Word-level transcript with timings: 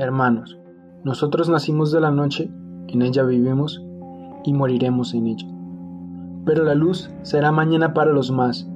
Hermanos, 0.00 0.58
nosotros 1.04 1.50
nacimos 1.50 1.92
de 1.92 2.00
la 2.00 2.10
noche, 2.10 2.50
en 2.88 3.02
ella 3.02 3.22
vivimos 3.22 3.84
y 4.44 4.54
moriremos 4.54 5.12
en 5.12 5.26
ella. 5.26 5.46
Pero 6.46 6.64
la 6.64 6.74
luz 6.74 7.10
será 7.20 7.52
mañana 7.52 7.92
para 7.92 8.10
los 8.10 8.30
más, 8.30 8.66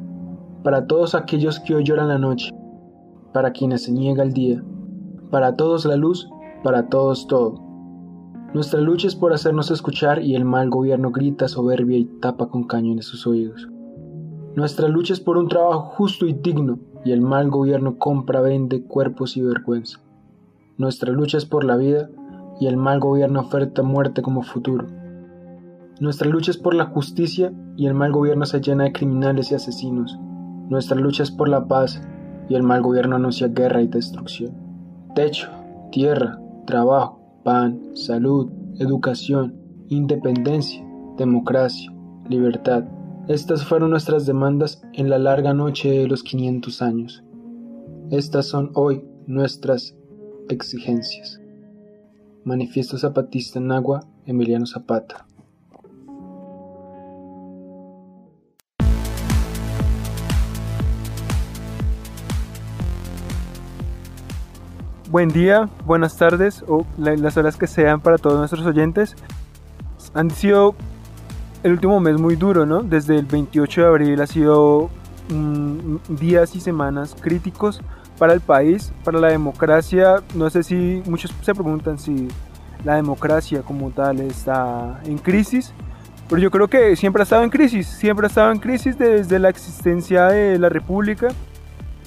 para 0.63 0.87
todos 0.87 1.15
aquellos 1.15 1.61
que 1.61 1.77
hoy 1.77 1.85
lloran 1.85 2.09
la 2.09 2.19
noche, 2.19 2.51
para 3.33 3.53
quienes 3.53 3.85
se 3.85 3.93
niega 3.93 4.23
el 4.23 4.35
día, 4.35 4.63
para 5.31 5.57
todos 5.57 5.87
la 5.87 5.97
luz, 5.97 6.29
para 6.63 6.91
todos 6.91 7.27
todo. 7.27 7.55
Nuestra 8.53 8.83
lucha 8.83 9.09
es 9.09 9.17
por 9.17 9.33
hacernos 9.33 9.71
escuchar 9.71 10.21
y 10.21 10.35
el 10.35 10.45
mal 10.45 10.69
gobierno 10.69 11.11
grita 11.11 11.49
soberbia 11.49 11.97
y 11.97 12.05
tapa 12.05 12.51
con 12.51 12.65
cañones 12.65 13.07
sus 13.07 13.27
oídos. 13.27 13.67
Nuestra 14.57 14.89
lucha 14.89 15.15
es 15.15 15.21
por 15.21 15.39
un 15.39 15.49
trabajo 15.49 15.85
justo 15.97 16.27
y 16.27 16.35
digno 16.35 16.81
y 17.03 17.13
el 17.13 17.23
mal 17.23 17.49
gobierno 17.49 17.97
compra, 17.97 18.43
vende 18.43 18.85
cuerpos 18.85 19.39
y 19.39 19.41
vergüenza. 19.41 20.04
Nuestra 20.77 21.13
lucha 21.13 21.39
es 21.39 21.47
por 21.47 21.63
la 21.63 21.77
vida 21.77 22.09
y 22.61 22.67
el 22.67 22.77
mal 22.77 22.99
gobierno 22.99 23.41
oferta 23.41 23.83
muerte 23.83 24.23
como 24.23 24.43
futuro. 24.43 24.87
Nuestra 26.01 26.29
lucha 26.29 26.51
es 26.51 26.57
por 26.57 26.75
la 26.75 26.87
justicia 26.87 27.53
y 27.77 27.87
el 27.87 27.95
mal 27.95 28.11
gobierno 28.11 28.45
se 28.45 28.61
llena 28.61 28.85
de 28.85 28.93
criminales 28.93 29.53
y 29.53 29.55
asesinos. 29.55 30.19
Nuestra 30.69 30.97
lucha 30.97 31.23
es 31.23 31.31
por 31.31 31.49
la 31.49 31.69
paz 31.69 32.03
y 32.49 32.57
el 32.57 32.65
mal 32.65 32.83
gobierno 32.83 33.17
anuncia 33.17 33.47
guerra 33.49 33.83
y 33.83 33.87
destrucción. 33.87 34.53
Techo, 35.15 35.49
tierra, 35.93 36.41
trabajo, 36.67 37.21
pan, 37.45 37.81
salud, 37.95 38.51
educación, 38.81 39.55
independencia, 39.89 40.85
democracia, 41.17 41.93
libertad. 42.29 42.85
Estas 43.29 43.65
fueron 43.65 43.91
nuestras 43.91 44.27
demandas 44.27 44.83
en 44.93 45.09
la 45.09 45.19
larga 45.19 45.55
noche 45.55 45.91
de 45.91 46.09
los 46.09 46.25
500 46.25 46.83
años. 46.83 47.23
Estas 48.11 48.47
son 48.47 48.73
hoy 48.75 49.05
nuestras 49.27 49.97
exigencias. 50.49 51.41
Manifiesto 52.45 52.99
Zapatista 52.99 53.59
en 53.59 53.73
Agua, 53.73 54.07
Emiliano 54.27 54.67
Zapata. 54.67 55.27
Buen 65.11 65.29
día, 65.29 65.69
buenas 65.87 66.17
tardes 66.17 66.65
o 66.67 66.85
las 66.99 67.37
horas 67.37 67.57
que 67.57 67.69
sean 67.69 68.01
para 68.01 68.19
todos 68.19 68.37
nuestros 68.37 68.67
oyentes. 68.67 69.15
Han 70.13 70.31
sido 70.31 70.75
el 71.63 71.73
último 71.73 72.01
mes 72.01 72.21
muy 72.21 72.35
duro, 72.35 72.67
¿no? 72.67 72.83
Desde 72.83 73.17
el 73.17 73.25
28 73.25 73.81
de 73.81 73.87
abril 73.87 74.21
ha 74.21 74.27
sido 74.27 74.91
mm, 75.29 75.97
días 76.09 76.57
y 76.57 76.61
semanas 76.61 77.15
críticos 77.19 77.81
para 78.19 78.33
el 78.33 78.41
país, 78.41 78.93
para 79.05 79.19
la 79.19 79.29
democracia. 79.29 80.23
No 80.35 80.49
sé 80.51 80.63
si 80.63 81.03
muchos 81.07 81.33
se 81.43 81.55
preguntan 81.55 81.99
si 81.99 82.29
la 82.85 82.97
democracia 82.97 83.63
como 83.63 83.91
tal 83.91 84.21
está 84.21 85.01
en 85.05 85.19
crisis, 85.19 85.73
pero 86.29 86.41
yo 86.41 86.51
creo 86.51 86.69
que 86.69 86.97
siempre 86.97 87.23
ha 87.23 87.25
estado 87.25 87.43
en 87.43 87.51
crisis, 87.51 87.87
siempre 87.87 88.27
ha 88.27 88.29
estado 88.29 88.53
en 88.53 88.59
crisis 88.59 88.99
desde 88.99 89.39
la 89.39 89.49
existencia 89.49 90.27
de 90.27 90.59
la 90.59 90.69
república 90.69 91.29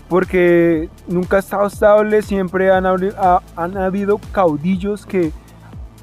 porque 0.09 0.89
nunca 1.07 1.37
ha 1.37 1.39
estado 1.39 1.67
estable, 1.67 2.21
siempre 2.21 2.71
han, 2.71 2.85
han 2.85 3.77
habido 3.77 4.19
caudillos 4.31 5.05
que 5.05 5.31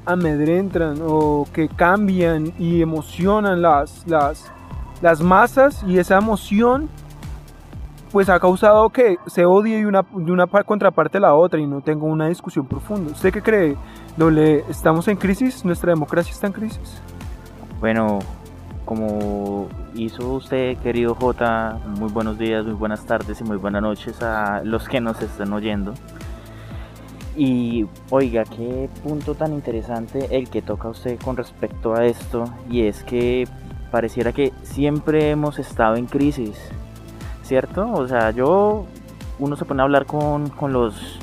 amedrentan 0.05 0.99
o 1.01 1.47
que 1.51 1.67
cambian 1.67 2.53
y 2.59 2.81
emocionan 2.81 3.61
las, 3.61 4.05
las, 4.05 4.51
las 5.01 5.21
masas 5.21 5.83
y 5.87 5.97
esa 5.97 6.17
emoción 6.17 6.89
pues 8.15 8.29
ha 8.29 8.39
causado 8.39 8.91
que 8.91 9.17
se 9.27 9.45
odie 9.45 9.75
de 9.75 9.85
una, 9.85 10.01
de 10.01 10.63
contraparte 10.63 11.17
a 11.17 11.19
la 11.19 11.35
otra 11.35 11.59
y 11.59 11.67
no 11.67 11.81
tenga 11.81 12.05
una 12.05 12.29
discusión 12.29 12.65
profunda. 12.65 13.11
¿Usted 13.11 13.33
qué 13.33 13.41
cree? 13.41 13.75
Doble, 14.15 14.63
¿estamos 14.69 15.09
en 15.09 15.17
crisis? 15.17 15.65
¿Nuestra 15.65 15.91
democracia 15.91 16.31
está 16.31 16.47
en 16.47 16.53
crisis? 16.53 17.01
Bueno, 17.81 18.19
como 18.85 19.67
hizo 19.95 20.31
usted, 20.31 20.77
querido 20.77 21.13
J, 21.13 21.77
muy 21.99 22.09
buenos 22.09 22.37
días, 22.37 22.63
muy 22.63 22.75
buenas 22.75 23.05
tardes 23.05 23.41
y 23.41 23.43
muy 23.43 23.57
buenas 23.57 23.81
noches 23.81 24.23
a 24.23 24.61
los 24.63 24.87
que 24.87 25.01
nos 25.01 25.21
están 25.21 25.51
oyendo. 25.51 25.93
Y 27.35 27.85
oiga, 28.11 28.45
qué 28.45 28.89
punto 29.03 29.35
tan 29.35 29.51
interesante 29.51 30.29
el 30.31 30.49
que 30.49 30.61
toca 30.61 30.87
usted 30.87 31.19
con 31.19 31.35
respecto 31.35 31.93
a 31.93 32.05
esto, 32.05 32.45
y 32.69 32.83
es 32.83 33.03
que 33.03 33.45
pareciera 33.91 34.31
que 34.31 34.53
siempre 34.63 35.31
hemos 35.31 35.59
estado 35.59 35.97
en 35.97 36.05
crisis, 36.05 36.71
¿cierto? 37.45 37.91
O 37.91 38.07
sea, 38.07 38.31
yo, 38.31 38.85
uno 39.39 39.55
se 39.55 39.65
pone 39.65 39.81
a 39.81 39.85
hablar 39.85 40.05
con, 40.05 40.49
con 40.49 40.73
los 40.73 41.19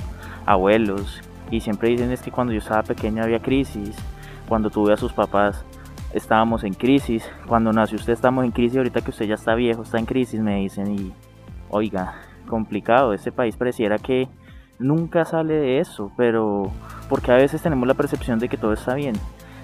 abuelos 0.47 1.21
y 1.51 1.61
siempre 1.61 1.91
dicen 1.91 2.11
es 2.11 2.23
que 2.23 2.31
cuando 2.31 2.53
yo 2.53 2.61
estaba 2.61 2.83
pequeño 2.83 3.23
había 3.23 3.41
crisis, 3.41 3.97
cuando 4.49 4.71
tuve 4.71 4.93
a 4.93 4.97
sus 4.97 5.13
papás 5.13 5.65
estábamos 6.15 6.65
en 6.65 6.75
crisis. 6.75 7.29
Cuando 7.47 7.73
nació 7.73 7.97
usted 7.97 8.13
estamos 8.13 8.45
en 8.45 8.51
crisis, 8.51 8.79
ahorita 8.79 9.01
que 9.01 9.11
usted 9.11 9.27
ya 9.27 9.35
está 9.35 9.55
viejo, 9.55 9.83
está 9.83 9.99
en 9.99 10.07
crisis, 10.07 10.41
me 10.41 10.57
dicen. 10.57 10.95
Y 10.95 11.13
oiga, 11.71 12.15
complicado, 12.47 13.13
este 13.13 13.33
país 13.33 13.57
pareciera 13.57 13.99
que 13.99 14.29
nunca 14.79 15.25
sale 15.25 15.55
de 15.55 15.79
eso, 15.81 16.13
pero 16.17 16.71
porque 17.09 17.33
a 17.33 17.37
veces 17.37 17.63
tenemos 17.63 17.87
la 17.87 17.95
percepción 17.95 18.39
de 18.39 18.49
que 18.49 18.57
todo 18.57 18.73
está 18.73 18.95
bien. 18.95 19.15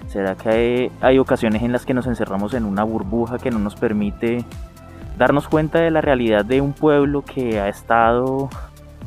¿Será 0.07 0.35
que 0.35 0.49
hay, 0.49 0.91
hay 1.01 1.19
ocasiones 1.19 1.61
en 1.61 1.71
las 1.71 1.85
que 1.85 1.93
nos 1.93 2.07
encerramos 2.07 2.53
en 2.55 2.65
una 2.65 2.83
burbuja 2.83 3.37
que 3.37 3.51
no 3.51 3.59
nos 3.59 3.75
permite 3.75 4.43
darnos 5.19 5.49
cuenta 5.49 5.79
de 5.79 5.91
la 5.91 5.99
realidad 5.99 6.45
de 6.45 6.61
un 6.61 6.71
pueblo 6.71 7.23
que 7.23 7.59
ha 7.59 7.67
estado 7.67 8.49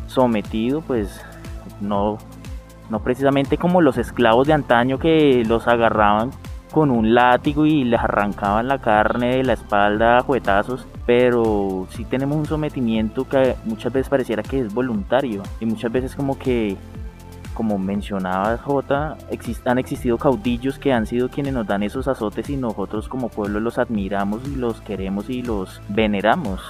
sometido, 0.07 0.83
pues 0.83 1.25
no, 1.81 2.19
no 2.91 3.01
precisamente 3.01 3.57
como 3.57 3.81
los 3.81 3.97
esclavos 3.97 4.47
de 4.47 4.53
antaño 4.53 4.99
que 4.99 5.43
los 5.49 5.67
agarraban 5.67 6.31
con 6.71 6.91
un 6.91 7.15
látigo 7.15 7.65
y 7.65 7.85
les 7.85 7.99
arrancaban 7.99 8.69
la 8.69 8.79
carne 8.79 9.37
de 9.37 9.43
la 9.43 9.55
espalda 9.55 10.19
a 10.19 10.23
juetazos, 10.23 10.87
pero 11.07 11.87
sí 11.91 12.05
tenemos 12.05 12.37
un 12.37 12.47
sometimiento 12.47 13.27
que 13.27 13.57
muchas 13.65 13.91
veces 13.91 14.11
pareciera 14.11 14.43
que 14.43 14.61
es 14.61 14.73
voluntario 14.73 15.43
y 15.61 15.67
muchas 15.67 15.91
veces 15.91 16.15
como 16.15 16.39
que 16.39 16.77
como 17.55 17.79
mencionaba 17.79 18.57
J, 18.59 19.17
han 19.65 19.79
existido 19.79 20.19
caudillos 20.19 20.79
que 20.79 20.93
han 20.93 21.07
sido 21.07 21.29
quienes 21.29 21.55
nos 21.55 21.67
dan 21.67 21.83
esos 21.83 22.09
azotes 22.09 22.49
y 22.51 22.57
nosotros 22.57 23.09
como 23.09 23.29
pueblo 23.29 23.61
los 23.61 23.79
admiramos 23.79 24.43
y 24.47 24.57
los 24.57 24.81
queremos 24.81 25.29
y 25.31 25.43
los 25.43 25.81
veneramos. 25.89 26.61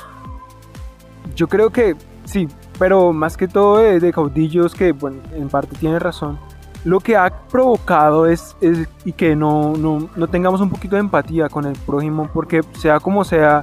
Yo 1.34 1.48
creo 1.48 1.70
que 1.70 1.96
sí, 2.24 2.48
pero 2.78 3.12
más 3.12 3.36
que 3.36 3.48
todo 3.48 3.78
de, 3.78 4.12
caudillos 4.12 4.74
que 4.74 4.94
en 5.34 5.48
parte 5.48 5.76
tiene 5.76 5.98
razón 5.98 6.38
lo 6.84 7.00
que 7.00 7.16
ha 7.16 7.30
provocado 7.48 8.26
es, 8.26 8.56
y 9.04 9.12
que 9.12 9.36
no, 9.36 9.74
no, 9.76 10.26
tengamos 10.26 10.60
un 10.60 10.70
poquito 10.70 10.96
de 10.96 11.00
empatía 11.00 11.48
con 11.48 11.64
el 11.64 11.74
prójimo, 11.86 12.28
porque 12.32 12.62
sea 12.78 12.98
como 12.98 13.24
sea, 13.24 13.62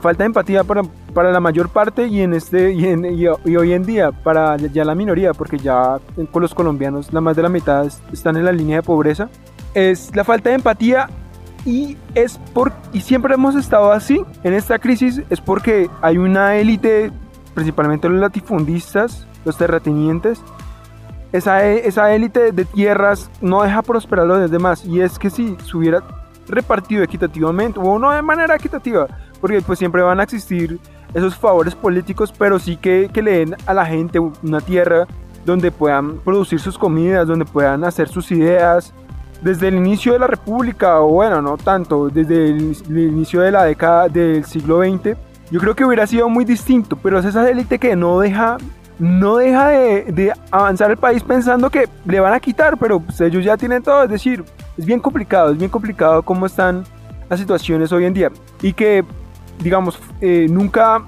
falta 0.00 0.24
de 0.24 0.26
empatía 0.26 0.64
para, 0.64 0.82
para 1.14 1.32
la 1.32 1.40
mayor 1.40 1.68
parte 1.68 2.06
y, 2.06 2.20
en 2.20 2.34
este, 2.34 2.72
y, 2.72 3.26
hoy 3.26 3.72
en 3.72 3.84
día 3.84 4.12
para 4.12 4.56
ya 4.56 4.84
la 4.84 4.94
minoría, 4.94 5.32
porque 5.32 5.58
ya 5.58 5.98
con 6.30 6.42
los 6.42 6.54
colombianos 6.54 7.12
la 7.12 7.20
más 7.20 7.36
de 7.36 7.42
la 7.42 7.48
mitad 7.48 7.86
están 8.12 8.36
en 8.36 8.44
la 8.44 8.52
línea 8.52 8.76
de 8.76 8.82
pobreza, 8.82 9.28
es 9.74 10.14
la 10.14 10.24
falta 10.24 10.50
de 10.50 10.56
empatía 10.56 11.08
y 11.64 11.96
es 12.14 12.38
por 12.54 12.72
y 12.92 13.00
siempre 13.00 13.34
hemos 13.34 13.56
estado 13.56 13.90
así 13.90 14.24
en 14.44 14.54
esta 14.54 14.78
crisis 14.78 15.22
es 15.30 15.40
porque 15.40 15.90
hay 16.00 16.16
una 16.16 16.56
élite 16.56 17.10
principalmente 17.54 18.08
los 18.08 18.20
latifundistas 18.20 19.26
los 19.44 19.58
terratenientes 19.58 20.40
esa, 21.32 21.64
esa 21.66 22.14
élite 22.14 22.52
de 22.52 22.64
tierras 22.64 23.30
no 23.40 23.62
deja 23.62 23.82
prosperar 23.82 24.24
a 24.24 24.28
los 24.28 24.50
demás. 24.50 24.84
Y 24.84 25.00
es 25.00 25.18
que 25.18 25.30
si 25.30 25.56
se 25.64 25.76
hubiera 25.76 26.02
repartido 26.48 27.02
equitativamente, 27.02 27.78
o 27.82 27.98
no 27.98 28.10
de 28.12 28.22
manera 28.22 28.54
equitativa, 28.54 29.06
porque 29.46 29.62
pues 29.62 29.78
siempre 29.78 30.02
van 30.02 30.18
a 30.18 30.24
existir 30.24 30.80
esos 31.14 31.36
favores 31.36 31.76
políticos, 31.76 32.34
pero 32.36 32.58
sí 32.58 32.76
que, 32.76 33.08
que 33.12 33.22
le 33.22 33.38
den 33.38 33.56
a 33.64 33.72
la 33.72 33.86
gente 33.86 34.18
una 34.18 34.60
tierra 34.60 35.06
donde 35.44 35.70
puedan 35.70 36.18
producir 36.18 36.58
sus 36.58 36.76
comidas, 36.76 37.28
donde 37.28 37.44
puedan 37.44 37.84
hacer 37.84 38.08
sus 38.08 38.32
ideas. 38.32 38.92
Desde 39.40 39.68
el 39.68 39.76
inicio 39.76 40.14
de 40.14 40.18
la 40.18 40.26
República, 40.26 41.00
o 41.00 41.10
bueno, 41.10 41.40
no 41.40 41.56
tanto, 41.56 42.08
desde 42.08 42.48
el, 42.48 42.76
inicio 42.88 43.40
de 43.40 43.52
la 43.52 43.62
década 43.62 44.08
del 44.08 44.44
siglo 44.44 44.82
XX, 44.82 45.16
yo 45.52 45.60
creo 45.60 45.76
que 45.76 45.84
hubiera 45.84 46.08
sido 46.08 46.28
muy 46.28 46.44
distinto, 46.44 46.96
pero 46.96 47.20
es 47.20 47.24
esa 47.24 47.48
élite 47.48 47.78
que 47.78 47.94
no 47.94 48.18
deja 48.18 48.56
no 48.98 49.36
deja 49.36 49.68
de, 49.68 50.32
avanzar 50.50 50.90
el 50.90 50.96
país 50.96 51.22
pensando 51.22 51.70
que 51.70 51.88
le 52.04 52.18
van 52.18 52.32
a 52.32 52.40
quitar, 52.40 52.78
pero 52.78 52.98
pues, 52.98 53.20
ellos 53.20 53.44
ya 53.44 53.56
tienen 53.56 53.82
todo, 53.82 54.02
es 54.02 54.10
decir, 54.10 54.42
es 54.76 54.86
bien 54.86 54.98
complicado, 54.98 55.52
es 55.52 55.58
bien 55.58 55.70
complicado 55.70 56.22
cómo 56.22 56.46
están 56.46 56.82
las 57.28 57.38
situaciones 57.38 57.92
hoy 57.92 58.06
en 58.06 58.14
día 58.14 58.30
y 58.62 58.72
que, 58.72 59.04
digamos, 59.60 59.98
eh, 60.20 60.46
nunca, 60.48 61.02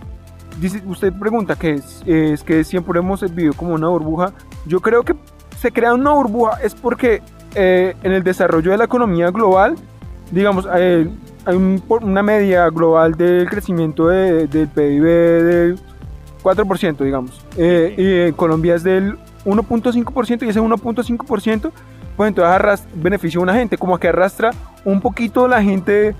usted 0.86 1.12
pregunta 1.12 1.56
que 1.56 1.74
es, 1.74 2.42
que 2.44 2.64
siempre 2.64 2.98
hemos 2.98 3.22
vivido 3.34 3.52
como 3.54 3.74
una 3.74 3.88
burbuja, 3.88 4.32
yo 4.66 4.80
creo 4.80 5.02
que 5.02 5.14
se 5.58 5.72
crea 5.72 5.94
una 5.94 6.12
burbuja 6.12 6.58
es 6.62 6.74
porque 6.74 7.22
eh, 7.54 7.94
en 8.02 8.12
el 8.12 8.22
desarrollo 8.22 8.70
de 8.70 8.78
la 8.78 8.84
economía 8.84 9.30
global, 9.30 9.76
digamos, 10.30 10.66
hay 10.66 11.10
una 12.00 12.22
media 12.22 12.68
global 12.68 13.14
del 13.14 13.48
crecimiento 13.48 14.08
del 14.08 14.48
PIB 14.48 15.02
del 15.02 15.80
4%, 16.42 16.98
digamos. 16.98 17.44
Eh, 17.56 17.94
y 17.96 18.28
en 18.28 18.34
Colombia 18.34 18.74
es 18.74 18.82
del 18.82 19.18
1.5% 19.44 20.46
y 20.46 20.48
ese 20.48 20.60
1.5% 20.60 21.72
pues 22.18 22.28
entonces 22.28 22.84
beneficia 22.96 23.38
a 23.38 23.42
una 23.44 23.54
gente, 23.54 23.78
como 23.78 23.96
que 23.96 24.08
arrastra 24.08 24.50
un 24.84 25.00
poquito 25.00 25.46
la 25.46 25.62
gente, 25.62 26.16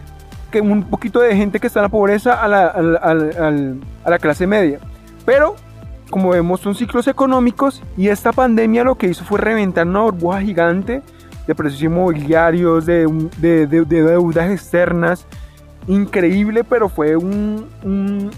que 0.50 0.60
un 0.60 0.82
poquito 0.84 1.20
de 1.20 1.36
gente 1.36 1.60
que 1.60 1.66
está 1.66 1.80
en 1.80 1.84
la 1.84 1.88
pobreza 1.88 2.42
a 2.42 2.48
la, 2.48 2.66
a 2.66 4.10
la 4.10 4.18
clase 4.18 4.46
media. 4.46 4.78
Pero 5.24 5.56
como 6.10 6.30
vemos 6.30 6.60
son 6.60 6.74
ciclos 6.74 7.06
económicos 7.06 7.82
y 7.96 8.08
esta 8.08 8.32
pandemia 8.32 8.84
lo 8.84 8.96
que 8.96 9.08
hizo 9.08 9.24
fue 9.24 9.38
reventar 9.38 9.86
una 9.86 10.00
burbuja 10.00 10.40
gigante 10.40 11.02
de 11.46 11.54
precios 11.54 11.82
inmobiliarios, 11.82 12.84
de, 12.86 13.06
de, 13.38 13.66
de, 13.66 13.84
deudas 13.84 14.50
externas, 14.50 15.26
increíble, 15.86 16.62
pero 16.62 16.90
fue 16.90 17.16
un, 17.16 18.30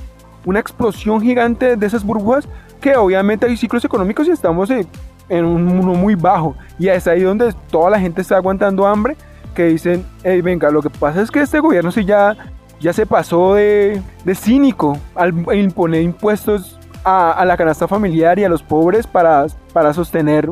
una 0.45 0.61
explosión 0.61 1.21
gigante 1.21 1.77
de 1.77 1.87
esas 1.87 2.05
burbujas 2.05 2.49
que 2.81 2.97
obviamente 2.97 3.47
hay 3.47 3.57
ciclos 3.57 3.85
económicos 3.85 4.29
y 4.29 4.31
estamos 4.31 4.71
en, 4.71 5.45
un 5.45 5.69
uno 5.69 5.95
muy 5.95 6.15
bajo 6.15 6.57
y 6.79 6.89
es 6.89 7.07
ahí 7.07 7.23
donde 7.23 7.53
toda 7.71 7.91
la 7.91 8.01
gente 8.01 8.21
está 8.21 8.37
aguantando 8.37 8.87
hambre 8.87 9.17
que 9.51 9.65
dicen, 9.65 10.05
hey, 10.23 10.41
venga, 10.41 10.71
lo 10.71 10.83
que 10.83 10.91
pasa 10.91 11.23
es 11.23 11.31
que 11.31 11.41
este 11.41 11.61
gobierno 11.61 11.91
sí 11.91 12.05
ya, 12.05 12.37
ya 12.81 12.93
se 12.93 13.07
pasó 13.07 13.55
de, 13.55 14.01
de 14.25 14.35
cínico 14.35 14.99
al 15.15 15.35
imponer 15.57 16.03
impuestos 16.03 16.79
a, 17.05 17.33
a, 17.33 17.45
la 17.45 17.57
canasta 17.57 17.89
familiar 17.89 18.39
y 18.39 18.45
a 18.45 18.49
los 18.49 18.63
pobres 18.63 19.07
para, 19.07 19.47
para 19.73 19.93
sostener 19.93 20.51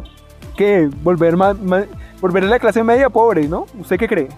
que 0.56 0.90
volver 1.02 1.36
volver 2.20 2.44
a 2.44 2.46
la 2.46 2.58
clase 2.58 2.82
media 2.82 3.08
pobre, 3.08 3.46
¿no? 3.46 3.66
¿Usted 3.78 3.96
qué 3.96 4.08
cree? 4.08 4.28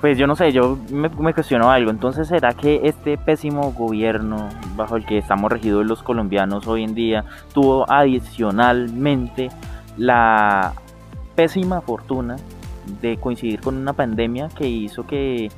Pues 0.00 0.16
yo 0.16 0.26
no 0.26 0.36
sé, 0.36 0.52
yo 0.52 0.78
me, 0.90 1.08
me, 1.08 1.34
cuestiono 1.34 1.70
algo. 1.70 1.90
Entonces, 1.90 2.28
¿será 2.28 2.52
que 2.52 2.80
este 2.84 3.18
pésimo 3.18 3.72
gobierno 3.72 4.48
bajo 4.76 4.96
el 4.96 5.04
que 5.04 5.18
estamos 5.18 5.50
regidos 5.50 5.86
los 5.86 6.02
colombianos 6.02 6.66
hoy 6.66 6.84
en 6.84 6.94
día 6.94 7.24
tuvo 7.52 7.90
adicionalmente 7.90 9.48
la 9.96 10.72
pésima 11.34 11.80
fortuna 11.80 12.36
de 13.00 13.16
coincidir 13.18 13.60
con 13.60 13.76
una 13.76 13.92
pandemia 13.92 14.48
que 14.48 14.68
hizo 14.68 15.06
que 15.06 15.50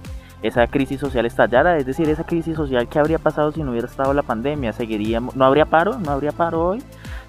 esa 0.43 0.67
crisis 0.67 1.01
social 1.01 1.27
estallara? 1.27 1.77
Es 1.77 1.87
decir, 1.87 2.09
esa 2.09 2.25
crisis 2.25 2.57
social 2.57 2.89
que 2.89 2.99
habría 2.99 3.19
pasado 3.19 3.53
si 3.53 3.63
no 3.63 3.71
hubiera 3.71 3.87
estado 3.87 4.15
la 4.15 4.23
pandemia. 4.23 4.73
¿Seguiríamos? 4.73 5.37
¿No 5.37 5.45
habría 5.45 5.67
paro? 5.67 5.99
¿No 5.99 6.11
habría 6.11 6.33
paro 6.33 6.69
hoy? 6.69 6.83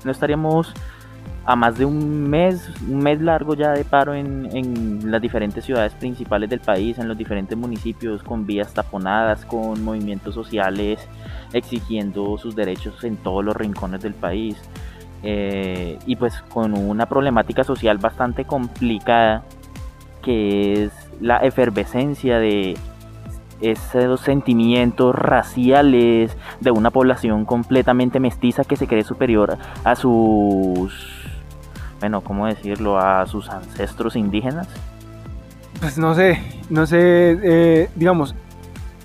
¿No 0.04 0.12
estaríamos 0.12 0.74
a 1.44 1.56
más 1.56 1.78
de 1.78 1.86
un 1.86 2.30
mes, 2.30 2.70
un 2.88 3.00
mes 3.00 3.20
largo 3.20 3.56
ya 3.56 3.72
de 3.72 3.84
paro 3.84 4.14
en, 4.14 4.48
en, 4.56 5.10
las 5.10 5.22
diferentes 5.22 5.66
ciudades 5.66 5.94
principales 5.94 6.50
del 6.50 6.60
país, 6.60 7.00
en 7.00 7.08
los 7.08 7.18
diferentes 7.18 7.58
municipios, 7.58 8.22
con 8.22 8.46
vías 8.46 8.74
taponadas, 8.74 9.44
con 9.46 9.84
movimientos 9.84 10.36
sociales 10.36 11.00
exigiendo 11.54 12.38
sus 12.38 12.56
derechos 12.56 13.04
en 13.04 13.18
todos 13.18 13.44
los 13.44 13.56
rincones 13.56 14.02
del 14.02 14.14
país. 14.14 14.58
Eh, 15.24 16.00
y 16.06 16.16
pues 16.16 16.42
con 16.50 16.74
una 16.74 17.06
problemática 17.06 17.64
social 17.64 18.00
bastante 18.00 18.46
complicada 18.46 19.44
que 20.22 20.86
es 20.86 20.92
la 21.20 21.38
efervescencia 21.38 22.40
de 22.40 22.78
esos 23.62 24.22
sentimientos 24.22 25.14
raciales 25.14 26.36
de 26.62 26.72
una 26.72 26.90
población 26.90 27.46
completamente 27.46 28.20
mestiza 28.20 28.64
que 28.64 28.76
se 28.76 28.88
cree 28.88 29.04
superior 29.04 29.58
a 29.84 29.96
sus 29.96 31.22
bueno, 32.02 32.22
¿cómo 32.22 32.48
decirlo? 32.48 32.98
A 32.98 33.28
sus 33.28 33.48
ancestros 33.48 34.16
indígenas? 34.16 34.68
Pues 35.80 36.00
no 36.00 36.16
sé, 36.16 36.42
no 36.70 36.88
sé, 36.88 36.98
eh, 37.44 37.90
digamos. 37.96 38.36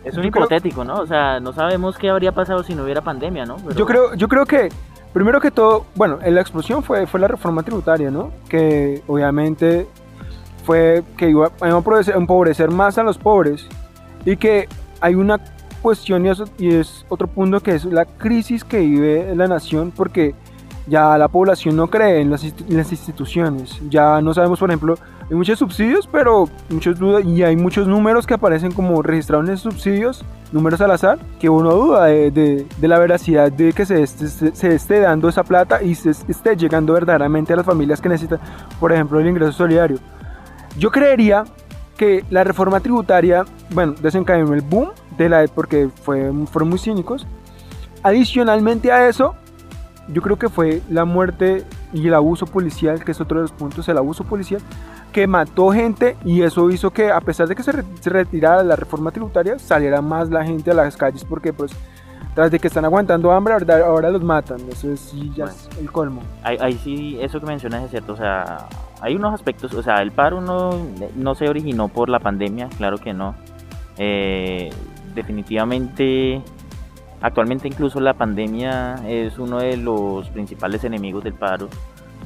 Es 0.02 0.16
un 0.16 0.24
hipotético, 0.24 0.82
¿no? 0.82 1.00
O 1.00 1.06
sea, 1.06 1.38
no 1.40 1.52
sabemos 1.52 1.98
qué 1.98 2.08
habría 2.08 2.32
pasado 2.32 2.62
si 2.62 2.74
no 2.74 2.84
hubiera 2.84 3.02
pandemia, 3.02 3.44
¿no? 3.44 3.56
Yo 3.74 3.84
creo, 3.84 4.14
yo 4.14 4.28
creo 4.28 4.46
que 4.46 4.70
primero 5.12 5.40
que 5.40 5.50
todo, 5.50 5.84
bueno, 5.94 6.19
la 6.24 6.40
explosión 6.40 6.82
fue, 6.82 7.06
fue 7.06 7.20
la 7.20 7.28
reforma 7.28 7.62
tributaria, 7.62 8.10
¿no? 8.10 8.30
Que 8.48 9.02
obviamente 9.06 9.86
fue 10.66 11.04
que 11.16 11.30
iba 11.30 11.50
a 11.60 11.68
empobrecer 11.68 12.70
más 12.70 12.98
a 12.98 13.04
los 13.04 13.16
pobres 13.16 13.66
y 14.24 14.36
que 14.36 14.68
hay 15.00 15.14
una 15.14 15.40
cuestión 15.80 16.26
y, 16.26 16.30
y 16.58 16.74
es 16.74 17.06
otro 17.08 17.28
punto 17.28 17.60
que 17.60 17.76
es 17.76 17.84
la 17.84 18.04
crisis 18.04 18.64
que 18.64 18.80
vive 18.80 19.32
la 19.36 19.46
nación 19.46 19.92
porque 19.94 20.34
ya 20.86 21.18
la 21.18 21.28
población 21.28 21.76
no 21.76 21.88
cree 21.88 22.20
en 22.20 22.30
las, 22.30 22.44
instituciones. 22.44 23.80
Ya 23.88 24.20
no 24.20 24.32
sabemos, 24.34 24.60
por 24.60 24.70
ejemplo, 24.70 24.96
hay 25.28 25.36
muchos 25.36 25.58
subsidios, 25.58 26.08
pero 26.10 26.48
muchos 26.70 26.98
dudas 26.98 27.24
y 27.24 27.42
hay 27.42 27.56
muchos 27.56 27.88
números 27.88 28.26
que 28.26 28.34
aparecen 28.34 28.72
como 28.72 29.02
registrados 29.02 29.48
en 29.48 29.56
subsidios, 29.56 30.24
números 30.52 30.80
al 30.80 30.92
azar, 30.92 31.19
que 31.40 31.48
uno 31.48 31.72
duda 31.72 32.04
de, 32.04 32.66
la 32.80 32.98
veracidad 32.98 33.50
de 33.50 33.72
que 33.72 33.84
se 33.84 34.02
esté, 34.02 34.28
se 34.28 34.74
esté, 34.74 35.00
dando 35.00 35.28
esa 35.28 35.42
plata 35.42 35.82
y 35.82 35.94
se 35.94 36.10
esté 36.10 36.56
llegando 36.56 36.92
verdaderamente 36.92 37.52
a 37.52 37.56
las 37.56 37.66
familias 37.66 38.00
que 38.00 38.08
necesitan, 38.08 38.38
por 38.78 38.92
ejemplo, 38.92 39.19
el 39.19 39.26
ingreso 39.26 39.52
solidario. 39.52 39.98
Yo 40.78 40.90
creería 40.90 41.44
que 41.96 42.25
la 42.31 42.44
reforma 42.44 42.81
tributaria, 42.81 43.44
bueno, 43.70 43.94
desencadenó 44.00 44.55
el 44.55 44.61
boom 44.61 44.90
de 45.17 45.28
la 45.28 45.46
porque 45.46 45.88
fue, 46.02 46.31
fueron 46.50 46.69
muy 46.69 46.78
cínicos. 46.78 47.26
Adicionalmente 48.02 48.93
a 48.93 49.08
eso, 49.08 49.34
yo 50.08 50.23
creo 50.23 50.38
que 50.38 50.49
fue 50.49 50.82
la 50.90 51.05
muerte 51.05 51.64
y 51.93 52.06
el 52.06 52.14
abuso 52.14 52.46
policial, 52.46 53.02
que 53.02 53.12
es 53.12 53.20
otro 53.20 53.38
de 53.38 53.43
los 53.43 53.52
puntos, 53.52 53.88
el 53.88 53.99
abuso 53.99 54.25
policial, 54.25 54.61
que 55.12 55.26
mató 55.26 55.70
gente 55.70 56.17
y 56.25 56.43
eso 56.43 56.70
hizo 56.70 56.90
que 56.90 57.11
a 57.11 57.20
pesar 57.20 57.49
de 57.49 57.56
que 57.56 57.62
se, 57.62 57.72
retirara 58.05 58.62
la 58.62 58.76
reforma 58.76 59.11
tributaria, 59.11 59.58
saliera 59.58 60.02
más 60.02 60.29
la 60.29 60.44
gente 60.44 60.70
a 60.70 60.75
las 60.75 60.96
calles 60.96 61.25
porque 61.25 61.52
pues 61.52 61.72
tras 62.34 62.50
de 62.50 62.58
que 62.58 62.69
están 62.69 62.84
aguantando 62.84 63.32
hambre, 63.32 63.55
ahora 63.55 64.11
los 64.11 64.22
matan, 64.22 64.61
eso 64.70 64.93
es 64.93 65.11
ya 65.34 65.46
es 65.46 65.70
el 65.81 65.90
colmo. 65.90 66.20
Ahí, 66.43 66.79
sí, 66.84 67.19
eso 67.20 67.40
que 67.40 67.46
mencionas 67.46 67.84
es 67.84 67.90
cierto, 67.90 68.12
o 68.12 68.17
sea, 68.17 68.69
hay 69.00 69.14
unos 69.14 69.34
aspectos, 69.34 69.75
o 69.75 69.82
sea, 69.82 70.02
el 70.02 70.12
paro 70.12 70.40
no, 70.40 70.70
no 71.14 71.34
se 71.34 71.48
originó 71.48 71.88
por 71.88 72.08
la 72.08 72.19
pandemia, 72.19 72.69
claro 72.76 72.98
que 72.98 73.12
no. 73.12 73.34
Eh, 73.98 74.70
definitivamente 75.14 76.43
Actualmente 77.20 77.66
incluso 77.66 77.98
la 77.98 78.14
pandemia 78.14 78.96
es 79.06 79.38
uno 79.38 79.58
de 79.58 79.76
los 79.76 80.28
principales 80.31 80.84
enemigos 80.84 81.25
del 81.25 81.32
paro 81.32 81.69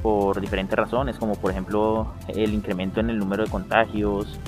por 0.02 0.40
diferentes 0.40 0.76
razones, 0.76 1.17
como 1.17 1.34
por 1.34 1.52
ejemplo 1.52 2.08
el 2.28 2.52
incremento 2.52 3.00
en 3.00 3.11
el 3.11 3.19
número 3.19 3.44
de 3.44 3.50
contagios 3.50 4.38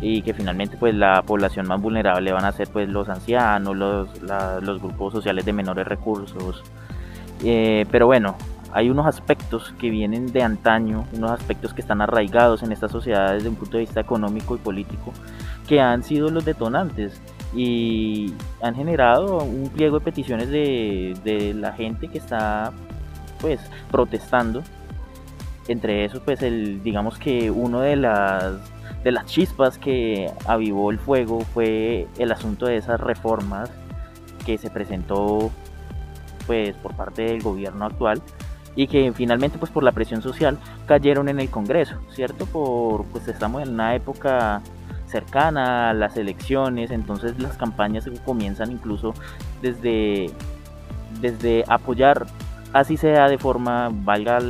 y 0.00 0.22
que 0.22 0.32
finalmente 0.32 0.76
pues 0.78 0.94
la 0.94 1.22
población 1.22 1.68
más 1.68 1.80
vulnerable 1.80 2.32
van 2.32 2.44
a 2.44 2.52
ser 2.52 2.68
pues 2.68 2.88
los 2.88 3.08
ancianos, 3.08 3.76
los, 3.76 4.08
los 4.22 4.80
grupos 4.80 5.12
sociales 5.12 5.44
de 5.44 5.52
menores 5.52 5.86
recursos. 5.86 6.62
Eh, 7.42 7.84
pero 7.90 8.06
bueno, 8.06 8.36
hay 8.74 8.90
unos 8.90 9.06
aspectos 9.06 9.72
que 9.78 9.88
vienen 9.88 10.32
de 10.32 10.42
antaño, 10.42 11.06
unos 11.12 11.30
aspectos 11.30 11.72
que 11.72 11.80
están 11.80 12.00
arraigados 12.00 12.64
en 12.64 12.72
esta 12.72 12.88
sociedad 12.88 13.32
desde 13.32 13.48
un 13.48 13.54
punto 13.54 13.76
de 13.76 13.84
vista 13.84 14.00
económico 14.00 14.56
y 14.56 14.58
político, 14.58 15.12
que 15.68 15.80
han 15.80 16.02
sido 16.02 16.28
los 16.28 16.44
detonantes 16.44 17.22
y 17.54 18.34
han 18.60 18.74
generado 18.74 19.38
un 19.38 19.68
pliego 19.68 20.00
de 20.00 20.04
peticiones 20.04 20.50
de, 20.50 21.54
la 21.56 21.72
gente 21.72 22.08
que 22.08 22.18
está 22.18 22.72
pues 23.40 23.60
protestando. 23.92 24.64
Entre 25.68 26.04
esos 26.04 26.20
pues 26.20 26.42
el 26.42 26.82
digamos 26.82 27.16
que 27.16 27.52
uno 27.52 27.80
de 27.80 27.96
las 27.96 28.54
de 29.04 29.12
las 29.12 29.24
chispas 29.26 29.78
que 29.78 30.30
avivó 30.46 30.90
el 30.90 30.98
fuego 30.98 31.40
fue 31.40 32.08
el 32.18 32.32
asunto 32.32 32.66
de 32.66 32.76
esas 32.76 33.00
reformas 33.00 33.70
que 34.44 34.58
se 34.58 34.68
presentó 34.68 35.50
pues 36.46 36.74
por 36.76 36.94
parte 36.94 37.22
del 37.22 37.40
gobierno 37.40 37.86
actual 37.86 38.20
y 38.76 38.86
que 38.86 39.12
finalmente 39.12 39.58
pues 39.58 39.70
por 39.70 39.82
la 39.82 39.92
presión 39.92 40.22
social 40.22 40.58
cayeron 40.86 41.28
en 41.28 41.40
el 41.40 41.50
Congreso, 41.50 41.96
¿cierto? 42.10 42.46
Por 42.46 43.04
pues 43.06 43.28
estamos 43.28 43.62
en 43.62 43.70
una 43.70 43.94
época 43.94 44.62
cercana 45.06 45.90
a 45.90 45.94
las 45.94 46.16
elecciones, 46.16 46.90
entonces 46.90 47.38
las 47.38 47.56
campañas 47.56 48.08
comienzan 48.24 48.72
incluso 48.72 49.14
desde, 49.62 50.28
desde 51.20 51.64
apoyar, 51.68 52.26
así 52.72 52.96
sea 52.96 53.28
de 53.28 53.38
forma, 53.38 53.90
valga, 53.92 54.40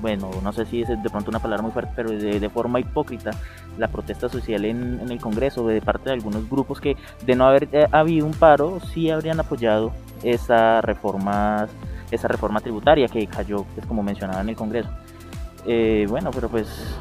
bueno, 0.00 0.30
no 0.44 0.52
sé 0.52 0.64
si 0.66 0.82
es 0.82 0.88
de 0.88 1.10
pronto 1.10 1.30
una 1.30 1.40
palabra 1.40 1.62
muy 1.62 1.72
fuerte, 1.72 1.92
pero 1.96 2.10
de, 2.10 2.48
forma 2.50 2.78
hipócrita, 2.78 3.32
la 3.78 3.88
protesta 3.88 4.28
social 4.28 4.64
en, 4.64 5.00
el 5.10 5.20
Congreso 5.20 5.66
de 5.66 5.80
parte 5.80 6.10
de 6.10 6.12
algunos 6.12 6.48
grupos 6.48 6.80
que 6.80 6.96
de 7.26 7.34
no 7.34 7.44
haber 7.44 7.68
eh, 7.72 7.88
habido 7.90 8.26
un 8.26 8.32
paro, 8.32 8.78
sí 8.94 9.10
habrían 9.10 9.40
apoyado 9.40 9.90
esa 10.22 10.80
reforma, 10.82 11.66
esa 12.10 12.28
reforma 12.28 12.60
tributaria 12.60 13.08
que 13.08 13.26
cayó, 13.26 13.64
pues 13.74 13.86
como 13.86 14.02
mencionaba 14.02 14.40
en 14.40 14.48
el 14.50 14.56
Congreso. 14.56 14.90
Eh, 15.66 16.06
bueno, 16.08 16.30
pero 16.32 16.48
pues... 16.48 16.96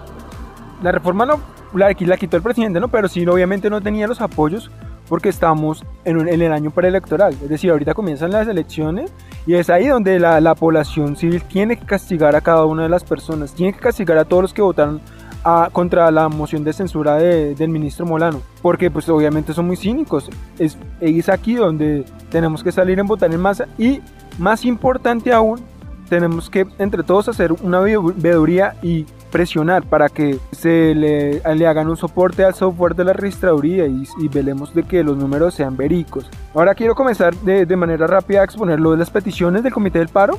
La 0.82 0.92
reforma 0.92 1.26
no 1.26 1.40
la, 1.74 1.96
la 1.98 2.18
quitó 2.18 2.38
el 2.38 2.44
presidente, 2.44 2.80
¿no? 2.80 2.88
Pero 2.88 3.08
sí, 3.08 3.26
obviamente 3.26 3.70
no 3.70 3.82
tenía 3.82 4.08
los 4.08 4.22
apoyos 4.22 4.72
porque 5.08 5.30
estamos 5.30 5.86
en, 6.04 6.28
en, 6.28 6.42
el 6.42 6.52
año 6.52 6.72
preelectoral. 6.72 7.34
Es 7.34 7.50
decir, 7.50 7.70
ahorita 7.72 7.94
comienzan 7.94 8.32
las 8.32 8.48
elecciones 8.48 9.12
y 9.46 9.54
es 9.54 9.70
ahí 9.70 9.88
donde 9.88 10.20
la, 10.20 10.42
la, 10.42 10.56
población 10.56 11.16
civil 11.16 11.44
tiene 11.44 11.78
que 11.78 11.86
castigar 11.86 12.36
a 12.36 12.42
cada 12.42 12.66
una 12.66 12.84
de 12.84 12.90
las 12.90 13.04
personas, 13.04 13.54
tiene 13.54 13.74
que 13.74 13.80
castigar 13.80 14.18
a 14.18 14.26
todos 14.26 14.44
los 14.44 14.54
que 14.54 14.64
votaron 14.64 15.02
a, 15.44 15.70
contra 15.72 16.10
la 16.10 16.28
moción 16.28 16.64
de 16.64 16.74
censura 16.74 17.16
de, 17.18 17.54
del 17.54 17.70
ministro 17.70 18.06
Molano, 18.06 18.42
porque 18.64 18.90
pues 18.90 19.08
obviamente 19.10 19.54
son 19.54 19.68
muy 19.68 19.76
cínicos. 19.76 20.30
Es, 20.58 20.78
es 21.00 21.30
aquí 21.30 21.54
donde 21.54 22.04
tenemos 22.32 22.64
que 22.64 22.72
salir 22.72 22.98
en 22.98 23.06
votar 23.06 23.32
en 23.32 23.40
masa 23.40 23.68
y 23.78 24.02
más 24.38 24.66
importante 24.66 25.32
aún, 25.34 25.60
tenemos 26.10 26.50
que 26.50 26.68
entre 26.78 27.04
todos 27.04 27.30
hacer 27.30 27.52
una 27.52 27.80
veeduría 27.80 28.76
y 28.82 29.06
presionar 29.32 29.84
para 29.84 30.08
que 30.08 30.40
se 30.52 30.96
le, 30.96 31.42
hagan 31.44 31.90
un 31.90 31.98
soporte 31.98 32.46
al 32.46 32.54
software 32.54 32.96
de 32.96 33.06
la 33.06 33.14
registraduría 33.14 33.86
y, 33.86 34.08
y, 34.20 34.28
velemos 34.28 34.74
de 34.74 34.84
que 34.84 35.04
los 35.04 35.18
números 35.18 35.56
sean 35.56 35.76
verídicos. 35.76 36.30
Ahora 36.54 36.76
quiero 36.76 36.96
comenzar 36.96 37.36
de, 37.36 37.76
manera 37.76 38.08
rápida 38.08 38.42
a 38.42 38.44
exponer 38.46 38.80
lo 38.80 38.92
de 38.92 38.98
las 38.98 39.10
peticiones 39.10 39.64
del 39.64 39.74
Comité 39.74 40.00
del 40.00 40.08
Paro, 40.08 40.38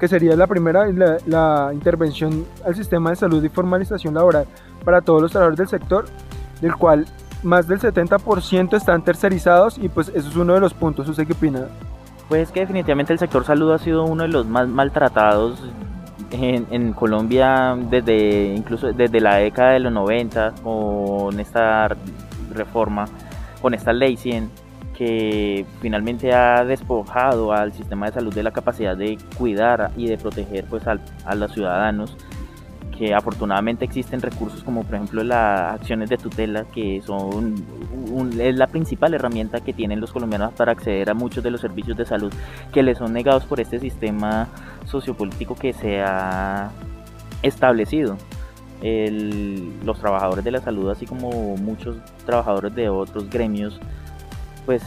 que 0.00 0.08
sería 0.08 0.34
la 0.36 0.46
primera, 0.46 0.86
la, 0.86 1.18
la 1.26 1.70
intervención 1.72 2.44
al 2.66 2.74
sistema 2.74 3.10
de 3.10 3.16
salud 3.16 3.44
y 3.44 3.48
formalización 3.48 4.14
laboral 4.14 4.46
para 4.84 5.00
todos 5.00 5.22
los 5.22 5.30
trabajadores 5.30 5.58
del 5.58 5.68
sector, 5.68 6.06
del 6.60 6.74
cual 6.74 7.06
más 7.44 7.68
del 7.68 7.78
70% 7.78 8.76
están 8.76 9.04
tercerizados 9.04 9.78
y 9.78 9.88
pues 9.88 10.08
eso 10.08 10.28
es 10.28 10.36
uno 10.36 10.54
de 10.54 10.60
los 10.60 10.74
puntos. 10.74 11.08
¿Usted 11.08 11.26
qué 11.26 11.34
opina? 11.34 11.68
Pues 12.28 12.50
que 12.50 12.60
definitivamente 12.60 13.12
el 13.12 13.18
sector 13.18 13.44
salud 13.44 13.72
ha 13.72 13.78
sido 13.78 14.04
uno 14.04 14.22
de 14.22 14.28
los 14.28 14.46
más 14.46 14.66
maltratados 14.68 15.62
en, 16.30 16.92
Colombia 16.94 17.76
desde 17.78 18.54
incluso 18.54 18.92
desde 18.92 19.20
la 19.20 19.36
década 19.36 19.72
de 19.72 19.80
los 19.80 19.92
90 19.92 20.54
con 20.62 21.38
esta 21.38 21.88
reforma, 22.52 23.06
con 23.62 23.74
esta 23.74 23.92
ley 23.92 24.16
100 24.16 24.50
que 24.96 25.66
finalmente 25.80 26.32
ha 26.32 26.64
despojado 26.64 27.52
al 27.52 27.72
sistema 27.72 28.06
de 28.06 28.12
salud 28.12 28.34
de 28.34 28.42
la 28.42 28.52
capacidad 28.52 28.96
de 28.96 29.18
cuidar 29.36 29.90
y 29.96 30.06
de 30.06 30.16
proteger 30.16 30.64
pues 30.64 30.84
a 30.86 31.34
los 31.34 31.52
ciudadanos 31.52 32.16
que 32.96 33.14
afortunadamente 33.14 33.84
existen 33.84 34.20
recursos 34.20 34.62
como 34.62 34.84
por 34.84 34.94
ejemplo 34.94 35.24
las 35.24 35.74
acciones 35.74 36.08
de 36.08 36.16
tutela, 36.16 36.64
que 36.64 37.02
son 37.02 37.54
es 38.38 38.56
la 38.56 38.66
principal 38.66 39.14
herramienta 39.14 39.60
que 39.60 39.72
tienen 39.72 40.00
los 40.00 40.12
colombianos 40.12 40.52
para 40.52 40.72
acceder 40.72 41.10
a 41.10 41.14
muchos 41.14 41.42
de 41.42 41.50
los 41.50 41.60
servicios 41.60 41.96
de 41.96 42.04
salud 42.04 42.32
que 42.72 42.82
les 42.82 42.98
son 42.98 43.12
negados 43.12 43.44
por 43.44 43.60
este 43.60 43.80
sistema 43.80 44.48
sociopolítico 44.86 45.54
que 45.54 45.72
se 45.72 46.00
ha 46.00 46.70
establecido. 47.42 48.16
los 48.82 49.98
trabajadores 49.98 50.44
de 50.44 50.50
la 50.50 50.60
salud, 50.60 50.90
así 50.90 51.06
como 51.06 51.56
muchos 51.56 51.96
trabajadores 52.26 52.74
de 52.74 52.88
otros 52.88 53.30
gremios, 53.30 53.80
pues 54.66 54.82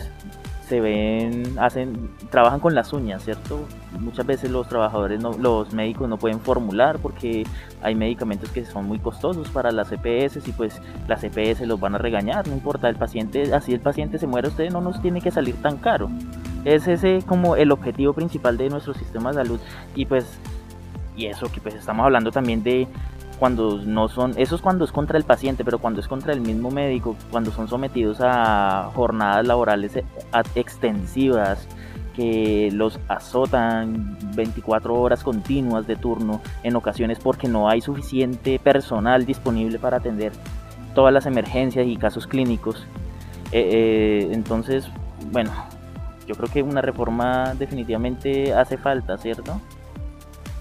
se 0.67 0.81
ven, 0.81 1.57
hacen, 1.59 2.09
trabajan 2.29 2.59
con 2.59 2.75
las 2.75 2.91
uñas, 2.91 3.23
¿cierto? 3.23 3.65
Muchas 3.99 4.25
veces 4.25 4.51
los 4.51 4.67
trabajadores, 4.67 5.21
no, 5.21 5.31
los 5.31 5.73
médicos 5.73 6.09
no 6.09 6.17
pueden 6.17 6.41
formular 6.41 6.99
porque 6.99 7.45
hay 7.81 7.95
medicamentos 7.95 8.49
que 8.51 8.65
son 8.65 8.85
muy 8.85 8.99
costosos 8.99 9.49
para 9.49 9.71
las 9.71 9.91
EPS 9.93 10.45
y 10.45 10.51
pues 10.51 10.81
las 11.07 11.23
EPS 11.23 11.61
los 11.61 11.79
van 11.79 11.95
a 11.95 11.97
regañar, 11.97 12.47
no 12.47 12.53
importa, 12.53 12.89
el 12.89 12.97
paciente, 12.97 13.53
así 13.53 13.73
el 13.73 13.79
paciente 13.79 14.19
se 14.19 14.27
muere, 14.27 14.49
usted 14.49 14.69
no 14.69 14.81
nos 14.81 15.01
tiene 15.01 15.21
que 15.21 15.31
salir 15.31 15.55
tan 15.61 15.77
caro. 15.77 16.09
Es 16.65 16.85
ese 16.87 17.21
como 17.25 17.55
el 17.55 17.71
objetivo 17.71 18.11
principal 18.11 18.57
de 18.57 18.69
nuestro 18.69 18.93
sistema 18.93 19.29
de 19.29 19.35
salud 19.35 19.59
y 19.95 20.05
pues, 20.05 20.25
y 21.15 21.27
eso 21.27 21.49
que 21.49 21.61
pues 21.61 21.75
estamos 21.75 22.03
hablando 22.03 22.29
también 22.31 22.61
de 22.61 22.89
cuando 23.39 23.79
no 23.85 24.07
son, 24.07 24.33
eso 24.37 24.55
es 24.55 24.61
cuando 24.61 24.85
es 24.85 24.91
contra 24.91 25.17
el 25.17 25.23
paciente, 25.23 25.63
pero 25.63 25.79
cuando 25.79 25.99
es 25.99 26.07
contra 26.07 26.33
el 26.33 26.41
mismo 26.41 26.71
médico, 26.71 27.15
cuando 27.31 27.51
son 27.51 27.67
sometidos 27.67 28.19
a 28.21 28.91
jornadas 28.95 29.45
laborales 29.45 29.95
e, 29.95 30.05
extensivas 30.55 31.67
que 32.15 32.69
los 32.73 32.99
azotan 33.07 34.17
24 34.35 34.93
horas 34.95 35.23
continuas 35.23 35.85
de 35.85 35.95
turno 35.95 36.41
en 36.63 36.75
ocasiones 36.75 37.19
porque 37.19 37.47
no 37.47 37.69
hay 37.69 37.79
suficiente 37.79 38.57
personal 38.57 39.25
disponible 39.25 39.77
para 39.77 39.97
atender 39.97 40.31
todas 40.95 41.13
las 41.13 41.27
emergencias 41.27 41.85
y 41.85 41.95
casos 41.95 42.25
clínicos. 42.25 42.87
Eh, 43.51 43.69
eh, 43.71 44.29
entonces, 44.31 44.89
bueno, 45.31 45.51
yo 46.25 46.33
creo 46.33 46.49
que 46.49 46.63
una 46.63 46.81
reforma 46.81 47.53
definitivamente 47.53 48.51
hace 48.51 48.77
falta, 48.77 49.15
¿cierto? 49.19 49.61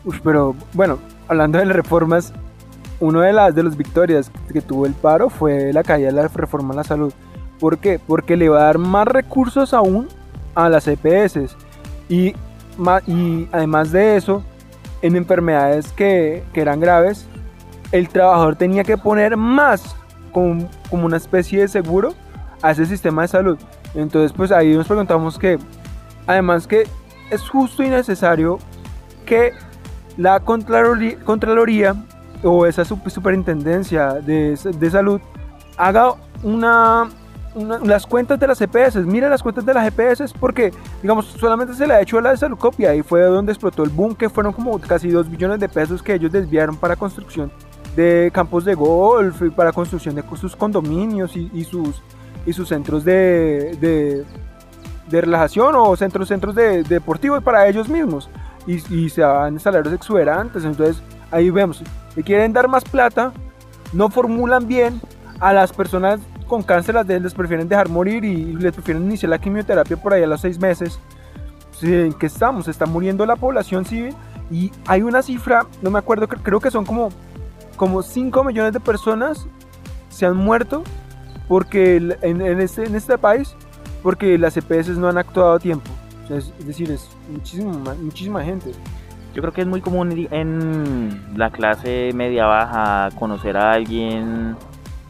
Uf, 0.05 0.21
pero 0.23 0.55
bueno, 0.75 0.99
hablando 1.27 1.59
de 1.59 1.65
las 1.65 1.77
reformas, 1.77 2.35
una 3.01 3.23
de 3.23 3.33
las 3.33 3.55
de 3.55 3.63
las 3.63 3.77
victorias 3.77 4.31
que 4.53 4.61
tuvo 4.61 4.87
el 4.87 4.95
paro 4.95 5.29
fue 5.29 5.73
la 5.73 5.83
caída 5.83 6.09
de 6.09 6.15
la 6.15 6.29
reforma 6.29 6.73
a 6.73 6.77
la 6.79 6.85
salud. 6.85 7.13
¿Por 7.59 7.79
qué? 7.79 7.99
Porque 8.05 8.37
le 8.37 8.49
va 8.49 8.61
a 8.61 8.65
dar 8.65 8.79
más 8.79 9.07
recursos 9.07 9.73
aún 9.75 10.09
a 10.55 10.69
las 10.69 10.87
EPS. 10.89 11.57
Y, 12.09 12.35
y 13.07 13.49
además 13.53 13.93
de 13.93 14.17
eso, 14.17 14.43
en 15.03 15.17
enfermedades 15.17 15.93
que, 15.93 16.45
que, 16.53 16.61
eran 16.61 16.81
graves, 16.81 17.27
el 17.93 18.09
trabajador 18.09 18.57
tenía 18.57 18.85
que 18.85 18.97
poner 18.97 19.37
más 19.37 19.97
como, 20.33 20.69
como 20.91 21.07
una 21.07 21.17
especie 21.17 21.61
de 21.61 21.69
seguro 21.69 22.15
a 22.63 22.73
ese 22.73 22.87
sistema 22.87 23.23
de 23.23 23.29
salud. 23.29 23.59
Entonces, 23.95 24.33
pues 24.33 24.53
ahí 24.53 24.75
nos 24.75 24.87
preguntamos 24.87 25.39
que, 25.39 25.59
además 26.27 26.67
que 26.67 26.85
es 27.31 27.49
justo 27.49 27.83
y 27.83 27.89
necesario 27.89 28.59
que 29.25 29.53
la 30.17 30.41
Contraloría 30.41 31.95
o 32.43 32.67
esa 32.67 32.85
superintendencia 32.85 34.15
de, 34.15 34.57
de 34.57 34.91
salud 34.91 35.21
haga 35.77 36.15
una, 36.43 37.09
las 37.85 38.07
cuentas 38.07 38.39
de 38.39 38.47
las 38.47 38.61
EPS, 38.61 38.97
mire 38.97 39.29
las 39.29 39.43
cuentas 39.43 39.65
de 39.65 39.73
las 39.73 39.87
EPS 39.87 40.33
porque, 40.35 40.73
digamos, 41.03 41.27
solamente 41.27 41.75
se 41.75 41.87
le 41.87 41.95
ha 41.95 42.01
hecho 42.01 42.19
a 42.19 42.23
la 42.23 42.31
de 42.31 42.37
Saludcopia 42.37 42.95
y 42.95 43.03
fue 43.03 43.23
donde 43.23 43.53
explotó 43.53 43.83
el 43.83 43.91
boom, 43.91 44.15
que 44.15 44.29
fueron 44.29 44.53
como 44.53 44.79
casi 44.79 45.09
2 45.09 45.31
billones 45.31 45.61
de 45.61 45.69
pesos 45.69 46.03
que 46.03 46.15
ellos 46.15 46.33
desviaron 46.33 46.77
para 46.77 46.97
construcción 46.97 47.51
de 47.95 48.31
campos 48.33 48.67
de 48.67 48.75
golf 48.75 49.41
y 49.41 49.51
para 49.51 49.73
construcción 49.73 50.15
de 50.15 50.25
sus 50.37 50.55
condominios 50.55 51.35
y, 51.35 51.65
sus, 51.65 52.03
y 52.45 52.53
sus 52.53 52.69
centros 52.69 53.05
de, 53.05 53.75
de, 53.81 54.25
de 55.09 55.21
relajación 55.23 55.75
o 55.77 55.97
centros, 55.97 56.29
centros 56.29 56.55
de, 56.55 56.83
deportivos 56.83 57.43
para 57.43 57.67
ellos 57.67 57.89
mismos. 57.89 58.29
Y, 58.67 58.83
y 58.95 59.09
se 59.09 59.23
dan 59.23 59.59
salarios 59.61 59.95
exuberantes, 59.95 60.65
entonces 60.65 61.01
ahí 61.31 61.51
vemos 61.51 61.83
le 62.17 62.23
quieren 62.23 62.53
dar 62.53 62.67
más 62.67 62.83
plata, 62.83 63.33
no 63.93 64.09
formulan 64.09 64.67
bien, 64.67 65.01
a 65.39 65.53
las 65.53 65.73
personas 65.73 66.19
con 66.47 66.63
cáncer 66.63 66.95
las 66.95 67.07
les 67.07 67.35
prefieren 67.35 67.69
dejar 67.69 67.89
morir 67.91 68.25
y 68.25 68.55
les 68.55 68.73
prefieren 68.73 69.05
iniciar 69.05 69.31
la 69.31 69.39
quimioterapia 69.39 69.97
por 69.99 70.15
ahí 70.15 70.23
a 70.23 70.27
los 70.27 70.41
seis 70.41 70.59
meses. 70.59 70.99
¿En 71.83 72.15
qué 72.15 72.27
estamos? 72.27 72.69
Está 72.69 72.87
muriendo 72.87 73.27
la 73.27 73.37
población 73.37 73.85
civil 73.85 74.15
y 74.51 74.73
hay 74.87 75.03
una 75.03 75.23
cifra, 75.23 75.67
no 75.83 75.91
me 75.91 75.99
acuerdo, 75.99 76.27
creo 76.27 76.59
que 76.59 76.71
son 76.71 76.87
como, 76.87 77.11
como 77.77 78.03
5 78.03 78.45
millones 78.45 78.73
de 78.73 78.81
personas 78.81 79.47
se 80.09 80.25
han 80.25 80.37
muerto 80.37 80.83
porque 81.49 81.97
en, 81.97 82.61
este, 82.61 82.85
en 82.85 82.95
este 82.95 83.19
país 83.19 83.55
porque 84.03 84.39
las 84.39 84.57
EPS 84.57 84.97
no 84.97 85.09
han 85.09 85.19
actuado 85.19 85.53
a 85.53 85.59
tiempo. 85.59 85.91
es, 86.31 86.51
decir, 86.65 86.91
es 86.91 87.09
muchísima, 87.31 87.95
muchísima 88.01 88.43
gente. 88.43 88.73
Yo 89.37 89.43
creo 89.43 89.53
que 89.53 89.61
es 89.61 89.67
muy 89.67 89.83
común 89.83 90.27
en 90.31 91.37
la 91.37 91.51
clase 91.51 92.11
media 92.15 92.47
baja 92.47 93.11
conocer 93.19 93.59
a 93.59 93.73
alguien 93.73 94.57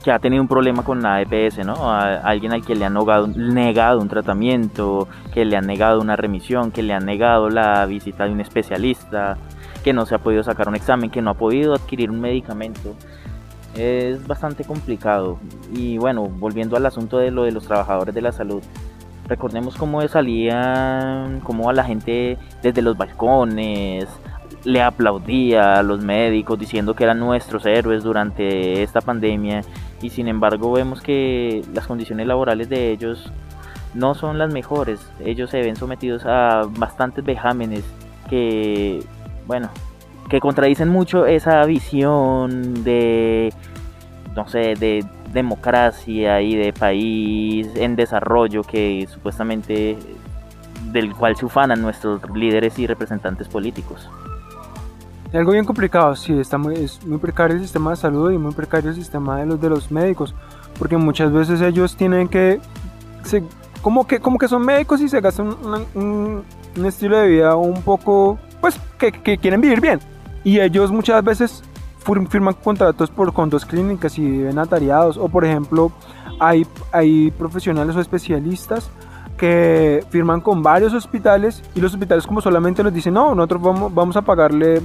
que 0.03 0.11
ha 0.11 0.19
tenido 0.19 0.43
un 0.43 0.49
problema 0.49 0.83
con 0.83 1.01
la 1.01 1.23
EPS, 1.23 1.65
¿no? 1.65 1.89
A 1.89 2.17
alguien 2.17 2.53
al 2.53 2.65
que 2.65 2.75
le 2.75 2.85
han 2.85 2.95
negado, 2.95 3.29
negado, 3.29 4.01
un 4.01 4.09
tratamiento, 4.09 5.07
que 5.33 5.45
le 5.45 5.57
han 5.57 5.69
negado 5.69 6.01
una 6.01 6.17
remisión, 6.17 6.73
que 6.73 6.83
le 6.83 6.93
han 6.93 7.07
negado 7.07 7.51
la 7.51 7.87
visita 7.87 8.25
de 8.25 8.33
un 8.33 8.41
especialista, 8.41 9.37
que 9.85 9.93
no 9.93 10.07
se 10.07 10.17
ha 10.17 10.19
podido 10.19 10.43
sacar 10.43 10.67
un 10.67 10.75
examen, 10.75 11.09
que 11.09 11.23
no 11.23 11.31
ha 11.31 11.35
podido 11.35 11.73
adquirir 11.73 12.11
un 12.11 12.21
medicamento. 12.21 12.97
Es 13.77 14.27
bastante 14.27 14.65
complicado. 14.65 15.39
Y 15.73 15.99
bueno, 15.99 16.25
volviendo 16.25 16.77
al 16.77 16.85
asunto 16.85 17.19
de 17.19 17.31
lo 17.31 17.45
de 17.45 17.53
los 17.53 17.65
trabajadores 17.65 18.13
de 18.13 18.23
la 18.23 18.33
salud, 18.33 18.61
Recordemos 19.27 19.77
cómo 19.77 20.07
salían, 20.09 21.41
cómo 21.41 21.69
a 21.69 21.73
la 21.73 21.85
gente 21.85 22.39
desde 22.63 22.83
los 22.83 22.97
balcones 22.97 24.09
le 24.65 24.83
aplaudía 24.83 25.75
a 25.75 25.83
los 25.83 26.03
médicos 26.03 26.59
diciendo 26.59 26.95
que 26.95 27.05
eran 27.05 27.21
nuestros 27.21 27.67
héroes 27.67 28.03
durante 28.03 28.83
esta 28.83 29.01
pandemia 29.01 29.63
y 30.03 30.11
sin 30.11 30.29
embargo 30.29 30.73
vemos 30.73 31.01
que 31.01 31.63
las 31.73 31.87
condiciones 31.87 32.27
laborales 32.27 32.69
de 32.69 32.93
ellos 32.93 33.33
no 33.95 34.15
son 34.15 34.39
las 34.39 34.53
mejores. 34.53 35.01
Ellos 35.25 35.51
se 35.51 35.61
ven 35.61 35.77
sometidos 35.77 36.25
a 36.27 36.63
bastantes 36.79 37.25
vejámenes 37.25 37.85
que, 38.29 39.03
bueno, 39.47 39.71
que 40.29 40.41
contradicen 40.41 40.89
mucho 40.89 41.27
esa 41.27 41.65
visión 41.65 42.85
de, 42.85 43.53
no 44.37 44.47
sé, 44.47 44.75
de 44.75 45.05
democracia 45.33 46.41
y 46.43 46.55
de 46.55 46.73
país 46.73 47.69
en 47.75 47.97
desarrollo 47.97 48.63
que 48.63 49.09
supuestamente 49.11 49.97
del 50.93 51.15
cual 51.15 51.37
se 51.37 51.47
ufanan 51.47 51.83
nuestros 51.83 52.21
líderes 52.35 52.79
y 52.79 52.87
representantes 52.87 53.49
políticos. 53.49 54.09
Algo 55.33 55.53
bien 55.53 55.65
complicado, 55.65 56.15
sí, 56.15 56.39
está 56.39 56.57
muy, 56.57 56.75
es 56.75 57.05
muy 57.05 57.19
precario 57.19 57.57
el 57.57 57.63
sistema 57.63 57.91
de 57.91 57.97
salud 57.97 58.31
y 58.31 58.39
muy 58.39 58.53
precario 58.53 58.91
el 58.91 58.97
sistema 58.97 59.39
de 59.39 59.47
los, 59.47 59.61
de 59.61 59.69
los 59.69 59.91
médicos, 59.91 60.35
porque 60.79 60.97
muchas 60.97 61.33
veces 61.33 61.61
ellos 61.61 61.97
tienen 61.97 62.29
que, 62.29 62.61
se, 63.25 63.43
como, 63.83 64.07
que 64.07 64.21
como 64.21 64.39
que 64.39 64.49
son 64.49 64.65
médicos 64.65 65.01
y 65.01 65.09
se 65.09 65.21
gastan 65.21 65.49
un, 65.49 66.45
un, 66.77 66.87
estilo 66.87 67.19
de 67.19 67.27
vida 67.27 67.57
un 67.57 67.83
poco, 67.83 68.39
pues, 68.61 68.79
que, 68.99 69.11
que 69.11 69.37
quieren 69.39 69.61
vivir 69.61 69.81
bien. 69.81 70.01
Y 70.45 70.61
ellos 70.61 70.93
muchas 70.93 71.25
veces 71.25 71.65
firman 72.29 72.55
contratos 72.55 73.11
por, 73.11 73.33
con 73.33 73.51
dos 73.51 73.65
clínicas 73.65 74.19
y 74.19 74.23
viven 74.23 74.59
atareados. 74.59 75.17
O 75.17 75.29
por 75.29 75.45
ejemplo, 75.45 75.91
hay, 76.41 76.67
hay 76.93 77.31
profesionales 77.33 77.97
o 77.97 78.01
especialistas 78.01 78.91
que 79.37 80.05
firman 80.11 80.41
con 80.41 80.63
varios 80.63 80.95
hospitales 80.95 81.63
y 81.75 81.81
los 81.81 81.93
hospitales 81.93 82.27
como 82.27 82.41
solamente 82.41 82.83
nos 82.83 82.93
dicen, 82.93 83.15
no, 83.15 83.35
nosotros 83.35 83.63
vamos, 83.63 83.95
vamos 83.95 84.17
a 84.17 84.23
pagarle 84.23 84.81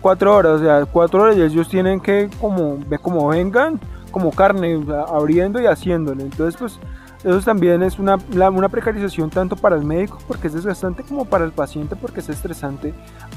cuatro 0.00 0.34
horas, 0.34 0.60
o 0.60 0.64
sea, 0.64 0.86
cuatro 0.86 1.22
horas 1.22 1.36
y 1.36 1.42
ellos 1.42 1.68
tienen 1.68 2.00
que 2.00 2.30
como, 2.40 2.78
como 3.02 3.28
vengan, 3.28 3.78
como 4.10 4.30
carne, 4.30 4.82
abriendo 5.08 5.60
y 5.60 5.66
haciéndole. 5.66 6.22
Entonces, 6.22 6.56
pues 6.58 6.78
eso 7.24 7.40
también 7.40 7.82
es 7.82 7.98
una, 7.98 8.18
una 8.50 8.68
precarización 8.68 9.30
tanto 9.30 9.56
para 9.56 9.76
el 9.76 9.84
médico 9.84 10.18
porque 10.26 10.48
es 10.48 10.54
desgastante 10.54 11.04
como 11.04 11.24
para 11.24 11.44
el 11.44 11.52
paciente 11.52 11.94
porque 11.94 12.20
es 12.20 12.28
estresante 12.28 12.92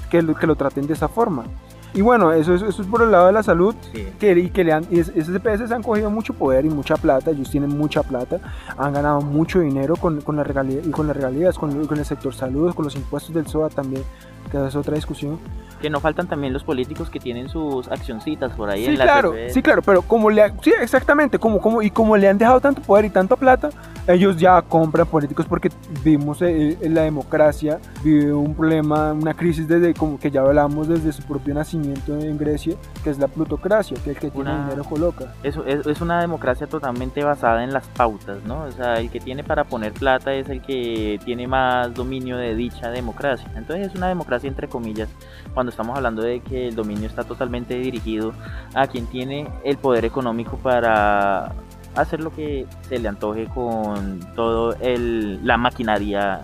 que 0.09 0.21
lo, 0.21 0.35
que 0.35 0.47
lo 0.47 0.55
traten 0.55 0.87
de 0.87 0.93
esa 0.93 1.07
forma. 1.07 1.45
Y 1.95 2.01
bueno, 2.01 2.33
eso 2.33 2.53
es, 2.53 2.61
eso 2.61 2.81
es 2.81 2.87
por 2.89 3.01
el 3.01 3.11
lado 3.11 3.27
de 3.27 3.31
la 3.31 3.41
salud, 3.41 3.73
que, 4.19 4.37
y 4.37 4.49
que 4.49 4.65
le 4.65 4.73
han, 4.73 4.85
y 4.91 4.99
esos 4.99 5.71
han 5.71 5.81
cogido 5.81 6.11
mucho 6.11 6.33
poder 6.33 6.65
y 6.65 6.69
mucha 6.69 6.97
plata, 6.97 7.31
ellos 7.31 7.49
tienen 7.49 7.69
mucha 7.69 8.03
plata, 8.03 8.39
han 8.77 8.91
ganado 8.91 9.21
mucho 9.21 9.61
dinero 9.61 9.95
con, 9.95 10.19
con, 10.19 10.35
la 10.35 10.43
regalía, 10.43 10.81
y 10.83 10.91
con 10.91 11.07
las 11.07 11.15
regalías, 11.15 11.57
con, 11.57 11.87
con 11.87 11.97
el 11.97 12.03
sector 12.03 12.35
salud, 12.35 12.75
con 12.75 12.83
los 12.83 12.97
impuestos 12.97 13.33
del 13.33 13.47
SOA 13.47 13.69
también, 13.69 14.03
que 14.51 14.67
es 14.67 14.75
otra 14.75 14.95
discusión. 14.95 15.39
Que 15.81 15.89
no 15.89 16.01
faltan 16.01 16.27
también 16.27 16.51
los 16.51 16.65
políticos 16.65 17.09
que 17.09 17.21
tienen 17.21 17.47
sus 17.47 17.87
accioncitas 17.87 18.51
por 18.51 18.69
ahí 18.69 18.83
sí, 18.83 18.91
en 18.91 18.97
la 18.97 19.05
claro, 19.05 19.33
Sí, 19.47 19.61
claro, 19.61 19.81
pero 19.81 20.01
como 20.01 20.29
le 20.29 20.51
sí, 20.61 20.73
exactamente, 20.81 21.39
como, 21.39 21.61
como, 21.61 21.81
y 21.81 21.91
como 21.91 22.17
le 22.17 22.27
han 22.27 22.37
dejado 22.37 22.59
tanto 22.59 22.81
poder 22.81 23.05
y 23.05 23.09
tanta 23.09 23.37
plata, 23.37 23.69
ellos 24.07 24.37
ya 24.37 24.61
compran 24.61 25.07
políticos 25.07 25.45
porque 25.47 25.69
vimos 26.03 26.41
eh, 26.41 26.77
en 26.81 26.93
la 26.93 27.01
democracia 27.01 27.79
vive 28.03 28.33
un 28.33 28.53
problema, 28.53 29.13
una 29.13 29.33
crisis 29.33 29.67
desde 29.67 29.93
como 29.93 30.19
que 30.19 30.29
ya 30.29 30.41
hablamos 30.41 30.87
desde 30.87 31.11
su 31.11 31.23
propio 31.23 31.53
nacimiento 31.53 32.17
en 32.19 32.37
Grecia, 32.37 32.75
que 33.03 33.09
es 33.09 33.17
la 33.17 33.27
plutocracia, 33.27 33.97
que 34.03 34.11
el 34.11 34.17
que 34.17 34.29
tiene 34.29 34.51
dinero 34.63 34.83
coloca. 34.83 35.33
Eso 35.43 35.65
es, 35.65 35.85
es 35.87 36.01
una 36.01 36.21
democracia 36.21 36.67
totalmente 36.67 37.23
basada 37.23 37.63
en 37.63 37.73
las 37.73 37.87
pautas, 37.87 38.43
¿no? 38.45 38.63
O 38.63 38.71
sea, 38.71 38.95
el 38.95 39.09
que 39.09 39.19
tiene 39.19 39.43
para 39.43 39.63
poner 39.63 39.93
plata 39.93 40.33
es 40.33 40.49
el 40.49 40.61
que 40.61 41.19
tiene 41.23 41.47
más 41.47 41.93
dominio 41.93 42.37
de 42.37 42.55
dicha 42.55 42.89
democracia. 42.91 43.49
Entonces 43.55 43.87
es 43.87 43.95
una 43.95 44.07
democracia 44.07 44.47
entre 44.47 44.67
comillas 44.67 45.09
cuando 45.53 45.71
estamos 45.71 45.95
hablando 45.95 46.21
de 46.21 46.41
que 46.41 46.67
el 46.67 46.75
dominio 46.75 47.07
está 47.07 47.23
totalmente 47.23 47.75
dirigido 47.75 48.33
a 48.73 48.87
quien 48.87 49.07
tiene 49.07 49.47
el 49.63 49.77
poder 49.77 50.05
económico 50.05 50.57
para 50.57 51.53
hacer 51.95 52.21
lo 52.21 52.31
que 52.31 52.65
se 52.87 52.99
le 52.99 53.07
antoje 53.07 53.45
con 53.45 54.19
todo 54.35 54.75
el, 54.79 55.45
la 55.45 55.57
maquinaria 55.57 56.43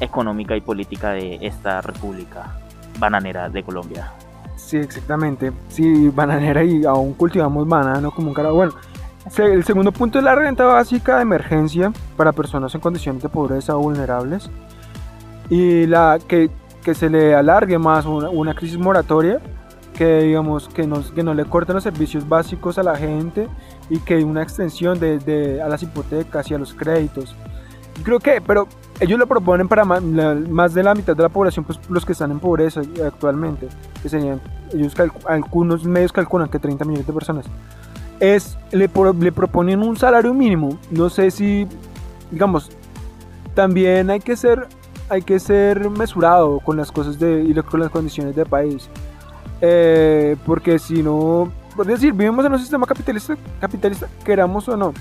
económica 0.00 0.56
y 0.56 0.60
política 0.60 1.10
de 1.10 1.38
esta 1.40 1.80
república 1.80 2.58
bananera 2.98 3.48
de 3.48 3.62
Colombia. 3.62 4.10
Sí, 4.56 4.78
exactamente. 4.78 5.52
Sí, 5.68 6.08
bananera 6.08 6.64
y 6.64 6.84
aún 6.84 7.14
cultivamos 7.14 7.68
banano 7.68 8.10
como 8.10 8.28
un 8.28 8.34
carajo. 8.34 8.54
Bueno, 8.54 8.72
el 9.36 9.64
segundo 9.64 9.92
punto 9.92 10.18
es 10.18 10.24
la 10.24 10.34
renta 10.34 10.64
básica 10.64 11.16
de 11.16 11.22
emergencia 11.22 11.92
para 12.16 12.32
personas 12.32 12.74
en 12.74 12.80
condiciones 12.80 13.22
de 13.22 13.28
pobreza 13.28 13.76
o 13.76 13.80
vulnerables. 13.80 14.50
Y 15.50 15.86
la 15.86 16.18
que 16.26 16.50
que 16.84 16.94
se 16.94 17.10
le 17.10 17.34
alargue 17.34 17.78
más 17.78 18.04
una, 18.04 18.54
crisis 18.54 18.78
moratoria, 18.78 19.40
que 19.96 20.22
digamos 20.22 20.68
que, 20.68 20.86
nos, 20.86 21.10
que 21.12 21.22
no 21.22 21.34
le 21.34 21.44
corten 21.44 21.74
los 21.74 21.84
servicios 21.84 22.28
básicos 22.28 22.78
a 22.78 22.82
la 22.82 22.96
gente 22.96 23.48
y 23.88 23.98
que 23.98 24.22
una 24.24 24.42
extensión 24.42 24.98
de, 24.98 25.60
a 25.64 25.68
las 25.68 25.82
hipotecas 25.82 26.50
y 26.50 26.54
a 26.54 26.58
los 26.58 26.74
créditos. 26.74 27.34
Creo 28.02 28.18
que, 28.18 28.40
pero 28.40 28.66
ellos 28.98 29.18
lo 29.18 29.26
proponen 29.26 29.68
para 29.68 29.84
más, 29.84 30.02
de 30.02 30.82
la 30.82 30.94
mitad 30.94 31.16
de 31.16 31.22
la 31.22 31.28
población, 31.28 31.64
pues 31.64 31.78
los 31.88 32.04
que 32.04 32.12
están 32.12 32.32
en 32.32 32.40
pobreza 32.40 32.82
actualmente, 33.04 33.68
que 34.02 34.08
serían, 34.08 34.40
ellos 34.72 34.94
algunos 35.26 35.84
medios 35.84 36.12
calculan 36.12 36.48
que 36.48 36.58
30 36.58 36.84
millones 36.84 37.06
de 37.06 37.12
personas. 37.12 37.46
Es, 38.18 38.58
le, 38.72 38.90
le 39.20 39.32
proponen 39.32 39.80
un 39.82 39.96
salario 39.96 40.34
mínimo, 40.34 40.78
no 40.90 41.08
sé 41.08 41.30
si, 41.30 41.68
digamos, 42.30 42.70
también 43.54 44.10
hay 44.10 44.20
que 44.20 44.36
ser 44.36 44.66
hay 45.08 45.22
que 45.22 45.38
ser 45.38 45.90
mesurado 45.90 46.60
con 46.60 46.76
las 46.76 46.90
cosas 46.90 47.18
de, 47.18 47.42
y 47.42 47.54
con 47.54 47.80
las 47.80 47.90
condiciones 47.90 48.34
del 48.34 48.46
país. 48.46 48.88
Eh, 49.60 50.36
porque 50.44 50.78
si 50.78 51.02
no, 51.02 51.50
por 51.76 51.86
decir, 51.86 52.12
vivimos 52.12 52.44
en 52.44 52.52
un 52.52 52.58
sistema 52.58 52.86
capitalista, 52.86 53.36
capitalista, 53.60 54.08
queramos 54.24 54.68
o 54.68 54.76
no. 54.76 54.92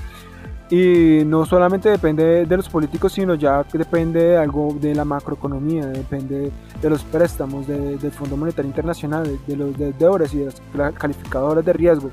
Y 0.70 1.24
no 1.26 1.46
solamente 1.46 1.90
depende 1.90 2.46
de 2.46 2.58
los 2.58 2.68
políticos, 2.70 3.14
sino 3.14 3.36
ya 3.36 3.64
depende 3.72 4.24
de 4.24 4.38
algo 4.38 4.76
de 4.80 4.96
la 4.96 5.06
macroeconomía, 5.06 5.86
depende 5.86 6.52
de 6.82 6.90
los 6.90 7.04
préstamos 7.04 7.68
del 7.68 8.12
Fondo 8.12 8.38
Monetario 8.38 8.70
Internacional, 8.70 9.40
de, 9.46 9.56
los 9.56 9.78
deudores 9.78 10.34
y 10.34 10.40
de 10.40 10.52
las 10.74 10.94
calificadoras 10.94 11.64
de 11.64 11.74
riesgo, 11.74 12.10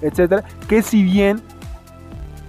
etcétera. 0.00 0.42
Que 0.66 0.82
si 0.82 1.04
bien 1.04 1.40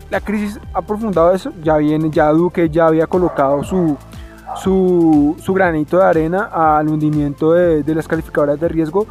la 0.10 0.20
crisis 0.20 0.60
ha 0.74 0.80
aprofundado 0.80 1.32
eso, 1.34 1.52
ya 1.64 1.78
viene, 1.78 2.10
ya 2.10 2.30
Duque 2.30 2.70
ya 2.70 2.88
había 2.88 3.06
colocado 3.06 3.64
su, 3.64 3.98
su, 4.56 5.54
granito 5.54 5.98
de 5.98 6.04
arena 6.04 6.50
al 6.52 6.88
hundimiento 6.90 7.54
de, 7.54 7.96
las 7.96 8.08
calificadoras 8.08 8.60
de 8.60 8.68
riesgo 8.68 9.08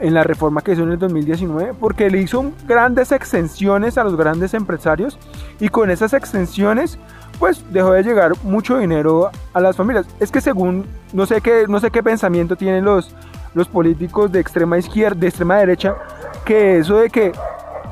en 0.00 0.14
la 0.14 0.22
reforma 0.24 0.62
que 0.62 0.72
hizo 0.72 0.82
en 0.82 0.92
el 0.92 0.98
2019, 0.98 1.74
porque 1.78 2.10
le 2.10 2.20
hizo 2.20 2.52
grandes 2.66 3.12
extensiones 3.12 3.98
a 3.98 4.04
los 4.04 4.16
grandes 4.16 4.54
empresarios 4.54 5.18
y 5.60 5.68
con 5.68 5.90
esas 5.90 6.12
extensiones 6.12 6.98
pues 7.38 7.64
dejó 7.72 7.92
de 7.92 8.02
llegar 8.02 8.32
mucho 8.44 8.78
dinero 8.78 9.30
a 9.52 9.60
las 9.60 9.76
familias. 9.76 10.06
Es 10.20 10.30
que 10.30 10.40
según, 10.40 10.86
no 11.12 11.26
sé 11.26 11.40
qué, 11.40 11.66
no 11.68 11.80
sé 11.80 11.90
qué 11.90 12.02
pensamiento 12.02 12.56
tienen 12.56 12.84
los, 12.84 13.14
los 13.54 13.68
políticos 13.68 14.30
de 14.30 14.40
extrema 14.40 14.78
izquierda, 14.78 15.18
de 15.18 15.28
extrema 15.28 15.56
derecha, 15.56 15.96
que 16.44 16.78
eso 16.78 16.98
de 16.98 17.10
que 17.10 17.32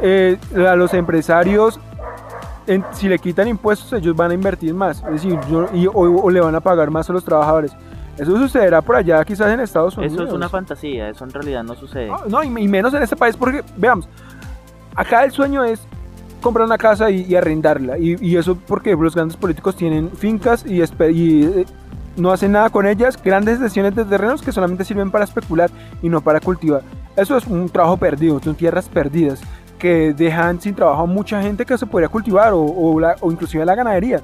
eh, 0.02 0.38
a 0.54 0.76
los 0.76 0.94
empresarios 0.94 1.80
si 2.92 3.08
le 3.08 3.18
quitan 3.18 3.48
impuestos, 3.48 3.92
ellos 3.92 4.14
van 4.14 4.30
a 4.30 4.34
invertir 4.34 4.74
más, 4.74 5.02
es 5.04 5.22
decir, 5.22 5.38
y, 5.72 5.88
o, 5.92 6.30
le 6.30 6.40
van 6.40 6.54
a 6.54 6.60
pagar 6.60 6.90
más 6.90 7.08
a 7.10 7.12
los 7.12 7.24
trabajadores. 7.24 7.72
Eso 8.20 8.36
sucederá 8.36 8.82
por 8.82 8.96
allá, 8.96 9.24
quizás 9.24 9.50
en 9.50 9.60
Estados 9.60 9.96
Unidos. 9.96 10.14
Eso 10.14 10.24
es 10.24 10.32
una 10.32 10.50
fantasía, 10.50 11.08
eso 11.08 11.24
en 11.24 11.30
realidad 11.30 11.64
no 11.64 11.74
sucede. 11.74 12.10
Ah, 12.10 12.24
no, 12.28 12.42
y, 12.42 12.50
menos 12.68 12.92
en 12.92 13.02
este 13.02 13.16
país, 13.16 13.34
porque, 13.34 13.62
veamos, 13.78 14.08
acá 14.94 15.24
el 15.24 15.30
sueño 15.30 15.64
es 15.64 15.80
comprar 16.42 16.66
una 16.66 16.76
casa 16.76 17.10
y, 17.10 17.34
arrendarla. 17.34 17.96
Y, 17.96 18.36
eso 18.36 18.56
porque 18.56 18.94
los 18.94 19.14
grandes 19.14 19.38
políticos 19.38 19.74
tienen 19.74 20.10
fincas 20.10 20.66
y, 20.66 20.82
y 20.82 21.44
eh, 21.44 21.66
no 22.16 22.30
hacen 22.30 22.52
nada 22.52 22.68
con 22.68 22.86
ellas, 22.86 23.18
grandes 23.22 23.58
sesiones 23.58 23.94
de 23.94 24.04
terrenos 24.04 24.42
que 24.42 24.52
solamente 24.52 24.84
sirven 24.84 25.10
para 25.10 25.24
especular 25.24 25.70
y 26.02 26.10
no 26.10 26.20
para 26.20 26.40
cultivar. 26.40 26.82
Eso 27.16 27.38
es 27.38 27.46
un 27.46 27.70
trabajo 27.70 27.96
perdido, 27.96 28.38
son 28.42 28.54
tierras 28.54 28.86
perdidas 28.88 29.40
que 29.78 30.12
dejan 30.12 30.60
sin 30.60 30.74
trabajo 30.74 31.04
a 31.04 31.06
mucha 31.06 31.40
gente 31.40 31.64
que 31.64 31.78
se 31.78 31.86
podría 31.86 32.08
cultivar 32.08 32.52
o, 32.52 32.60
o, 32.60 33.32
inclusive 33.32 33.64
la 33.64 33.74
ganadería. 33.74 34.20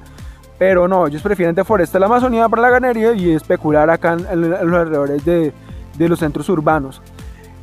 Pero 0.58 0.88
no, 0.88 1.06
ellos 1.06 1.22
prefieren 1.22 1.54
deforestar 1.54 2.00
la 2.00 2.06
Amazonía 2.06 2.48
para 2.48 2.62
la 2.62 2.70
ganadería 2.70 3.12
y 3.12 3.30
especular 3.30 3.90
acá 3.90 4.14
en, 4.14 4.50
los 4.50 4.60
alrededores 4.60 5.24
de, 5.24 5.52
de, 5.96 6.08
los 6.08 6.18
centros 6.18 6.48
urbanos. 6.48 7.02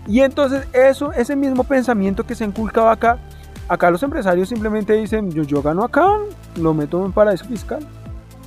Y 0.08 0.20
entonces 0.20 0.68
eso, 0.74 1.12
ese 1.12 1.36
mismo 1.36 1.64
pensamiento 1.64 2.26
que 2.26 2.36
se 2.36 2.46
inculcaba 2.46 2.92
acá, 2.92 3.18
acá 3.68 3.90
los 3.90 4.04
empresarios 4.04 4.50
simplemente 4.50 4.94
dicen, 4.94 5.32
yo, 5.32 5.44
yo 5.44 5.62
gano 5.62 5.84
acá, 5.84 6.08
lo 6.58 6.74
meto 6.74 7.06
en 7.06 7.12
paraíso 7.12 7.46
fiscal. 7.46 7.86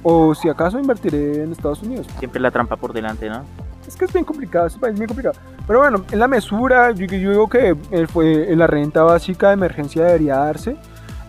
O 0.03 0.35
si 0.37 0.49
acaso 0.49 0.79
invertiré 0.79 1.43
en 1.43 1.51
Estados 1.51 1.83
Unidos. 1.83 2.07
Siempre 2.19 2.41
la 2.41 2.53
trampa 2.53 2.77
por 2.77 2.93
delante, 2.93 3.29
¿no? 3.29 3.43
Es 3.89 3.97
que 3.97 4.05
es 4.05 4.13
bien 4.13 4.25
complicado, 4.25 4.67
este 4.67 4.79
país 4.79 4.93
es 4.93 4.99
bien 4.99 5.09
complicado. 5.09 5.37
Pero 5.67 5.81
bueno, 5.81 6.05
en 6.11 6.19
la 6.19 6.29
mesura, 6.29 6.93
yo, 6.93 7.07
digo 7.07 7.49
que 7.49 7.77
eh, 7.91 8.07
fue 8.07 8.53
en 8.53 8.59
la 8.59 8.67
renta 8.67 9.03
básica 9.03 9.49
de 9.49 9.55
emergencia 9.55 10.05
debería 10.05 10.37
darse. 10.37 10.77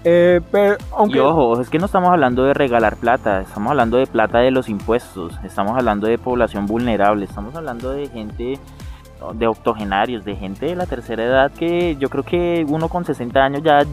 Eh, 0.10 0.40
pero, 0.54 0.78
aunque... 0.96 1.18
Y 1.18 1.20
ojo, 1.20 1.60
es 1.60 1.70
que 1.70 1.80
no 1.80 1.88
estamos 1.88 2.10
hablando 2.12 2.46
de 2.46 2.54
regalar 2.54 2.96
plata, 2.96 3.42
estamos 3.42 3.72
hablando 3.72 3.98
de 3.98 4.08
plata 4.08 4.40
de 4.40 4.52
los 4.52 4.70
impuestos, 4.70 5.38
estamos 5.44 5.78
hablando 5.78 6.08
de 6.08 6.18
población 6.18 6.66
vulnerable, 6.66 7.26
estamos 7.26 7.54
hablando 7.56 7.92
de 7.92 8.08
gente 8.08 8.58
de 9.34 9.48
octogenarios, 9.48 10.24
de 10.24 10.38
gente 10.38 10.68
de 10.68 10.76
la 10.78 10.86
tercera 10.86 11.26
edad 11.26 11.52
que 11.52 11.98
yo 11.98 12.08
creo 12.08 12.24
que 12.24 12.66
uno 12.70 12.88
con 12.88 13.04
60 13.04 13.38
años 13.38 13.64
ya 13.64 13.80
ha 13.80 13.86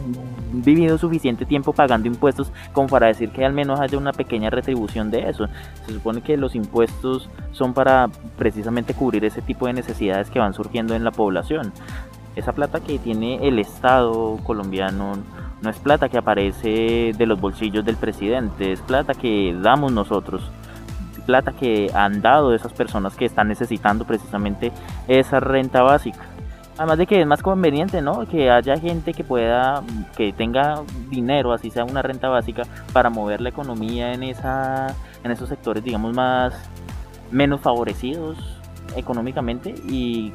vivido 0.53 0.97
suficiente 0.97 1.45
tiempo 1.45 1.73
pagando 1.73 2.07
impuestos 2.07 2.49
como 2.71 2.87
para 2.87 3.07
decir 3.07 3.31
que 3.31 3.43
al 3.43 3.51
menos 3.51 3.81
haya 3.81 3.97
una 3.97 4.13
pequeña 4.13 4.49
retribución 4.49 5.11
de 5.11 5.27
eso. 5.27 5.47
Se 5.85 5.91
supone 5.91 6.21
que 6.21 6.37
los 6.37 6.55
impuestos 6.55 7.29
son 7.51 7.73
para 7.73 8.07
precisamente 8.37 8.93
cubrir 8.93 9.25
ese 9.25 9.41
tipo 9.41 9.67
de 9.67 9.73
necesidades 9.73 10.29
que 10.29 10.39
van 10.39 10.53
surgiendo 10.53 10.95
en 10.95 11.03
la 11.03 11.11
población. 11.11 11.73
Esa 12.37 12.53
plata 12.53 12.79
que 12.79 12.99
tiene 12.99 13.45
el 13.45 13.59
Estado 13.59 14.37
colombiano 14.43 15.17
no 15.65 15.71
es 15.71 15.79
plata 15.79 16.07
que 16.07 16.17
aparece 16.17 17.11
de 17.17 17.25
los 17.25 17.41
bolsillos 17.41 17.83
del 17.83 17.97
presidente, 17.97 18.71
es 18.71 18.81
plata 18.81 19.13
que 19.13 19.53
damos 19.61 19.91
nosotros 19.91 20.49
plata 21.25 21.53
que 21.53 21.89
han 21.93 22.21
dado 22.21 22.53
esas 22.53 22.71
personas 22.71 23.15
que 23.15 23.25
están 23.25 23.47
necesitando 23.47 24.05
precisamente 24.05 24.71
esa 25.07 25.39
renta 25.39 25.81
básica. 25.81 26.19
Además 26.77 26.97
de 26.97 27.07
que 27.07 27.21
es 27.21 27.25
más 27.25 27.41
conveniente, 27.41 28.01
¿no? 28.01 28.27
Que 28.27 28.51
haya 28.51 28.77
gente 28.77 29.13
que 29.13 29.23
pueda, 29.23 29.81
que 30.15 30.33
tenga 30.33 30.81
dinero, 31.09 31.51
así 31.51 31.71
sea 31.71 31.85
una 31.85 32.01
renta 32.01 32.29
básica, 32.29 32.63
para 32.93 33.09
mover 33.09 33.41
la 33.41 33.49
economía 33.49 34.13
en 34.13 34.23
esa, 34.23 34.93
en 35.23 35.31
esos 35.31 35.49
sectores, 35.49 35.83
digamos, 35.83 36.13
más 36.13 36.53
menos 37.31 37.61
favorecidos 37.61 38.37
económicamente 38.95 39.73
y 39.89 40.31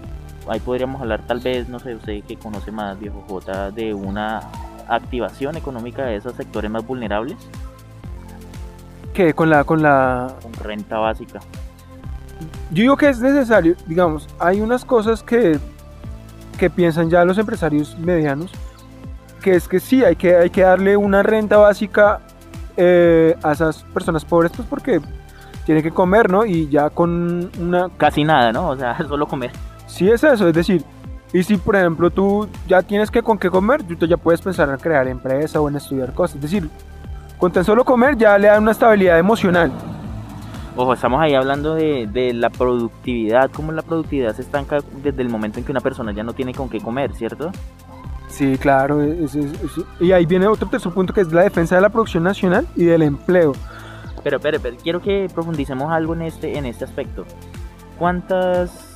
ahí 0.48 0.58
podríamos 0.60 1.00
hablar 1.00 1.22
tal 1.26 1.40
vez, 1.40 1.68
no 1.68 1.78
sé, 1.78 1.94
usted 1.94 2.24
que 2.24 2.36
conoce 2.36 2.72
más, 2.72 2.98
viejo 2.98 3.24
J, 3.28 3.70
de 3.70 3.94
una 3.94 4.40
activación 4.90 5.56
económica 5.56 6.04
de 6.04 6.16
esos 6.16 6.34
sectores 6.34 6.70
más 6.70 6.86
vulnerables 6.86 7.36
qué? 9.12 9.34
Con 9.34 9.50
la, 9.50 9.64
con 9.64 9.82
la... 9.82 10.34
Con 10.42 10.52
renta 10.54 10.98
básica. 10.98 11.40
Yo 12.70 12.82
digo 12.82 12.96
que 12.96 13.08
es 13.08 13.20
necesario, 13.20 13.74
digamos, 13.86 14.28
hay 14.38 14.60
unas 14.60 14.84
cosas 14.84 15.22
que, 15.22 15.58
que 16.58 16.70
piensan 16.70 17.10
ya 17.10 17.24
los 17.24 17.36
empresarios 17.36 17.98
medianos, 17.98 18.52
que 19.42 19.56
es 19.56 19.68
que 19.68 19.80
sí, 19.80 20.04
hay 20.04 20.16
que, 20.16 20.36
hay 20.36 20.50
que 20.50 20.62
darle 20.62 20.96
una 20.96 21.22
renta 21.22 21.58
básica 21.58 22.20
eh, 22.76 23.36
a 23.42 23.52
esas 23.52 23.82
personas 23.82 24.24
pobres, 24.24 24.52
pues 24.54 24.66
porque 24.68 25.00
tienen 25.66 25.82
que 25.82 25.90
comer, 25.90 26.30
¿no? 26.30 26.46
Y 26.46 26.68
ya 26.68 26.90
con 26.90 27.50
una... 27.58 27.90
Casi 27.96 28.24
nada, 28.24 28.52
¿no? 28.52 28.70
O 28.70 28.76
sea, 28.76 28.96
solo 29.08 29.26
comer. 29.26 29.50
Sí 29.86 30.08
es 30.08 30.22
eso, 30.22 30.48
es 30.48 30.54
decir, 30.54 30.84
y 31.32 31.42
si 31.42 31.56
por 31.56 31.76
ejemplo 31.76 32.10
tú 32.10 32.48
ya 32.66 32.82
tienes 32.82 33.10
que 33.10 33.22
con 33.22 33.38
qué 33.38 33.50
comer, 33.50 33.82
tú 33.82 34.06
ya 34.06 34.16
puedes 34.16 34.40
pensar 34.40 34.68
en 34.68 34.76
crear 34.78 35.06
empresa 35.06 35.60
o 35.60 35.68
en 35.68 35.76
estudiar 35.76 36.12
cosas. 36.12 36.36
Es 36.36 36.42
decir, 36.42 36.68
con 37.38 37.52
tan 37.52 37.64
solo 37.64 37.84
comer 37.84 38.16
ya 38.16 38.36
le 38.36 38.48
da 38.48 38.58
una 38.58 38.72
estabilidad 38.72 39.18
emocional. 39.18 39.70
Ojo, 40.76 40.92
estamos 40.92 41.20
ahí 41.20 41.34
hablando 41.34 41.74
de, 41.74 42.06
de, 42.06 42.32
la 42.32 42.48
productividad, 42.48 43.50
cómo 43.50 43.72
la 43.72 43.82
productividad 43.82 44.34
se 44.34 44.42
estanca 44.42 44.78
desde 45.02 45.22
el 45.22 45.28
momento 45.28 45.58
en 45.58 45.64
que 45.64 45.72
una 45.72 45.80
persona 45.80 46.12
ya 46.12 46.22
no 46.22 46.32
tiene 46.32 46.54
con 46.54 46.68
qué 46.68 46.80
comer, 46.80 47.12
¿cierto? 47.14 47.50
Sí, 48.28 48.56
claro. 48.56 49.02
Es, 49.02 49.34
es, 49.34 49.50
y 49.98 50.12
ahí 50.12 50.26
viene 50.26 50.46
otro 50.46 50.68
tercer 50.68 50.92
punto 50.92 51.12
que 51.12 51.20
es 51.20 51.32
la 51.32 51.42
defensa 51.42 51.74
de 51.74 51.80
la 51.82 51.88
producción 51.88 52.22
nacional 52.22 52.66
y 52.76 52.84
del 52.84 53.02
empleo. 53.02 53.52
Pero, 54.22 54.38
pero, 54.38 54.60
pero 54.60 54.76
quiero 54.76 55.00
que 55.00 55.28
profundicemos 55.32 55.90
algo 55.92 56.14
en 56.14 56.22
este, 56.22 56.56
en 56.56 56.66
este 56.66 56.84
aspecto. 56.84 57.24
¿Cuántas 57.98 58.89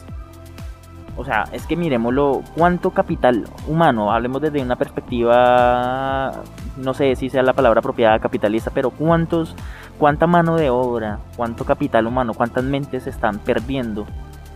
o 1.17 1.25
sea, 1.25 1.45
es 1.53 1.67
que 1.67 1.77
miremoslo, 1.77 2.43
¿cuánto 2.57 2.91
capital 2.91 3.45
humano? 3.69 4.13
Hablemos 4.13 4.43
desde 4.43 4.63
una 4.63 4.77
perspectiva, 4.77 6.43
no 6.77 6.95
sé 6.95 7.15
si 7.17 7.31
sea 7.31 7.43
la 7.43 7.53
palabra 7.53 7.79
apropiada 7.81 8.19
capitalista, 8.19 8.71
pero 8.73 8.91
¿cuántos, 8.91 9.55
cuánta 9.99 10.27
mano 10.27 10.57
de 10.57 10.71
obra, 10.71 11.19
cuánto 11.37 11.65
capital 11.65 12.07
humano, 12.07 12.35
cuántas 12.35 12.65
mentes 12.65 13.05
se 13.05 13.11
están 13.11 13.39
perdiendo 13.39 14.07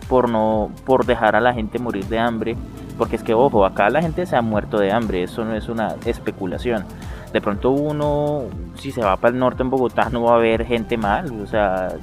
por 0.09 0.29
no, 0.29 0.71
por 0.85 1.07
dejar 1.07 1.37
a 1.37 1.41
la 1.41 1.55
gente 1.55 1.79
morir 1.79 2.07
de 2.07 2.19
hambre? 2.19 2.57
Porque 2.99 3.17
es 3.17 3.23
que, 3.23 3.33
ojo, 3.33 3.65
acá 3.65 3.89
la 3.89 4.03
gente 4.03 4.27
se 4.27 4.37
ha 4.37 4.43
muerto 4.43 4.79
de 4.79 4.93
hambre, 4.93 5.23
eso 5.23 5.45
no 5.45 5.55
es 5.55 5.69
una 5.69 5.95
especulación. 6.05 6.85
De 7.33 7.41
pronto 7.41 7.71
uno, 7.71 8.43
si 8.75 8.91
se 8.91 9.03
va 9.03 9.17
para 9.17 9.33
el 9.33 9.39
norte 9.39 9.63
en 9.63 9.71
Bogotá, 9.71 10.09
no 10.11 10.25
va 10.25 10.35
a 10.35 10.39
ver 10.39 10.67
gente 10.67 10.97
mal, 10.97 11.31
o 11.41 11.47
sea, 11.47 11.95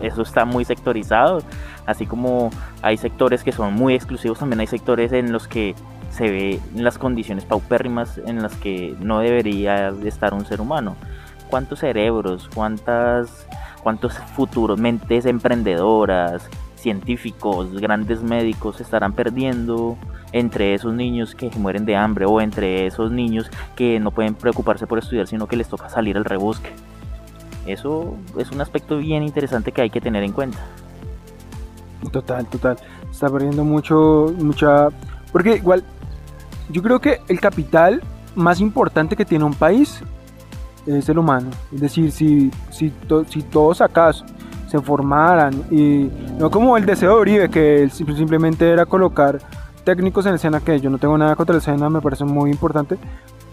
eso 0.00 0.22
está 0.22 0.44
muy 0.44 0.64
sectorizado 0.64 1.42
así 1.88 2.04
como 2.04 2.50
hay 2.82 2.98
sectores 2.98 3.42
que 3.42 3.50
son 3.50 3.72
muy 3.72 3.94
exclusivos, 3.94 4.38
también 4.38 4.60
hay 4.60 4.66
sectores 4.66 5.10
en 5.12 5.32
los 5.32 5.48
que 5.48 5.74
se 6.10 6.30
ve 6.30 6.60
las 6.74 6.98
condiciones 6.98 7.46
paupérrimas 7.46 8.18
en 8.26 8.42
las 8.42 8.54
que 8.56 8.94
no 9.00 9.20
debería 9.20 9.88
estar 10.04 10.34
un 10.34 10.44
ser 10.44 10.60
humano. 10.60 10.96
¿Cuántos 11.48 11.78
cerebros, 11.78 12.50
cuántas, 12.54 13.46
cuántos 13.82 14.18
futuros, 14.36 14.78
mentes 14.78 15.24
emprendedoras, 15.24 16.46
científicos, 16.88 17.70
grandes 17.78 18.22
médicos 18.22 18.80
estarán 18.80 19.12
perdiendo 19.12 19.98
entre 20.32 20.72
esos 20.72 20.94
niños 20.94 21.34
que 21.34 21.50
mueren 21.58 21.84
de 21.84 21.96
hambre 21.96 22.24
o 22.24 22.40
entre 22.40 22.86
esos 22.86 23.10
niños 23.10 23.50
que 23.76 24.00
no 24.00 24.10
pueden 24.10 24.34
preocuparse 24.34 24.86
por 24.86 24.98
estudiar, 24.98 25.26
sino 25.26 25.46
que 25.46 25.56
les 25.56 25.68
toca 25.68 25.90
salir 25.90 26.16
al 26.16 26.24
rebusque? 26.24 26.70
Eso 27.66 28.16
es 28.38 28.50
un 28.50 28.62
aspecto 28.62 28.96
bien 28.96 29.22
interesante 29.22 29.70
que 29.70 29.82
hay 29.82 29.90
que 29.90 30.00
tener 30.00 30.22
en 30.22 30.32
cuenta. 30.32 30.58
Total, 32.10 32.46
total. 32.46 32.78
Está 33.10 33.28
perdiendo 33.28 33.64
mucho, 33.64 34.32
mucha... 34.38 34.88
Porque 35.30 35.56
igual, 35.56 35.84
yo 36.70 36.82
creo 36.82 37.00
que 37.00 37.20
el 37.28 37.38
capital 37.38 38.02
más 38.34 38.60
importante 38.60 39.14
que 39.14 39.26
tiene 39.26 39.44
un 39.44 39.52
país 39.52 40.00
es 40.86 41.06
el 41.10 41.18
humano. 41.18 41.50
Es 41.70 41.82
decir, 41.82 42.10
si, 42.12 42.50
si, 42.70 42.90
si 43.28 43.42
todos 43.42 43.82
acá 43.82 44.10
se 44.68 44.80
formaran. 44.80 45.54
Y 45.70 46.10
no 46.38 46.50
como 46.50 46.76
el 46.76 46.86
deseo 46.86 47.16
de 47.16 47.20
Uribe, 47.20 47.48
que 47.48 47.88
simplemente 47.90 48.70
era 48.70 48.86
colocar 48.86 49.38
técnicos 49.84 50.26
en 50.26 50.34
escena, 50.34 50.60
que 50.60 50.80
yo 50.80 50.90
no 50.90 50.98
tengo 50.98 51.16
nada 51.16 51.34
contra 51.34 51.54
la 51.54 51.60
escena, 51.60 51.88
me 51.88 52.00
parece 52.00 52.24
muy 52.24 52.50
importante, 52.50 52.98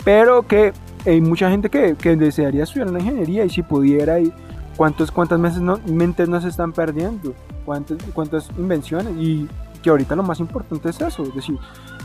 pero 0.03 0.43
que 0.43 0.73
hay 1.05 1.21
mucha 1.21 1.49
gente 1.49 1.69
que, 1.69 1.95
que 1.95 2.15
desearía 2.15 2.63
estudiar 2.63 2.89
una 2.89 2.99
ingeniería 2.99 3.45
y 3.45 3.49
si 3.49 3.63
pudiera 3.63 4.19
y 4.19 4.33
cuántos, 4.75 5.11
cuántas 5.11 5.39
meses 5.39 5.61
no, 5.61 5.79
mentes 5.87 6.27
no 6.27 6.41
se 6.41 6.49
están 6.49 6.73
perdiendo, 6.73 7.33
cuántas, 7.63 7.97
cuántas 8.13 8.49
invenciones 8.57 9.13
y 9.17 9.47
que 9.81 9.89
ahorita 9.89 10.15
lo 10.15 10.23
más 10.23 10.39
importante 10.39 10.89
es 10.89 10.99
eso, 10.99 11.23
es 11.23 11.35
decir, 11.35 11.57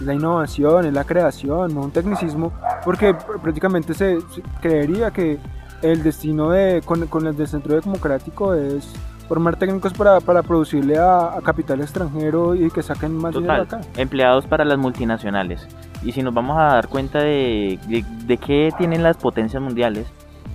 la 0.02 0.14
innovación, 0.14 0.86
es 0.86 0.92
la 0.92 1.04
creación, 1.04 1.74
no 1.74 1.80
un 1.82 1.90
tecnicismo, 1.90 2.52
porque 2.84 3.14
prácticamente 3.42 3.94
se, 3.94 4.18
creería 4.60 5.10
que 5.10 5.38
el 5.82 6.02
destino 6.02 6.50
de, 6.50 6.82
con, 6.84 7.06
con, 7.06 7.26
el 7.26 7.36
del 7.36 7.46
centro 7.46 7.80
democrático 7.80 8.54
es 8.54 8.92
formar 9.28 9.56
técnicos 9.56 9.92
para, 9.92 10.20
para 10.20 10.42
producirle 10.42 10.98
a, 10.98 11.38
capital 11.44 11.80
extranjero 11.80 12.54
y 12.54 12.70
que 12.70 12.82
saquen 12.82 13.16
más 13.16 13.34
dinero 13.34 13.62
acá. 13.62 13.80
Empleados 13.96 14.46
para 14.46 14.64
las 14.64 14.78
multinacionales. 14.78 15.66
Y 16.02 16.12
si 16.12 16.22
nos 16.22 16.34
vamos 16.34 16.58
a 16.58 16.64
dar 16.64 16.88
cuenta 16.88 17.20
de, 17.20 17.78
de, 17.86 18.04
de 18.26 18.36
qué 18.38 18.70
tienen 18.76 19.02
las 19.02 19.16
potencias 19.16 19.62
mundiales, 19.62 20.06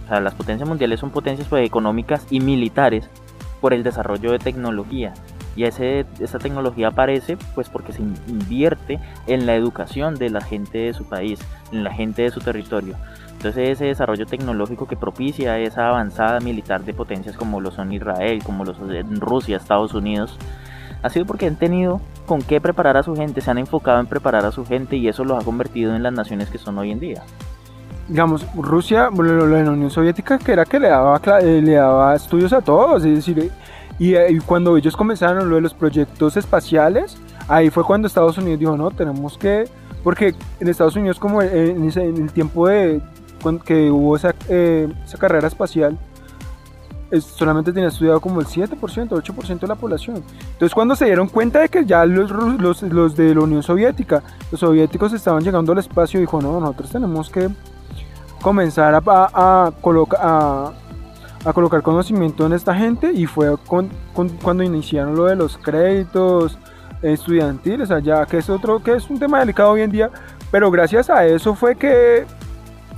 o 0.06 0.08
sea, 0.08 0.20
las 0.20 0.36
potencias 0.36 0.68
mundiales 0.68 1.00
son 1.00 1.10
potencias 1.10 1.48
pues, 1.48 1.66
económicas 1.66 2.28
y 2.30 2.40
militares 2.40 3.10
por 3.62 3.74
el 3.74 3.84
desarrollo 3.84 4.32
de 4.32 4.40
tecnología. 4.40 5.14
Y 5.56 5.64
ese, 5.64 6.06
esa 6.20 6.38
tecnología 6.38 6.90
aparece 6.90 7.38
pues 7.56 7.70
porque 7.70 7.94
se 7.94 8.02
invierte 8.02 9.00
en 9.26 9.46
la 9.46 9.56
educación 9.56 10.16
de 10.16 10.30
la 10.30 10.42
gente 10.42 10.80
de 10.80 10.94
su 10.94 11.06
país, 11.06 11.40
en 11.72 11.84
la 11.84 11.94
gente 11.94 12.24
de 12.24 12.32
su 12.32 12.42
territorio. 12.42 12.96
Entonces 13.46 13.74
ese 13.74 13.86
desarrollo 13.86 14.26
tecnológico 14.26 14.88
que 14.88 14.96
propicia 14.96 15.60
esa 15.60 15.90
avanzada 15.90 16.40
militar 16.40 16.84
de 16.84 16.96
potencias 16.96 17.38
como 17.38 17.62
lo 17.62 17.70
son 17.70 17.94
Israel, 17.94 18.42
como 18.44 18.66
lo 18.66 18.74
son 18.74 19.22
Rusia, 19.22 19.58
Estados 19.58 19.94
Unidos, 19.94 20.36
ha 21.04 21.12
sido 21.12 21.28
porque 21.28 21.46
han 21.46 21.56
tenido 21.56 22.02
con 22.26 22.42
qué 22.42 22.60
preparar 22.60 22.98
a 22.98 23.04
su 23.04 23.16
gente, 23.16 23.42
se 23.42 23.52
han 23.52 23.60
enfocado 23.60 24.00
en 24.00 24.08
preparar 24.08 24.48
a 24.48 24.52
su 24.52 24.66
gente 24.66 24.96
y 24.96 25.08
eso 25.08 25.24
los 25.24 25.40
ha 25.40 25.46
convertido 25.46 25.96
en 25.96 26.02
las 26.02 26.12
naciones 26.12 26.50
que 26.50 26.58
son 26.58 26.76
hoy 26.80 26.90
en 26.90 27.00
día. 27.00 27.22
Digamos, 28.08 28.48
Rusia, 28.56 29.10
bueno, 29.12 29.46
la 29.46 29.70
Unión 29.70 29.92
Soviética, 29.92 30.40
que 30.40 30.52
era 30.52 30.66
que 30.66 30.80
le 30.80 30.88
daba, 30.88 31.22
eh, 31.40 31.62
le 31.62 31.74
daba 31.74 32.16
estudios 32.16 32.52
a 32.52 32.62
todos, 32.62 33.06
es 33.06 33.14
decir, 33.14 33.38
eh, 34.00 34.28
y, 34.28 34.40
cuando 34.40 34.76
ellos 34.76 34.98
comenzaron 34.98 35.48
lo 35.48 35.54
de 35.54 35.62
los 35.62 35.76
proyectos 35.76 36.36
espaciales, 36.36 37.16
ahí 37.48 37.70
fue 37.70 37.84
cuando 37.84 38.08
Estados 38.08 38.40
Unidos 38.40 38.60
dijo, 38.60 38.76
no, 38.76 38.90
tenemos 38.90 39.38
que, 39.38 39.70
porque 40.04 40.34
en 40.60 40.68
Estados 40.68 40.96
Unidos 40.96 41.20
como 41.20 41.44
en, 41.44 41.92
el 41.96 42.32
tiempo 42.32 42.68
de 42.68 43.02
que 43.64 43.92
hubo 43.92 44.16
esa, 44.16 44.34
eh, 44.50 44.92
esa 45.06 45.18
carrera 45.18 45.48
espacial, 45.48 45.98
solamente 47.20 47.72
tenía 47.72 47.90
estudiado 47.90 48.20
como 48.20 48.40
el 48.40 48.48
7%, 48.48 48.78
8% 48.80 49.60
de 49.60 49.68
la 49.68 49.76
población. 49.76 50.24
Entonces 50.54 50.74
cuando 50.74 50.96
se 50.96 51.06
dieron 51.06 51.28
cuenta 51.28 51.60
de 51.60 51.70
que 51.70 51.86
ya 51.86 52.06
los, 52.06 52.32
los, 52.32 52.82
los 52.82 53.16
de 53.16 53.36
la 53.36 53.42
Unión 53.42 53.64
Soviética, 53.64 54.24
los 54.52 54.60
soviéticos 54.60 55.14
estaban 55.14 55.44
llegando 55.44 55.72
al 55.72 55.78
espacio, 55.80 56.20
dijo, 56.20 56.42
no, 56.42 56.60
nosotros 56.60 56.92
tenemos 56.92 57.30
que 57.30 57.50
comenzar 58.42 58.94
a, 58.94 59.02
a, 59.06 59.68
a, 59.68 61.54
colocar 61.54 61.82
conocimiento 61.82 62.46
en 62.46 62.54
esta 62.54 62.76
gente 62.76 63.12
y 63.12 63.26
fue 63.26 63.56
cuando 64.42 64.64
iniciaron 64.64 65.16
lo 65.16 65.26
de 65.26 65.36
los 65.36 65.58
créditos 65.58 66.58
estudiantiles 67.02 67.92
allá, 67.92 68.26
que 68.26 68.38
es 68.38 68.50
otro, 68.50 68.82
que 68.82 68.94
es 68.94 69.10
un 69.10 69.20
tema 69.20 69.40
delicado 69.40 69.72
hoy 69.72 69.82
en 69.82 69.92
día, 69.92 70.10
pero 70.52 70.72
gracias 70.72 71.10
a 71.10 71.26
eso 71.26 71.56
fue 71.56 71.76
que 71.76 72.26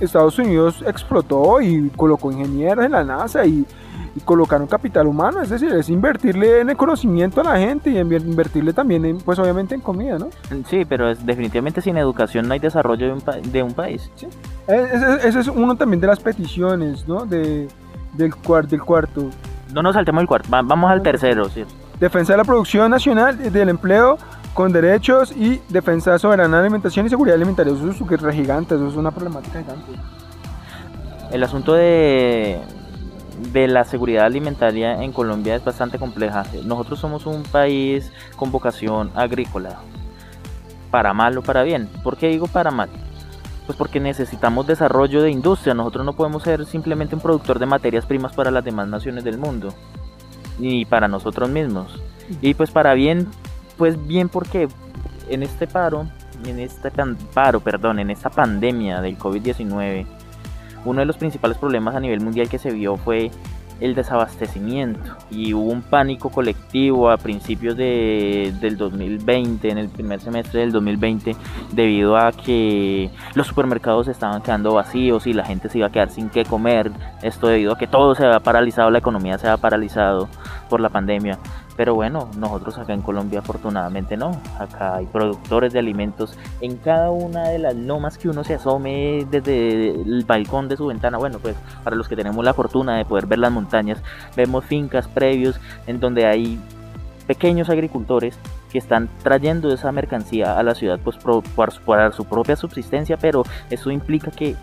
Estados 0.00 0.38
Unidos 0.38 0.82
explotó 0.86 1.60
y 1.60 1.90
colocó 1.90 2.30
ingenieros 2.30 2.84
en 2.84 2.92
la 2.92 3.04
NASA 3.04 3.44
y, 3.44 3.66
y, 4.14 4.20
colocaron 4.20 4.66
capital 4.66 5.06
humano, 5.06 5.42
es 5.42 5.50
decir, 5.50 5.72
es 5.72 5.88
invertirle 5.88 6.60
en 6.60 6.70
el 6.70 6.76
conocimiento 6.76 7.40
a 7.40 7.44
la 7.44 7.58
gente 7.58 7.90
y 7.90 7.98
invertirle 7.98 8.72
también, 8.72 9.04
en, 9.04 9.18
pues 9.18 9.38
obviamente 9.38 9.74
en 9.74 9.80
comida, 9.80 10.18
¿no? 10.18 10.28
Sí, 10.68 10.84
pero 10.84 11.10
es, 11.10 11.24
definitivamente 11.24 11.80
sin 11.80 11.96
educación 11.96 12.46
no 12.46 12.54
hay 12.54 12.60
desarrollo 12.60 13.06
de 13.06 13.12
un, 13.12 13.52
de 13.52 13.62
un 13.62 13.72
país. 13.72 14.10
¿Sí? 14.16 14.26
Ese, 14.66 15.40
es 15.40 15.48
uno 15.48 15.76
también 15.76 16.00
de 16.00 16.06
las 16.06 16.20
peticiones, 16.20 17.06
¿no? 17.06 17.24
De, 17.24 17.68
del, 18.14 18.34
cuarto 18.34 18.70
del 18.70 18.82
cuarto. 18.82 19.30
No 19.72 19.82
nos 19.82 19.94
saltemos 19.94 20.22
el 20.22 20.28
cuarto, 20.28 20.48
vamos 20.50 20.90
al 20.90 21.02
tercero, 21.02 21.48
¿sí? 21.48 21.64
Defensa 22.00 22.32
de 22.34 22.36
la 22.36 22.44
producción 22.44 22.90
nacional, 22.90 23.52
del 23.52 23.68
empleo 23.68 24.18
con 24.58 24.72
derechos 24.72 25.30
y 25.36 25.62
defensa 25.68 26.18
soberana 26.18 26.56
de 26.56 26.62
alimentación 26.64 27.06
y 27.06 27.08
seguridad 27.08 27.36
alimentaria. 27.36 27.72
Eso 27.72 27.90
es 27.90 27.96
súper 27.96 28.18
gigante, 28.32 28.74
eso 28.74 28.88
es 28.88 28.96
una 28.96 29.12
problemática 29.12 29.60
gigante. 29.60 29.92
El 31.30 31.44
asunto 31.44 31.74
de, 31.74 32.58
de 33.52 33.68
la 33.68 33.84
seguridad 33.84 34.24
alimentaria 34.24 35.00
en 35.00 35.12
Colombia 35.12 35.54
es 35.54 35.64
bastante 35.64 35.96
compleja. 35.96 36.42
Nosotros 36.64 36.98
somos 36.98 37.24
un 37.26 37.44
país 37.44 38.10
con 38.34 38.50
vocación 38.50 39.12
agrícola, 39.14 39.78
para 40.90 41.14
mal 41.14 41.38
o 41.38 41.42
para 41.42 41.62
bien. 41.62 41.88
¿Por 42.02 42.16
qué 42.16 42.26
digo 42.26 42.48
para 42.48 42.72
mal? 42.72 42.88
Pues 43.64 43.78
porque 43.78 44.00
necesitamos 44.00 44.66
desarrollo 44.66 45.22
de 45.22 45.30
industria. 45.30 45.72
Nosotros 45.72 46.04
no 46.04 46.14
podemos 46.14 46.42
ser 46.42 46.66
simplemente 46.66 47.14
un 47.14 47.20
productor 47.20 47.60
de 47.60 47.66
materias 47.66 48.06
primas 48.06 48.32
para 48.32 48.50
las 48.50 48.64
demás 48.64 48.88
naciones 48.88 49.22
del 49.22 49.38
mundo. 49.38 49.72
Ni 50.58 50.84
para 50.84 51.06
nosotros 51.06 51.48
mismos. 51.48 52.02
Y 52.42 52.54
pues 52.54 52.72
para 52.72 52.94
bien, 52.94 53.28
pues 53.78 54.06
bien 54.06 54.28
porque 54.28 54.68
en 55.30 55.42
este 55.42 55.66
paro, 55.66 56.06
en 56.44 56.58
este 56.58 56.90
paro, 57.32 57.60
perdón, 57.60 58.00
en 58.00 58.10
esta 58.10 58.28
pandemia 58.28 59.00
del 59.00 59.16
COVID-19, 59.16 60.04
uno 60.84 61.00
de 61.00 61.06
los 61.06 61.16
principales 61.16 61.56
problemas 61.56 61.94
a 61.94 62.00
nivel 62.00 62.20
mundial 62.20 62.48
que 62.48 62.58
se 62.58 62.70
vio 62.72 62.96
fue 62.96 63.30
el 63.80 63.94
desabastecimiento 63.94 65.16
y 65.30 65.54
hubo 65.54 65.70
un 65.70 65.82
pánico 65.82 66.30
colectivo 66.30 67.10
a 67.10 67.16
principios 67.16 67.76
de, 67.76 68.52
del 68.60 68.76
2020, 68.76 69.70
en 69.70 69.78
el 69.78 69.88
primer 69.88 70.20
semestre 70.20 70.60
del 70.60 70.72
2020, 70.72 71.36
debido 71.72 72.16
a 72.16 72.32
que 72.32 73.10
los 73.34 73.46
supermercados 73.46 74.08
estaban 74.08 74.42
quedando 74.42 74.74
vacíos 74.74 75.26
y 75.28 75.32
la 75.32 75.44
gente 75.44 75.68
se 75.68 75.78
iba 75.78 75.86
a 75.86 75.92
quedar 75.92 76.10
sin 76.10 76.28
qué 76.28 76.44
comer. 76.44 76.90
Esto 77.22 77.46
debido 77.46 77.74
a 77.74 77.78
que 77.78 77.86
todo 77.86 78.14
se 78.16 78.26
había 78.26 78.40
paralizado, 78.40 78.90
la 78.90 78.98
economía 78.98 79.38
se 79.38 79.46
había 79.46 79.60
paralizado 79.60 80.28
por 80.68 80.80
la 80.80 80.88
pandemia. 80.88 81.38
Pero 81.78 81.94
bueno, 81.94 82.28
nosotros 82.36 82.76
acá 82.76 82.92
en 82.92 83.02
Colombia 83.02 83.38
afortunadamente 83.38 84.16
no. 84.16 84.32
Acá 84.58 84.96
hay 84.96 85.06
productores 85.06 85.72
de 85.72 85.78
alimentos 85.78 86.36
en 86.60 86.76
cada 86.76 87.12
una 87.12 87.50
de 87.50 87.60
las 87.60 87.76
lomas 87.76 88.18
que 88.18 88.28
uno 88.28 88.42
se 88.42 88.54
asome 88.54 89.24
desde 89.30 89.90
el 89.90 90.24
balcón 90.26 90.68
de 90.68 90.76
su 90.76 90.86
ventana. 90.86 91.18
Bueno, 91.18 91.38
pues 91.38 91.54
para 91.84 91.94
los 91.94 92.08
que 92.08 92.16
tenemos 92.16 92.44
la 92.44 92.52
fortuna 92.52 92.96
de 92.96 93.04
poder 93.04 93.26
ver 93.26 93.38
las 93.38 93.52
montañas, 93.52 94.02
vemos 94.36 94.64
fincas 94.64 95.06
previos 95.06 95.60
en 95.86 96.00
donde 96.00 96.26
hay 96.26 96.58
pequeños 97.28 97.70
agricultores 97.70 98.36
que 98.72 98.78
están 98.78 99.08
trayendo 99.22 99.72
esa 99.72 99.92
mercancía 99.92 100.58
a 100.58 100.64
la 100.64 100.74
ciudad 100.74 100.98
pues 101.04 101.16
por 101.16 101.70
su 102.12 102.24
propia 102.24 102.56
subsistencia, 102.56 103.16
pero 103.18 103.44
eso 103.70 103.92
implica 103.92 104.32
que 104.32 104.56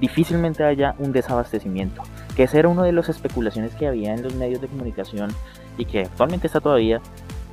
difícilmente 0.00 0.62
haya 0.62 0.94
un 0.98 1.10
desabastecimiento, 1.10 2.02
que 2.36 2.44
esa 2.44 2.58
era 2.58 2.68
una 2.68 2.84
de 2.84 2.92
las 2.92 3.08
especulaciones 3.08 3.74
que 3.74 3.88
había 3.88 4.14
en 4.14 4.22
los 4.22 4.34
medios 4.34 4.60
de 4.60 4.68
comunicación 4.68 5.30
y 5.78 5.84
que 5.84 6.00
actualmente 6.00 6.46
está 6.46 6.60
todavía 6.60 7.00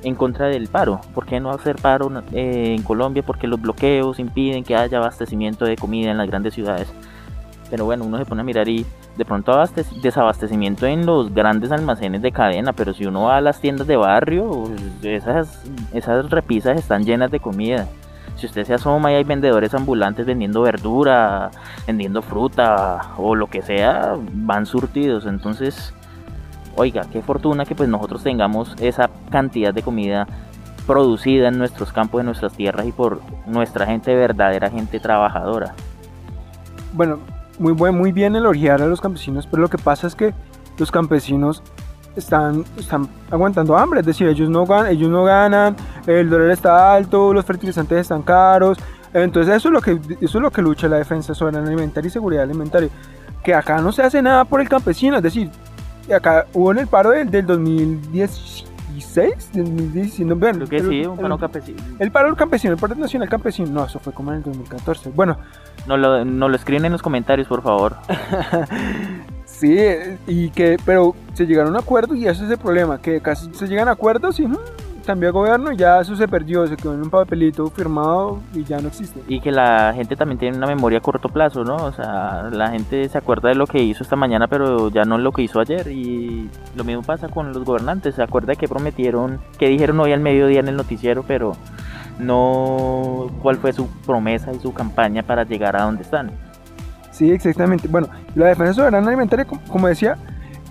en 0.02 0.14
contra 0.14 0.46
del 0.46 0.68
paro. 0.68 1.00
¿Por 1.14 1.26
qué 1.26 1.40
no 1.40 1.50
hacer 1.50 1.76
paro 1.76 2.10
eh, 2.32 2.74
en 2.76 2.82
Colombia? 2.82 3.22
Porque 3.22 3.46
los 3.46 3.60
bloqueos 3.60 4.18
impiden 4.18 4.64
que 4.64 4.76
haya 4.76 4.98
abastecimiento 4.98 5.64
de 5.64 5.76
comida 5.76 6.10
en 6.10 6.18
las 6.18 6.28
grandes 6.28 6.54
ciudades. 6.54 6.88
Pero 7.70 7.84
bueno, 7.84 8.04
uno 8.04 8.18
se 8.18 8.24
pone 8.24 8.40
a 8.40 8.44
mirar 8.44 8.68
y 8.68 8.84
de 9.16 9.24
pronto 9.24 9.52
desabastecimiento 10.02 10.86
en 10.86 11.06
los 11.06 11.32
grandes 11.32 11.70
almacenes 11.72 12.22
de 12.22 12.32
cadena, 12.32 12.72
pero 12.72 12.94
si 12.94 13.06
uno 13.06 13.24
va 13.24 13.36
a 13.36 13.40
las 13.40 13.60
tiendas 13.60 13.86
de 13.86 13.96
barrio, 13.96 14.64
esas, 15.02 15.62
esas 15.92 16.30
repisas 16.30 16.78
están 16.78 17.04
llenas 17.04 17.30
de 17.30 17.38
comida. 17.38 17.86
Si 18.36 18.46
usted 18.46 18.64
se 18.64 18.74
asoma 18.74 19.12
y 19.12 19.16
hay 19.16 19.24
vendedores 19.24 19.74
ambulantes 19.74 20.24
vendiendo 20.24 20.62
verdura, 20.62 21.50
vendiendo 21.86 22.22
fruta 22.22 23.12
o 23.18 23.34
lo 23.34 23.48
que 23.48 23.60
sea, 23.60 24.16
van 24.32 24.64
surtidos. 24.64 25.26
Entonces, 25.26 25.92
oiga, 26.76 27.02
qué 27.12 27.22
fortuna 27.22 27.64
que 27.64 27.74
pues 27.74 27.88
nosotros 27.88 28.22
tengamos 28.22 28.74
esa 28.80 29.10
cantidad 29.30 29.72
de 29.74 29.82
comida 29.82 30.26
producida 30.86 31.48
en 31.48 31.58
nuestros 31.58 31.92
campos, 31.92 32.20
en 32.20 32.26
nuestras 32.26 32.52
tierras 32.52 32.86
y 32.86 32.92
por 32.92 33.20
nuestra 33.46 33.86
gente 33.86 34.14
verdadera, 34.14 34.70
gente 34.70 34.98
trabajadora. 34.98 35.74
Bueno, 36.92 37.18
muy, 37.58 37.72
buen, 37.72 37.96
muy 37.96 38.10
bien 38.10 38.34
elogiar 38.34 38.82
a 38.82 38.86
los 38.86 39.00
campesinos, 39.00 39.46
pero 39.46 39.62
lo 39.62 39.68
que 39.68 39.78
pasa 39.78 40.06
es 40.06 40.14
que 40.14 40.34
los 40.78 40.90
campesinos 40.90 41.62
están, 42.16 42.64
están 42.76 43.08
aguantando 43.30 43.76
hambre, 43.76 44.00
es 44.00 44.06
decir, 44.06 44.26
ellos 44.26 44.48
no, 44.48 44.66
ganan, 44.66 44.90
ellos 44.90 45.10
no 45.10 45.24
ganan, 45.24 45.76
el 46.06 46.28
dólar 46.28 46.50
está 46.50 46.94
alto, 46.94 47.32
los 47.32 47.44
fertilizantes 47.44 47.98
están 47.98 48.22
caros, 48.22 48.78
entonces 49.12 49.54
eso 49.54 49.68
es 49.68 49.72
lo 49.74 49.80
que, 49.80 49.92
eso 50.20 50.38
es 50.38 50.42
lo 50.42 50.50
que 50.50 50.62
lucha 50.62 50.88
la 50.88 50.96
defensa 50.96 51.34
soberana 51.34 51.68
alimentaria 51.68 52.08
y 52.08 52.10
seguridad 52.10 52.44
alimentaria, 52.44 52.88
que 53.44 53.54
acá 53.54 53.80
no 53.80 53.92
se 53.92 54.02
hace 54.02 54.22
nada 54.22 54.44
por 54.44 54.60
el 54.60 54.68
campesino, 54.68 55.16
es 55.16 55.22
decir, 55.22 55.50
acá 56.14 56.46
hubo 56.52 56.72
en 56.72 56.78
el 56.78 56.86
paro 56.86 57.10
del, 57.10 57.30
del 57.30 57.46
2016, 57.46 59.50
2019, 59.54 60.66
Creo 60.66 60.68
que 60.68 60.88
sí, 60.88 61.06
un 61.06 61.16
paro 61.16 61.38
campesino. 61.38 61.82
El 61.98 62.10
paro 62.10 62.36
campesino, 62.36 62.74
el 62.74 62.80
paro 62.80 62.94
nacional 62.94 63.28
campesino, 63.28 63.70
no, 63.70 63.84
eso 63.84 63.98
fue 63.98 64.12
como 64.12 64.32
en 64.32 64.38
el 64.38 64.42
2014. 64.44 65.10
Bueno, 65.10 65.38
no 65.86 65.96
lo, 65.96 66.24
no 66.24 66.48
lo 66.48 66.56
escriben 66.56 66.84
en 66.84 66.92
los 66.92 67.02
comentarios, 67.02 67.48
por 67.48 67.62
favor. 67.62 67.96
sí, 69.44 69.76
y 70.26 70.50
que, 70.50 70.76
pero 70.84 71.14
se 71.34 71.46
llegaron 71.46 71.76
a 71.76 71.80
acuerdos 71.80 72.16
y 72.16 72.26
ese 72.26 72.44
es 72.44 72.50
el 72.50 72.58
problema, 72.58 73.00
que 73.00 73.20
casi 73.20 73.52
se 73.54 73.66
llegan 73.66 73.88
a 73.88 73.92
acuerdos 73.92 74.40
y 74.40 74.46
cambió 75.10 75.30
el 75.30 75.32
gobierno 75.32 75.72
y 75.72 75.76
ya 75.76 75.98
eso 75.98 76.14
se 76.14 76.28
perdió, 76.28 76.68
se 76.68 76.76
quedó 76.76 76.94
en 76.94 77.02
un 77.02 77.10
papelito 77.10 77.66
firmado 77.66 78.38
y 78.54 78.62
ya 78.62 78.78
no 78.78 78.86
existe. 78.86 79.20
Y 79.26 79.40
que 79.40 79.50
la 79.50 79.92
gente 79.92 80.14
también 80.14 80.38
tiene 80.38 80.56
una 80.56 80.68
memoria 80.68 80.98
a 80.98 81.00
corto 81.00 81.28
plazo, 81.28 81.64
¿no? 81.64 81.74
O 81.74 81.90
sea, 81.90 82.48
la 82.52 82.70
gente 82.70 83.08
se 83.08 83.18
acuerda 83.18 83.48
de 83.48 83.56
lo 83.56 83.66
que 83.66 83.82
hizo 83.82 84.04
esta 84.04 84.14
mañana, 84.14 84.46
pero 84.46 84.88
ya 84.88 85.02
no 85.02 85.18
lo 85.18 85.32
que 85.32 85.42
hizo 85.42 85.58
ayer. 85.58 85.88
Y 85.88 86.48
lo 86.76 86.84
mismo 86.84 87.02
pasa 87.02 87.26
con 87.28 87.52
los 87.52 87.64
gobernantes, 87.64 88.14
se 88.14 88.22
acuerda 88.22 88.54
que 88.54 88.68
prometieron, 88.68 89.40
que 89.58 89.66
dijeron 89.66 89.98
hoy 89.98 90.12
al 90.12 90.20
mediodía 90.20 90.60
en 90.60 90.68
el 90.68 90.76
noticiero, 90.76 91.24
pero 91.26 91.56
no 92.20 93.26
cuál 93.42 93.56
fue 93.56 93.72
su 93.72 93.88
promesa 94.06 94.52
y 94.52 94.60
su 94.60 94.72
campaña 94.72 95.24
para 95.24 95.42
llegar 95.42 95.74
a 95.74 95.82
donde 95.82 96.02
están. 96.02 96.30
Sí, 97.10 97.32
exactamente. 97.32 97.88
Bueno, 97.88 98.06
la 98.36 98.46
defensa 98.46 98.74
soberana 98.74 99.08
alimentaria, 99.08 99.44
como 99.44 99.88
decía, 99.88 100.18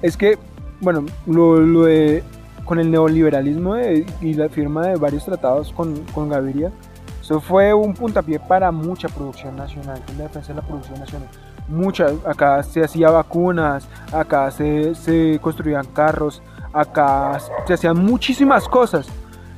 es 0.02 0.16
que, 0.16 0.38
bueno, 0.80 1.04
lo, 1.28 1.60
lo 1.60 1.84
de 1.84 2.24
con 2.70 2.80
el 2.80 2.92
neoliberalismo 2.92 3.78
y 4.22 4.36
la 4.36 4.48
firma 4.48 4.86
de 4.86 4.96
varios 4.96 5.26
tratados 5.26 5.74
con, 5.74 6.06
con 6.14 6.30
Gaviria, 6.30 6.72
eso 7.20 7.42
fue 7.42 7.74
un 7.74 7.96
puntapié 7.96 8.40
para 8.40 8.72
mucha 8.72 9.10
producción 9.10 9.56
nacional, 9.56 10.00
la 10.20 10.26
defensa 10.26 10.50
de 10.54 10.62
la 10.62 10.68
producción 10.68 11.00
nacional. 11.00 11.28
Mucha, 11.68 12.10
acá 12.28 12.62
se 12.62 12.84
hacía 12.84 13.10
vacunas, 13.10 13.88
acá 14.14 14.52
se, 14.52 14.94
se 14.94 15.40
construían 15.42 15.84
carros, 15.88 16.44
acá 16.72 17.40
se 17.66 17.74
hacían 17.74 18.06
muchísimas 18.06 18.68
cosas. 18.68 19.08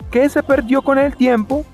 que 0.09 0.29
se 0.29 0.41
perdió 0.41 0.81
con 0.81 0.97
el 0.97 1.13
tiempo? 1.13 1.65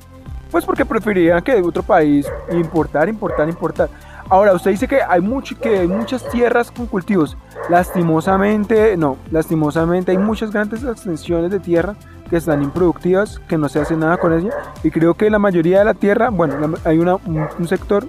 Pues 0.49 0.65
porque 0.65 0.85
preferían 0.85 1.43
que 1.43 1.53
de 1.53 1.61
otro 1.61 1.83
país 1.83 2.25
importar, 2.49 3.09
importar, 3.09 3.47
importar. 3.47 3.89
Ahora, 4.29 4.53
usted 4.53 4.71
dice 4.71 4.87
que 4.87 4.99
hay, 5.01 5.21
mucho, 5.21 5.57
que 5.57 5.79
hay 5.79 5.87
muchas 5.87 6.27
tierras 6.29 6.69
con 6.69 6.85
cultivos. 6.87 7.37
Lastimosamente, 7.69 8.97
no, 8.97 9.17
lastimosamente 9.31 10.11
hay 10.11 10.17
muchas 10.17 10.51
grandes 10.51 10.83
extensiones 10.83 11.49
de 11.49 11.59
tierra 11.59 11.95
que 12.29 12.35
están 12.35 12.61
improductivas, 12.61 13.39
que 13.47 13.57
no 13.57 13.69
se 13.69 13.79
hace 13.79 13.95
nada 13.95 14.17
con 14.17 14.33
ellas. 14.33 14.53
Y 14.83 14.91
creo 14.91 15.13
que 15.13 15.29
la 15.29 15.39
mayoría 15.39 15.79
de 15.79 15.85
la 15.85 15.93
tierra, 15.93 16.29
bueno, 16.29 16.75
hay 16.83 16.97
un, 16.99 17.67
sector 17.67 18.05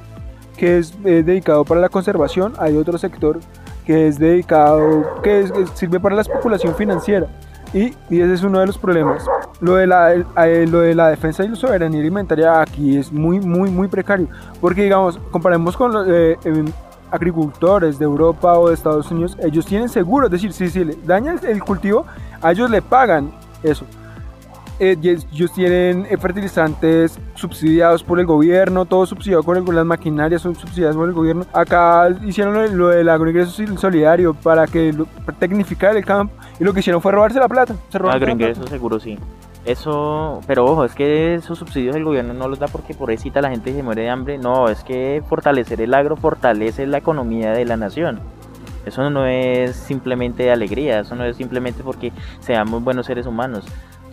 que 0.57 0.79
es, 0.79 1.01
dedicado 1.03 1.65
para 1.65 1.81
la 1.81 1.89
conservación, 1.89 2.55
hay 2.59 2.77
otro 2.77 2.99
sector 2.99 3.39
que 3.87 4.09
es 4.09 4.19
dedicado, 4.19 5.23
que 5.23 5.47
sirve 5.75 6.01
para 6.01 6.17
la 6.17 6.23
especulación 6.23 6.75
financiera. 6.75 7.29
Y, 7.75 7.95
ese 8.11 8.35
es 8.35 8.43
uno 8.43 8.61
de 8.61 8.67
los 8.67 8.79
problemas. 8.79 9.25
Lo 9.61 9.75
de, 9.75 9.87
la, 9.87 10.15
eh, 10.15 10.67
lo 10.67 10.81
de 10.81 10.95
la 10.95 11.09
defensa 11.09 11.45
y 11.45 11.49
la 11.49 11.57
soberanía 11.57 12.01
alimentaria 12.01 12.61
aquí 12.61 12.97
es 12.97 13.13
muy, 13.13 13.41
muy, 13.41 13.71
muy 13.71 13.89
precario. 13.89 14.29
Porque, 14.61 14.83
digamos, 14.83 15.19
comparemos 15.31 15.77
con 15.77 15.93
los 15.93 16.07
eh, 16.09 16.39
em, 16.45 16.67
agricultores 17.11 17.99
de 17.99 18.05
Europa 18.05 18.59
o 18.59 18.69
de 18.69 18.75
Estados 18.75 19.11
Unidos, 19.11 19.37
ellos 19.43 19.67
tienen 19.67 19.89
seguro, 19.89 20.27
es 20.27 20.33
decir, 20.33 20.53
si, 20.53 20.69
si 20.69 20.85
le 20.85 20.97
dañan 21.05 21.41
el 21.43 21.63
cultivo, 21.63 22.07
a 22.41 22.53
ellos 22.53 22.71
le 22.71 22.83
pagan 22.83 23.31
eso. 23.63 23.85
Eh, 24.81 24.97
ellos 25.03 25.53
tienen 25.53 26.07
fertilizantes 26.21 27.19
subsidiados 27.35 28.05
por 28.05 28.21
el 28.21 28.27
gobierno, 28.27 28.85
todo 28.85 29.07
subsidiado 29.07 29.43
con 29.43 29.75
las 29.75 29.85
maquinarias 29.85 30.43
son 30.43 30.55
subsidiadas 30.55 30.95
por 30.95 31.09
el 31.09 31.15
gobierno. 31.15 31.47
Acá 31.53 32.09
hicieron 32.25 32.77
lo, 32.77 32.89
del 32.89 33.09
agroingreso 33.09 33.77
solidario 33.77 34.35
para 34.35 34.67
que 34.67 34.95
tecnificar 35.39 35.97
el 35.97 36.05
campo 36.05 36.33
y 36.61 36.65
lo 36.65 36.73
que 36.73 36.81
hicieron 36.81 37.03
fue 37.03 37.11
robarse 37.11 37.41
la 37.41 37.49
plata. 37.49 37.75
Se 37.89 37.99
agroingreso 37.99 38.67
seguro 38.69 39.01
sí. 39.01 39.19
Eso, 39.65 40.41
pero 40.47 40.65
ojo, 40.65 40.85
es 40.85 40.95
que 40.95 41.35
esos 41.35 41.59
subsidios 41.59 41.97
el 41.97 42.05
gobierno 42.05 42.33
no 42.33 42.49
los 42.49 42.59
da 42.59 42.69
porque 42.69 42.95
por 42.95 43.15
cita 43.19 43.43
la 43.43 43.51
gente 43.51 43.75
se 43.75 43.83
muere 43.83 44.03
de 44.03 44.11
hambre. 44.11 44.39
No, 44.39 44.69
es 44.69 44.85
que 44.85 45.23
fortalecer 45.29 45.81
el 45.81 45.93
agro 45.93 46.17
fortalece 46.17 46.87
la 46.87 46.99
economía 46.99 47.51
de 47.51 47.65
la 47.65 47.77
nación. 47.77 48.21
Eso 48.87 49.11
no 49.11 49.27
es 49.27 49.77
simplemente 49.77 50.45
de 50.45 50.53
alegría, 50.53 51.01
eso 51.01 51.17
no 51.17 51.25
es 51.25 51.37
simplemente 51.37 51.83
porque 51.83 52.13
seamos 52.41 52.83
buenos 52.83 53.07
seres 53.07 53.27
humanos 53.27 53.67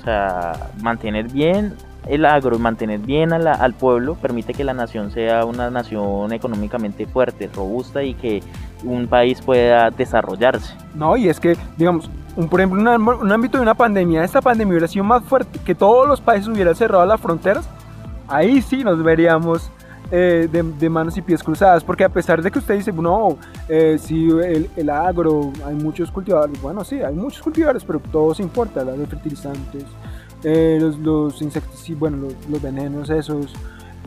sea, 0.05 0.69
mantener 0.81 1.31
bien 1.31 1.73
el 2.07 2.25
agro, 2.25 2.59
mantener 2.59 2.99
bien 2.99 3.33
al 3.33 3.73
pueblo, 3.73 4.15
permite 4.15 4.53
que 4.53 4.63
la 4.63 4.73
nación 4.73 5.11
sea 5.11 5.45
una 5.45 5.69
nación 5.69 6.31
económicamente 6.33 7.05
fuerte, 7.07 7.49
robusta 7.53 8.03
y 8.03 8.13
que 8.13 8.43
un 8.83 9.07
país 9.07 9.41
pueda 9.41 9.89
desarrollarse. 9.89 10.73
No, 10.93 11.17
y 11.17 11.29
es 11.29 11.39
que, 11.39 11.57
digamos, 11.77 12.09
un, 12.35 12.47
por 12.47 12.59
ejemplo, 12.59 12.79
un, 12.79 13.07
un 13.07 13.31
ámbito 13.31 13.57
de 13.57 13.63
una 13.63 13.73
pandemia, 13.73 14.23
esta 14.23 14.41
pandemia 14.41 14.71
hubiera 14.71 14.87
sido 14.87 15.03
más 15.03 15.23
fuerte, 15.23 15.59
que 15.65 15.73
todos 15.73 16.07
los 16.07 16.21
países 16.21 16.47
hubieran 16.47 16.75
cerrado 16.75 17.05
las 17.05 17.19
fronteras, 17.19 17.67
ahí 18.27 18.61
sí 18.61 18.83
nos 18.83 19.03
veríamos 19.03 19.71
eh, 20.11 20.47
de, 20.51 20.89
manos 20.89 21.17
y 21.17 21.21
pies 21.21 21.41
cruzadas, 21.41 21.83
porque 21.83 22.03
a 22.03 22.09
pesar 22.09 22.41
de 22.41 22.51
que 22.51 22.59
usted 22.59 22.75
dice, 22.75 22.91
no, 22.91 23.37
eh, 23.67 23.97
si 23.99 24.29
el, 24.29 24.89
agro, 24.89 25.51
hay 25.65 25.73
muchos 25.73 26.11
cultivadores, 26.11 26.61
bueno, 26.61 26.83
sí, 26.83 27.01
hay 27.01 27.15
muchos 27.15 27.41
cultivadores, 27.41 27.83
pero 27.83 27.99
todo 27.99 28.33
se 28.35 28.43
importa, 28.43 28.83
los 28.83 29.09
fertilizantes, 29.09 29.83
eh, 30.43 30.77
los, 30.79 30.99
los 30.99 31.41
insecticidas, 31.41 31.99
bueno, 31.99 32.27
los, 32.49 32.61
venenos 32.61 33.09
esos, 33.09 33.51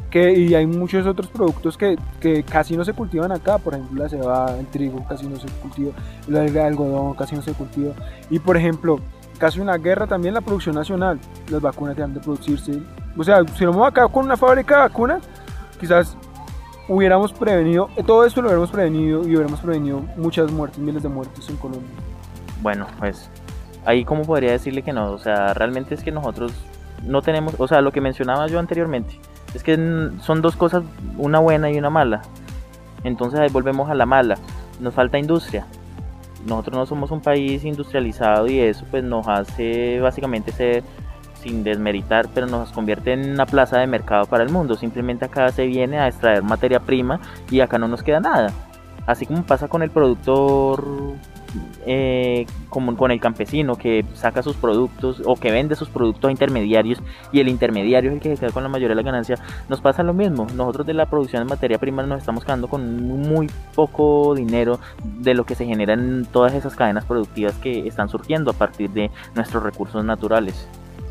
que, 0.09 0.33
y 0.33 0.55
hay 0.55 0.67
muchos 0.67 1.05
otros 1.05 1.27
productos 1.29 1.77
que, 1.77 1.99
que, 2.21 2.45
casi 2.45 2.77
no 2.77 2.85
se 2.85 2.93
cultivan 2.93 3.33
acá, 3.33 3.59
por 3.59 3.75
ejemplo 3.75 4.05
la 4.05 4.09
cebada, 4.09 4.59
el 4.59 4.67
trigo 4.67 5.05
casi 5.09 5.27
no 5.27 5.37
se 5.37 5.49
cultiva, 5.61 5.93
el 6.29 6.59
algodón 6.59 7.15
casi 7.15 7.35
no 7.35 7.43
se 7.43 7.53
cultiva, 7.55 7.93
y 8.31 8.39
por 8.39 8.57
ejemplo, 8.57 9.01
casi 9.37 9.59
una 9.59 9.77
guerra 9.79 10.07
también 10.07 10.35
la 10.35 10.43
producción 10.43 10.77
nacional, 10.77 11.19
las 11.51 11.61
vacunas 11.61 11.97
que 11.97 12.03
han 12.05 12.15
de 12.15 12.21
producirse, 12.21 12.81
o 13.17 13.25
sea, 13.25 13.41
si 13.57 13.65
nos 13.65 13.75
vamos 13.75 13.89
acá 13.89 14.07
con 14.07 14.25
una 14.25 14.37
fábrica 14.37 14.77
de 14.77 14.83
vacunas, 14.83 15.23
quizás 15.79 16.17
hubiéramos 16.89 17.33
prevenido, 17.33 17.89
todo 18.07 18.25
esto 18.25 18.41
lo 18.41 18.49
hubiéramos 18.49 18.71
prevenido 18.71 19.23
y 19.23 19.37
hubiéramos 19.37 19.61
prevenido 19.61 20.01
muchas 20.17 20.51
muertes, 20.51 20.79
miles 20.79 21.03
de 21.03 21.09
muertes 21.09 21.49
en 21.49 21.57
Colombia. 21.57 21.91
bueno, 22.63 22.87
pues 22.99 23.31
ahí 23.85 24.05
como 24.05 24.23
podría 24.23 24.53
decirle 24.53 24.83
que 24.83 24.93
no, 24.93 25.13
o 25.13 25.19
sea, 25.19 25.55
realmente 25.55 25.95
es 25.95 26.03
que 26.03 26.11
nosotros 26.11 26.53
no 27.05 27.23
tenemos, 27.23 27.55
o 27.59 27.69
sea, 27.69 27.81
lo 27.81 27.93
que 27.93 28.01
mencionaba 28.01 28.47
yo 28.47 28.59
anteriormente, 28.59 29.21
es 29.55 29.63
que 29.63 29.77
son 30.21 30.43
dos 30.43 30.57
cosas, 30.57 30.83
una 31.17 31.39
buena 31.39 31.71
y 31.71 31.79
una 31.79 31.91
mala. 31.91 32.23
Entonces 33.05 33.39
ahí 33.39 33.49
volvemos 33.51 33.89
a 33.91 33.95
la 33.95 34.07
mala, 34.07 34.37
nos 34.81 34.95
falta 34.95 35.19
industria. 35.19 35.67
Nosotros 36.47 36.77
no 36.77 36.87
somos 36.87 37.11
un 37.11 37.21
país 37.21 37.65
industrializado 37.65 38.47
y 38.49 38.61
eso 38.61 38.85
pues 38.91 39.05
nos 39.05 39.27
hace 39.29 40.01
básicamente 40.01 40.53
ser 40.53 40.83
sin 41.49 41.65
desmeritar, 41.65 42.29
pero 42.35 42.47
nos 42.47 42.73
convierte 42.73 43.13
en 43.13 43.33
una 43.33 43.47
plaza 43.47 43.79
de 43.79 43.87
mercado 43.87 44.27
para 44.27 44.45
el 44.45 44.51
mundo. 44.51 44.75
Simplemente 44.75 45.25
acá 45.25 45.51
se 45.51 45.67
viene 45.67 45.99
a 45.99 46.09
extraer 46.09 46.43
materia 46.43 46.81
prima 46.81 47.21
y 47.51 47.61
acá 47.61 47.79
no 47.79 47.89
nos 47.89 48.03
queda 48.03 48.21
nada. 48.21 48.53
Así 49.07 49.25
como 49.25 49.43
pasa 49.45 49.69
con 49.69 49.83
el 49.83 49.91
productor 49.91 50.85
eh, 51.87 52.45
como 52.69 52.95
con 52.97 53.11
el 53.11 53.21
campesino 53.21 53.77
que 53.77 54.05
saca 54.13 54.43
sus 54.43 54.57
productos 54.57 55.23
o 55.25 55.37
que 55.37 55.51
vende 55.51 55.75
sus 55.77 55.89
productos 55.89 56.29
a 56.29 56.31
intermediarios 56.31 57.01
y 57.33 57.41
el 57.41 57.49
intermediario 57.49 58.11
es 58.11 58.17
el 58.17 58.21
que 58.21 58.29
se 58.29 58.41
queda 58.41 58.53
con 58.53 58.63
la 58.63 58.69
mayoría 58.69 58.91
de 58.91 59.03
la 59.03 59.03
ganancia, 59.03 59.37
nos 59.71 59.81
pasa 59.81 60.03
lo 60.03 60.13
mismo. 60.13 60.47
Nosotros 60.55 60.87
de 60.87 60.93
la 60.93 61.07
producción 61.07 61.43
de 61.43 61.49
materia 61.49 61.79
prima 61.79 62.03
nos 62.03 62.19
estamos 62.19 62.45
quedando 62.45 62.69
con 62.69 63.03
muy 63.03 63.51
poco 63.75 64.35
dinero 64.35 64.79
de 65.03 65.33
lo 65.33 65.47
que 65.47 65.55
se 65.55 65.65
genera 65.65 65.95
en 65.95 66.27
todas 66.27 66.53
esas 66.53 66.77
cadenas 66.77 67.07
productivas 67.07 67.55
que 67.55 67.89
están 67.89 68.11
surgiendo 68.11 68.51
a 68.51 68.55
partir 68.55 68.91
de 68.91 69.11
nuestros 69.35 69.63
recursos 69.63 70.05
naturales. 70.05 70.69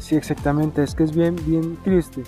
Sí, 0.08 0.16
exactamente, 0.16 0.84
es 0.84 0.96
que 0.96 1.04
es 1.04 1.14
bien, 1.14 1.36
bien 1.46 1.76
triste. 1.84 2.24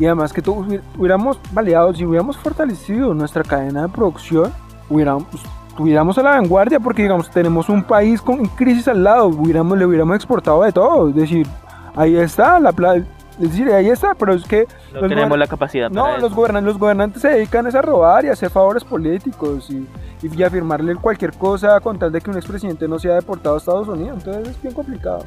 Y 0.00 0.06
además 0.06 0.32
que 0.32 0.42
todos 0.42 0.66
hubiéramos 0.98 1.38
baleado, 1.52 1.94
si 1.94 2.04
hubiéramos 2.04 2.36
fortalecido 2.36 3.14
nuestra 3.14 3.44
cadena 3.44 3.82
de 3.82 3.88
producción, 3.88 4.52
hubiéramos 4.90 5.24
estuviéramos 5.68 6.18
a 6.18 6.24
la 6.24 6.30
vanguardia 6.30 6.80
porque 6.80 7.02
digamos 7.02 7.30
tenemos 7.30 7.68
un 7.68 7.84
país 7.84 8.20
con 8.20 8.44
crisis 8.46 8.88
al 8.88 9.04
lado, 9.04 9.28
hubiéramos, 9.28 9.78
le 9.78 9.86
hubiéramos 9.86 10.16
exportado 10.16 10.64
de 10.64 10.72
todo, 10.72 11.08
es 11.10 11.14
decir, 11.14 11.46
ahí 11.94 12.16
está 12.16 12.58
la 12.58 12.72
plata, 12.72 13.06
es 13.40 13.50
decir, 13.50 13.70
ahí 13.70 13.90
está, 13.90 14.16
pero 14.16 14.34
es 14.34 14.44
que... 14.44 14.66
No 14.92 15.06
tenemos 15.06 15.38
la 15.38 15.46
capacidad. 15.46 15.90
No, 15.90 16.18
los, 16.18 16.34
gobernantes, 16.34 16.72
los 16.72 16.78
gobernantes 16.80 17.22
se 17.22 17.28
dedican 17.28 17.64
a 17.68 17.80
robar 17.80 18.24
y 18.24 18.28
a 18.28 18.32
hacer 18.32 18.50
favores 18.50 18.82
políticos 18.82 19.70
y, 19.70 19.86
y 20.20 20.42
a 20.42 20.50
firmarle 20.50 20.96
cualquier 20.96 21.32
cosa 21.32 21.78
con 21.78 21.96
tal 21.96 22.10
de 22.10 22.20
que 22.20 22.30
un 22.30 22.36
expresidente 22.36 22.88
no 22.88 22.98
sea 22.98 23.14
deportado 23.14 23.54
a 23.54 23.58
Estados 23.58 23.86
Unidos, 23.86 24.18
entonces 24.18 24.48
es 24.48 24.62
bien 24.62 24.74
complicado. 24.74 25.24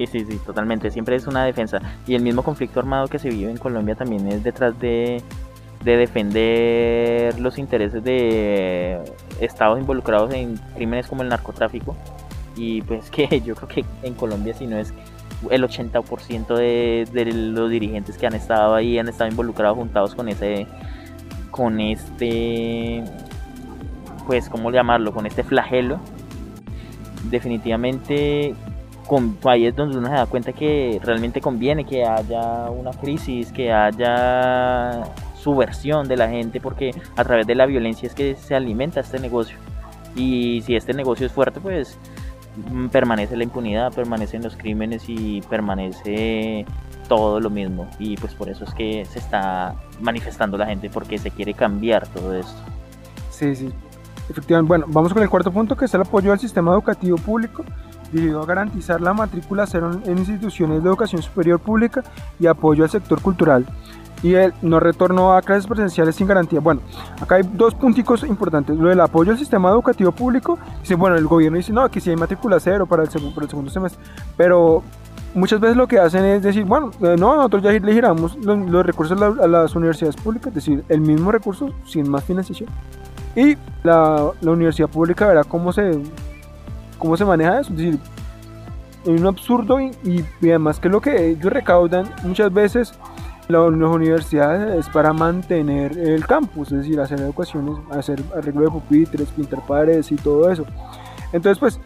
Sí, 0.00 0.06
sí, 0.06 0.24
sí, 0.24 0.38
totalmente, 0.46 0.90
siempre 0.90 1.14
es 1.14 1.26
una 1.26 1.44
defensa. 1.44 1.78
Y 2.06 2.14
el 2.14 2.22
mismo 2.22 2.42
conflicto 2.42 2.80
armado 2.80 3.06
que 3.06 3.18
se 3.18 3.28
vive 3.28 3.50
en 3.50 3.58
Colombia 3.58 3.94
también 3.94 4.26
es 4.28 4.42
detrás 4.42 4.80
de 4.80 5.22
de 5.84 5.96
defender 5.96 7.38
los 7.38 7.58
intereses 7.58 8.02
de 8.02 8.98
estados 9.40 9.78
involucrados 9.78 10.32
en 10.32 10.56
crímenes 10.74 11.06
como 11.06 11.22
el 11.22 11.28
narcotráfico. 11.28 11.96
Y 12.56 12.80
pues 12.80 13.10
que 13.10 13.40
yo 13.44 13.54
creo 13.54 13.68
que 13.68 13.84
en 14.02 14.14
Colombia 14.14 14.54
si 14.54 14.66
no 14.66 14.78
es 14.78 14.94
el 15.50 15.62
80% 15.62 16.54
de, 16.54 17.06
de 17.12 17.24
los 17.32 17.68
dirigentes 17.68 18.16
que 18.16 18.26
han 18.26 18.34
estado 18.34 18.74
ahí 18.74 18.98
han 18.98 19.08
estado 19.08 19.30
involucrados 19.30 19.76
juntados 19.76 20.14
con 20.14 20.30
ese 20.30 20.66
con 21.50 21.78
este 21.78 23.04
pues 24.26 24.48
cómo 24.48 24.70
llamarlo 24.70 25.12
con 25.12 25.26
este 25.26 25.44
flagelo. 25.44 26.00
Definitivamente 27.30 28.54
con, 29.10 29.36
ahí 29.42 29.66
es 29.66 29.74
donde 29.74 29.98
uno 29.98 30.06
se 30.06 30.14
da 30.14 30.26
cuenta 30.26 30.52
que 30.52 31.00
realmente 31.02 31.40
conviene 31.40 31.84
que 31.84 32.04
haya 32.04 32.70
una 32.70 32.92
crisis 32.92 33.50
que 33.50 33.72
haya 33.72 35.02
subversión 35.34 36.06
de 36.06 36.16
la 36.16 36.28
gente 36.28 36.60
porque 36.60 36.92
a 37.16 37.24
través 37.24 37.44
de 37.44 37.56
la 37.56 37.66
violencia 37.66 38.06
es 38.06 38.14
que 38.14 38.36
se 38.36 38.54
alimenta 38.54 39.00
este 39.00 39.18
negocio. 39.18 39.56
Y 40.14 40.60
si 40.60 40.76
este 40.76 40.92
negocio 40.92 41.26
es 41.26 41.32
fuerte, 41.32 41.60
pues 41.60 41.98
mm, 42.70 42.86
permanece 42.86 43.36
la 43.36 43.42
impunidad, 43.42 43.92
permanecen 43.92 44.44
los 44.44 44.54
crímenes 44.54 45.02
y 45.08 45.40
permanece 45.50 46.64
todo 47.08 47.40
lo 47.40 47.50
mismo. 47.50 47.88
Y 47.98 48.16
pues 48.16 48.32
por 48.36 48.48
eso 48.48 48.62
es 48.62 48.72
que 48.74 49.04
se 49.06 49.18
está 49.18 49.74
manifestando 50.00 50.56
la 50.56 50.66
gente 50.66 50.88
porque 50.88 51.18
se 51.18 51.32
quiere 51.32 51.52
cambiar 51.54 52.06
todo 52.06 52.32
esto. 52.36 52.62
Sí, 53.30 53.56
sí. 53.56 53.72
Efectivamente, 54.28 54.68
bueno, 54.68 54.86
vamos 54.88 55.12
con 55.12 55.20
el 55.20 55.28
cuarto 55.28 55.50
punto 55.50 55.76
que 55.76 55.86
es 55.86 55.94
el 55.94 56.02
apoyo 56.02 56.30
al 56.30 56.38
sistema 56.38 56.70
educativo 56.70 57.16
público 57.16 57.64
dirigido 58.12 58.42
a 58.42 58.46
garantizar 58.46 59.00
la 59.00 59.14
matrícula 59.14 59.66
cero 59.66 60.00
en 60.04 60.18
instituciones 60.18 60.82
de 60.82 60.88
educación 60.88 61.22
superior 61.22 61.60
pública 61.60 62.02
y 62.38 62.46
apoyo 62.46 62.84
al 62.84 62.90
sector 62.90 63.20
cultural 63.20 63.66
y 64.22 64.34
el 64.34 64.52
no 64.62 64.80
retorno 64.80 65.34
a 65.34 65.42
clases 65.42 65.66
presenciales 65.66 66.14
sin 66.14 66.26
garantía. 66.26 66.60
Bueno, 66.60 66.80
acá 67.20 67.36
hay 67.36 67.42
dos 67.54 67.74
punticos 67.74 68.22
importantes. 68.24 68.76
Lo 68.76 68.88
del 68.88 69.00
apoyo 69.00 69.32
al 69.32 69.38
sistema 69.38 69.70
educativo 69.70 70.12
público. 70.12 70.58
Dice, 70.80 70.94
bueno, 70.94 71.16
el 71.16 71.26
gobierno 71.26 71.56
dice, 71.56 71.72
no, 71.72 71.82
aquí 71.82 72.00
sí 72.00 72.10
hay 72.10 72.16
matrícula 72.16 72.60
cero 72.60 72.86
para 72.86 73.02
el, 73.02 73.08
segundo, 73.08 73.40
el 73.40 73.48
segundo 73.48 73.70
semestre. 73.70 74.02
Pero 74.36 74.82
muchas 75.34 75.60
veces 75.60 75.76
lo 75.76 75.86
que 75.86 75.98
hacen 75.98 76.24
es 76.24 76.42
decir, 76.42 76.64
bueno, 76.64 76.90
eh, 77.00 77.16
no, 77.18 77.36
nosotros 77.36 77.62
ya 77.62 77.72
le 77.72 77.92
giramos 77.92 78.36
los, 78.36 78.84
recursos 78.84 79.20
a, 79.20 79.46
las 79.46 79.74
universidades 79.74 80.16
públicas, 80.16 80.48
es 80.48 80.54
decir, 80.54 80.84
el 80.88 81.00
mismo 81.00 81.32
recurso 81.32 81.70
sin 81.86 82.08
más 82.10 82.24
financiación. 82.24 82.68
Y 83.36 83.56
la, 83.84 84.32
la 84.40 84.50
universidad 84.50 84.88
pública 84.88 85.28
verá 85.28 85.44
cómo 85.44 85.72
se, 85.72 86.02
cómo 87.00 87.16
se 87.16 87.24
maneja 87.24 87.58
eso. 87.60 87.72
Es 87.72 87.78
decir, 87.78 87.98
es 89.02 89.20
un 89.20 89.26
absurdo 89.26 89.80
y, 89.80 90.24
además 90.42 90.78
que 90.78 90.88
lo 90.88 91.00
que 91.00 91.30
ellos 91.30 91.52
recaudan 91.52 92.08
muchas 92.22 92.52
veces 92.52 92.92
las 93.48 93.62
universidades 93.72 94.78
es 94.78 94.88
para 94.92 95.12
mantener 95.12 95.98
el 95.98 96.24
campus, 96.24 96.70
es 96.70 96.78
decir, 96.78 97.00
hacer 97.00 97.20
educaciones, 97.20 97.78
hacer 97.90 98.22
arreglo 98.36 98.62
de 98.62 98.70
pupitres, 98.70 99.28
pintar 99.30 99.66
paredes 99.66 100.12
y 100.12 100.16
todo 100.16 100.48
eso. 100.48 100.64
Entonces, 101.32 101.58
pues, 101.58 101.80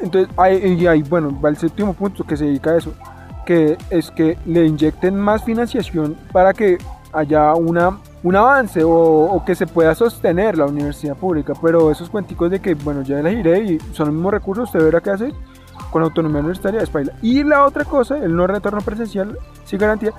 entonces, 0.00 0.34
y 0.64 0.86
ahí, 0.86 1.02
bueno, 1.02 1.38
va 1.38 1.50
el 1.50 1.58
séptimo 1.58 1.92
punto 1.92 2.24
que 2.24 2.34
se 2.34 2.46
dedica 2.46 2.70
a 2.70 2.78
eso, 2.78 2.94
que 3.44 3.76
es 3.90 4.10
que 4.10 4.38
le 4.46 4.64
inyecten 4.64 5.18
más 5.18 5.44
financiación 5.44 6.16
para 6.32 6.54
que 6.54 6.78
haya 7.12 7.52
una, 7.54 7.98
un 8.22 8.36
avance 8.36 8.82
o, 8.84 9.42
que 9.44 9.54
se 9.54 9.66
pueda 9.66 9.94
sostener 9.94 10.56
la 10.56 10.66
universidad 10.66 11.16
pública. 11.16 11.54
Pero 11.60 11.90
esos 11.90 12.08
cuenticos 12.08 12.50
de 12.50 12.60
que, 12.60 12.74
bueno, 12.74 13.02
ya 13.02 13.18
elegiré 13.18 13.64
y 13.64 13.78
son 13.92 14.06
los 14.06 14.14
mismos 14.14 14.32
recursos, 14.32 14.64
usted 14.64 14.84
verá 14.84 15.00
qué 15.00 15.10
hace 15.10 15.32
con 15.90 16.02
autonomía 16.02 16.40
universitaria 16.40 16.78
de 16.78 16.84
España. 16.84 17.12
Y 17.22 17.42
la 17.42 17.64
otra 17.64 17.84
cosa, 17.84 18.18
el 18.18 18.34
no 18.34 18.46
retorno 18.46 18.80
presencial 18.80 19.36
sin 19.64 19.78
garantía, 19.78 20.12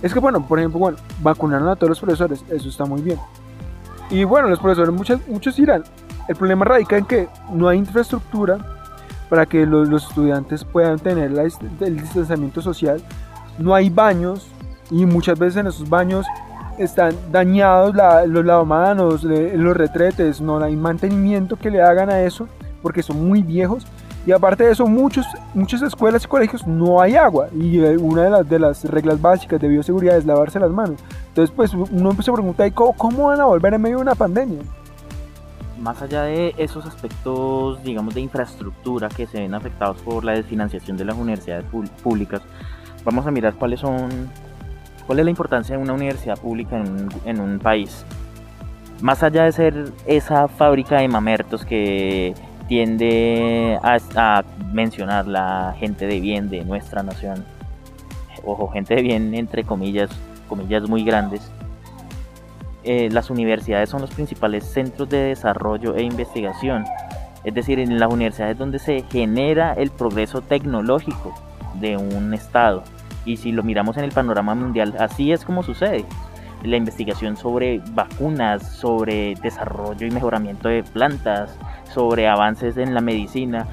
es 0.00 0.12
que, 0.12 0.18
bueno, 0.18 0.46
por 0.46 0.58
ejemplo, 0.58 0.80
bueno, 0.80 0.98
vacunaron 1.20 1.68
a 1.68 1.76
todos 1.76 1.90
los 1.90 2.00
profesores, 2.00 2.44
eso 2.48 2.68
está 2.68 2.84
muy 2.84 3.02
bien. 3.02 3.18
Y 4.10 4.24
bueno, 4.24 4.48
los 4.48 4.58
profesores, 4.58 4.92
muchos, 4.92 5.20
muchos 5.28 5.58
irán. 5.58 5.84
El 6.28 6.36
problema 6.36 6.64
radica 6.64 6.96
en 6.96 7.04
que 7.04 7.28
no 7.50 7.68
hay 7.68 7.78
infraestructura 7.78 8.58
para 9.28 9.46
que 9.46 9.64
los, 9.64 9.88
estudiantes 9.90 10.64
puedan 10.64 10.98
tener 10.98 11.32
el 11.80 11.96
distanciamiento 11.96 12.60
social. 12.60 13.02
No 13.58 13.74
hay 13.74 13.90
baños 13.90 14.48
y 14.90 15.06
muchas 15.06 15.38
veces 15.38 15.58
en 15.58 15.68
esos 15.68 15.88
baños 15.88 16.26
están 16.78 17.14
dañados 17.30 17.94
los 18.28 18.44
lavamanos, 18.44 19.24
los 19.24 19.76
retretes, 19.76 20.40
no 20.40 20.62
hay 20.62 20.76
mantenimiento 20.76 21.56
que 21.56 21.70
le 21.70 21.82
hagan 21.82 22.10
a 22.10 22.22
eso 22.22 22.48
porque 22.82 23.02
son 23.02 23.26
muy 23.26 23.42
viejos 23.42 23.86
y 24.24 24.30
aparte 24.30 24.64
de 24.64 24.72
eso, 24.72 24.86
muchos, 24.86 25.26
muchas 25.52 25.82
escuelas 25.82 26.24
y 26.24 26.28
colegios 26.28 26.64
no 26.66 27.00
hay 27.00 27.16
agua. 27.16 27.48
Y 27.58 27.80
eh, 27.80 27.96
una 27.96 28.22
de 28.22 28.30
las, 28.30 28.48
de 28.48 28.58
las 28.58 28.84
reglas 28.84 29.20
básicas 29.20 29.60
de 29.60 29.66
bioseguridad 29.66 30.16
es 30.16 30.24
lavarse 30.24 30.60
las 30.60 30.70
manos. 30.70 31.00
Entonces, 31.28 31.52
pues 31.54 31.74
uno 31.74 32.12
se 32.22 32.32
pregunta, 32.32 32.70
¿cómo, 32.70 32.92
¿cómo 32.92 33.26
van 33.28 33.40
a 33.40 33.46
volver 33.46 33.74
en 33.74 33.82
medio 33.82 33.96
de 33.96 34.02
una 34.02 34.14
pandemia? 34.14 34.60
Más 35.80 36.00
allá 36.00 36.22
de 36.22 36.54
esos 36.56 36.86
aspectos, 36.86 37.82
digamos, 37.82 38.14
de 38.14 38.20
infraestructura 38.20 39.08
que 39.08 39.26
se 39.26 39.40
ven 39.40 39.54
afectados 39.54 39.96
por 40.02 40.24
la 40.24 40.32
desfinanciación 40.32 40.96
de 40.96 41.04
las 41.04 41.16
universidades 41.16 41.64
públicas, 42.04 42.42
vamos 43.04 43.26
a 43.26 43.32
mirar 43.32 43.54
cuáles 43.54 43.80
son, 43.80 44.30
cuál 45.06 45.18
es 45.18 45.24
la 45.24 45.30
importancia 45.30 45.76
de 45.76 45.82
una 45.82 45.92
universidad 45.92 46.38
pública 46.38 46.82
en 47.24 47.40
un, 47.40 47.58
país. 47.58 48.04
Más 49.00 49.22
allá 49.22 49.44
de 49.44 49.52
ser 49.52 49.92
esa 50.06 50.48
fábrica 50.48 51.00
de 51.00 51.08
mamertos 51.08 51.64
que 51.64 52.34
tiende 52.68 53.78
a, 53.82 54.44
mencionar 54.72 55.26
la 55.26 55.74
gente 55.78 56.06
de 56.06 56.20
bien 56.20 56.48
de 56.48 56.64
nuestra 56.64 57.02
nación. 57.02 57.44
Ojo, 58.44 58.68
gente 58.68 58.94
de 58.94 59.02
bien 59.02 59.34
entre 59.34 59.64
comillas, 59.64 60.10
comillas 60.48 60.88
muy 60.88 61.04
grandes. 61.04 61.50
Eh, 62.84 63.08
las 63.12 63.30
universidades 63.30 63.90
son 63.90 64.00
los 64.00 64.10
principales 64.10 64.64
centros 64.64 65.08
de 65.08 65.18
desarrollo 65.18 65.94
e 65.94 66.02
investigación. 66.02 66.84
Es 67.44 67.54
decir, 67.54 67.78
en 67.78 67.98
las 67.98 68.12
universidades 68.12 68.56
donde 68.56 68.78
se 68.78 69.02
genera 69.10 69.72
el 69.74 69.90
progreso 69.90 70.42
tecnológico 70.42 71.34
de 71.80 71.96
un 71.96 72.32
estado. 72.34 72.84
Y 73.24 73.36
si 73.36 73.52
lo 73.52 73.62
miramos 73.62 73.96
en 73.96 74.04
el 74.04 74.12
panorama 74.12 74.54
mundial, 74.54 74.94
así 74.98 75.32
es 75.32 75.44
como 75.44 75.62
sucede. 75.62 76.04
La 76.64 76.76
investigación 76.76 77.36
sobre 77.36 77.80
vacunas, 77.90 78.76
sobre 78.76 79.34
desarrollo 79.42 80.06
y 80.06 80.10
mejoramiento 80.10 80.68
de 80.68 80.82
plantas, 80.82 81.56
sobre 81.92 82.28
avances 82.28 82.76
en 82.76 82.94
la 82.94 83.00
medicina. 83.00 83.66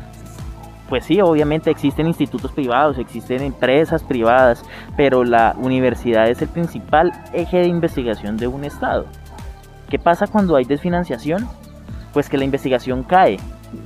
Pues 0.88 1.06
sí, 1.06 1.22
obviamente 1.22 1.70
existen 1.70 2.08
institutos 2.08 2.52
privados, 2.52 2.98
existen 2.98 3.44
empresas 3.44 4.04
privadas, 4.04 4.64
pero 4.98 5.24
la 5.24 5.56
universidad 5.58 6.28
es 6.28 6.42
el 6.42 6.48
principal 6.48 7.12
eje 7.32 7.58
de 7.58 7.68
investigación 7.68 8.38
de 8.38 8.48
un 8.48 8.64
Estado. 8.64 9.06
¿Qué 9.88 10.00
pasa 10.00 10.26
cuando 10.26 10.56
hay 10.56 10.66
desfinanciación? 10.66 11.48
Pues 12.12 12.28
que 12.28 12.38
la 12.38 12.46
investigación 12.46 13.04
cae. 13.04 13.38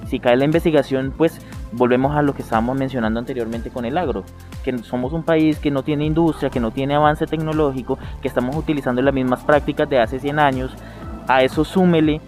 Si 0.07 0.19
cae 0.19 0.37
la 0.37 0.45
investigación, 0.45 1.13
pues 1.17 1.41
volvemos 1.73 2.15
a 2.15 2.21
lo 2.21 2.33
que 2.33 2.41
estábamos 2.41 2.77
mencionando 2.77 3.19
anteriormente 3.19 3.69
con 3.69 3.83
el 3.83 3.97
agro, 3.97 4.23
que 4.63 4.77
somos 4.79 5.13
un 5.13 5.23
país 5.23 5.59
que 5.59 5.71
no 5.71 5.83
tiene 5.83 6.05
industria, 6.05 6.49
que 6.49 6.59
no 6.59 6.71
tiene 6.71 6.95
avance 6.95 7.27
tecnológico, 7.27 7.99
que 8.21 8.27
estamos 8.27 8.55
utilizando 8.55 9.01
las 9.01 9.13
mismas 9.13 9.43
prácticas 9.43 9.89
de 9.89 9.99
hace 9.99 10.19
100 10.19 10.39
años, 10.39 10.75
a 11.27 11.43
eso 11.43 11.63
súmele 11.63 12.21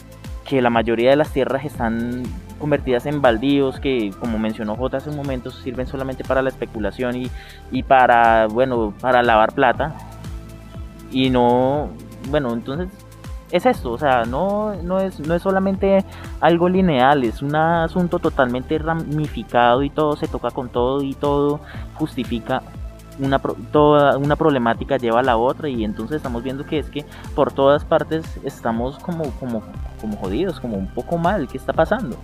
que 0.45 0.61
la 0.61 0.69
mayoría 0.69 1.09
de 1.09 1.15
las 1.15 1.31
tierras 1.31 1.65
están 1.65 2.23
convertidas 2.59 3.05
en 3.05 3.21
baldíos 3.21 3.79
que, 3.79 4.11
como 4.19 4.37
mencionó 4.39 4.75
J 4.75 4.97
hace 4.97 5.09
un 5.09 5.15
momento, 5.15 5.51
sirven 5.51 5.87
solamente 5.87 6.23
para 6.23 6.41
la 6.41 6.49
especulación 6.49 7.15
y, 7.15 7.31
y 7.71 7.83
para, 7.83 8.47
bueno, 8.47 8.93
para 9.01 9.23
lavar 9.23 9.53
plata. 9.53 9.95
Y 11.11 11.29
no, 11.29 11.89
bueno, 12.29 12.53
entonces 12.53 12.89
es 13.51 13.65
esto, 13.65 13.91
o 13.91 13.97
sea, 13.97 14.25
no, 14.25 14.75
no, 14.83 14.99
es, 14.99 15.19
no 15.19 15.35
es 15.35 15.41
solamente 15.41 16.03
algo 16.41 16.67
lineal, 16.67 17.23
es 17.23 17.41
un 17.41 17.55
asunto 17.55 18.19
totalmente 18.19 18.77
ramificado 18.77 19.83
y 19.83 19.89
todo 19.89 20.15
se 20.15 20.27
toca 20.27 20.51
con 20.51 20.69
todo 20.69 21.01
y 21.01 21.13
todo 21.13 21.59
justifica 21.93 22.63
una, 23.19 23.39
toda 23.39 24.17
una 24.17 24.35
problemática 24.35 24.97
lleva 24.97 25.19
a 25.19 25.23
la 25.23 25.37
otra 25.37 25.69
y 25.69 25.83
entonces 25.83 26.17
estamos 26.17 26.43
viendo 26.43 26.65
que 26.65 26.79
es 26.79 26.89
que 26.89 27.05
por 27.33 27.51
todas 27.53 27.85
partes 27.85 28.25
estamos 28.43 28.97
como, 28.99 29.29
como, 29.39 29.61
como 30.01 30.17
jodidos, 30.17 30.59
como 30.59 30.77
un 30.77 30.87
poco 30.87 31.17
mal, 31.17 31.47
¿qué 31.47 31.57
está 31.57 31.71
pasando? 31.71 32.17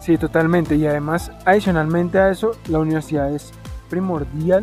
Sí, 0.00 0.18
totalmente. 0.18 0.76
Y 0.76 0.86
además, 0.86 1.32
adicionalmente 1.44 2.18
a 2.18 2.30
eso, 2.30 2.52
la 2.68 2.78
universidad 2.78 3.32
es 3.32 3.52
primordial 3.90 4.62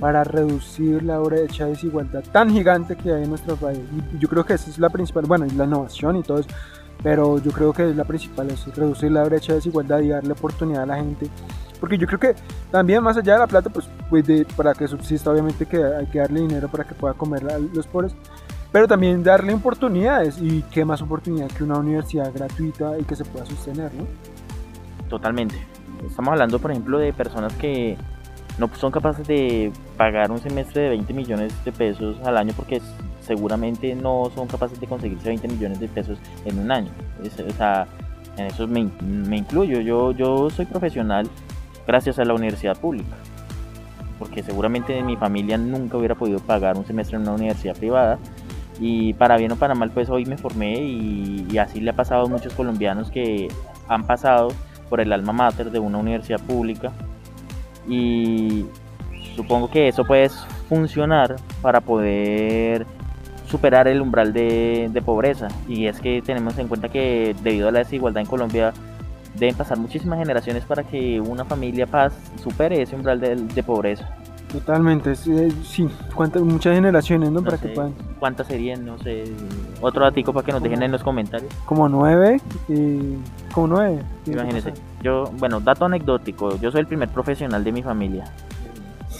para 0.00 0.24
reducir 0.24 1.02
la 1.02 1.18
brecha 1.18 1.64
de 1.66 1.72
desigualdad 1.72 2.24
tan 2.32 2.50
gigante 2.50 2.96
que 2.96 3.12
hay 3.12 3.22
en 3.24 3.28
nuestro 3.28 3.54
país. 3.56 3.80
Y 4.14 4.18
yo 4.18 4.28
creo 4.28 4.44
que 4.44 4.54
esa 4.54 4.70
es 4.70 4.78
la 4.78 4.88
principal, 4.88 5.26
bueno, 5.26 5.44
y 5.46 5.50
la 5.50 5.66
innovación 5.66 6.16
y 6.16 6.22
todo 6.22 6.38
eso, 6.38 6.48
pero 7.02 7.38
yo 7.38 7.52
creo 7.52 7.74
que 7.74 7.90
es 7.90 7.94
la 7.94 8.04
principal, 8.04 8.50
es 8.50 8.66
reducir 8.74 9.12
la 9.12 9.24
brecha 9.24 9.52
de 9.52 9.56
desigualdad 9.56 10.00
y 10.00 10.08
darle 10.08 10.32
oportunidad 10.32 10.84
a 10.84 10.86
la 10.86 10.96
gente. 10.96 11.28
Porque 11.78 11.98
yo 11.98 12.06
creo 12.06 12.18
que 12.18 12.34
también 12.70 13.02
más 13.02 13.18
allá 13.18 13.34
de 13.34 13.38
la 13.40 13.46
plata, 13.46 13.68
pues, 13.68 13.88
pues 14.08 14.26
de, 14.26 14.46
para 14.56 14.72
que 14.74 14.88
subsista, 14.88 15.30
obviamente 15.30 15.66
que 15.66 15.84
hay 15.84 16.06
que 16.06 16.18
darle 16.18 16.40
dinero 16.40 16.68
para 16.68 16.84
que 16.84 16.94
pueda 16.94 17.12
comer 17.12 17.50
a 17.50 17.58
los 17.58 17.86
pobres, 17.86 18.14
pero 18.72 18.88
también 18.88 19.22
darle 19.22 19.52
oportunidades 19.52 20.38
y 20.40 20.62
qué 20.70 20.84
más 20.84 21.02
oportunidad 21.02 21.48
que 21.48 21.62
una 21.62 21.78
universidad 21.78 22.32
gratuita 22.32 22.98
y 22.98 23.04
que 23.04 23.16
se 23.16 23.24
pueda 23.24 23.44
sostener, 23.44 23.92
¿no? 23.94 24.06
Totalmente. 25.08 25.56
Estamos 26.06 26.32
hablando, 26.32 26.58
por 26.58 26.70
ejemplo, 26.70 26.98
de 26.98 27.12
personas 27.12 27.52
que 27.54 27.98
no 28.60 28.70
son 28.74 28.92
capaces 28.92 29.26
de 29.26 29.72
pagar 29.96 30.30
un 30.30 30.38
semestre 30.38 30.82
de 30.82 30.88
20 30.90 31.14
millones 31.14 31.64
de 31.64 31.72
pesos 31.72 32.16
al 32.24 32.36
año 32.36 32.52
porque 32.54 32.82
seguramente 33.22 33.94
no 33.94 34.30
son 34.34 34.46
capaces 34.46 34.78
de 34.78 34.86
conseguirse 34.86 35.28
20 35.28 35.48
millones 35.48 35.80
de 35.80 35.88
pesos 35.88 36.18
en 36.44 36.58
un 36.58 36.70
año. 36.70 36.90
sea, 37.56 37.86
en 38.36 38.46
eso 38.46 38.68
me, 38.68 38.90
me, 39.02 39.38
incluyo. 39.38 39.80
Yo, 39.80 40.12
yo 40.12 40.50
soy 40.50 40.66
profesional 40.66 41.26
gracias 41.86 42.18
a 42.18 42.24
la 42.24 42.34
universidad 42.34 42.78
pública. 42.78 43.16
Porque 44.18 44.42
seguramente 44.42 45.02
mi 45.02 45.16
familia 45.16 45.56
nunca 45.56 45.96
hubiera 45.96 46.14
podido 46.14 46.38
pagar 46.40 46.76
un 46.76 46.84
semestre 46.84 47.16
en 47.16 47.22
una 47.22 47.32
universidad 47.32 47.76
privada. 47.76 48.18
Y 48.78 49.14
para 49.14 49.38
bien 49.38 49.52
o 49.52 49.56
para 49.56 49.74
mal, 49.74 49.90
pues 49.90 50.10
hoy 50.10 50.26
me 50.26 50.36
formé 50.36 50.82
y, 50.82 51.46
y 51.50 51.58
así 51.58 51.80
le 51.80 51.90
ha 51.90 51.96
pasado 51.96 52.26
a 52.26 52.28
muchos 52.28 52.52
colombianos 52.52 53.10
que 53.10 53.48
han 53.88 54.06
pasado 54.06 54.48
por 54.90 55.00
el 55.00 55.12
alma 55.14 55.32
mater 55.32 55.70
de 55.70 55.78
una 55.78 55.96
universidad 55.96 56.40
pública 56.40 56.92
y 57.88 58.66
supongo 59.36 59.70
que 59.70 59.88
eso 59.88 60.04
puede 60.04 60.28
funcionar 60.68 61.36
para 61.62 61.80
poder 61.80 62.86
superar 63.46 63.88
el 63.88 64.00
umbral 64.00 64.32
de, 64.32 65.02
pobreza 65.04 65.48
y 65.68 65.86
es 65.86 66.00
que 66.00 66.22
tenemos 66.22 66.56
en 66.58 66.68
cuenta 66.68 66.88
que 66.88 67.34
debido 67.42 67.68
a 67.68 67.72
la 67.72 67.80
desigualdad 67.80 68.20
en 68.22 68.28
Colombia 68.28 68.72
deben 69.36 69.56
pasar 69.56 69.78
muchísimas 69.78 70.18
generaciones 70.18 70.64
para 70.64 70.84
que 70.84 71.20
una 71.20 71.44
familia 71.44 71.86
paz 71.86 72.12
supere 72.42 72.82
ese 72.82 72.96
umbral 72.96 73.20
de 73.20 73.62
pobreza. 73.62 74.08
Totalmente, 74.52 75.14
sí, 75.14 75.88
cuántas, 76.12 76.42
muchas 76.42 76.74
generaciones, 76.74 77.30
¿no? 77.30 77.42
para 77.42 77.56
que 77.56 77.68
puedan. 77.68 77.94
¿Cuántas 78.18 78.48
serían? 78.48 78.84
No 78.84 78.98
sé. 78.98 79.24
Otro 79.80 80.02
datico 80.02 80.32
para 80.32 80.44
que 80.44 80.50
nos 80.50 80.62
dejen 80.62 80.82
en 80.82 80.90
los 80.90 81.04
comentarios. 81.04 81.52
Como 81.66 81.88
nueve, 81.88 82.40
y 82.68 83.14
como 83.52 83.68
nueve. 83.68 84.02
Imagínense. 84.26 84.74
Yo, 85.02 85.30
bueno, 85.38 85.60
dato 85.60 85.84
anecdótico, 85.84 86.58
yo 86.58 86.72
soy 86.72 86.80
el 86.80 86.86
primer 86.88 87.08
profesional 87.10 87.62
de 87.62 87.70
mi 87.70 87.82
familia. 87.82 88.24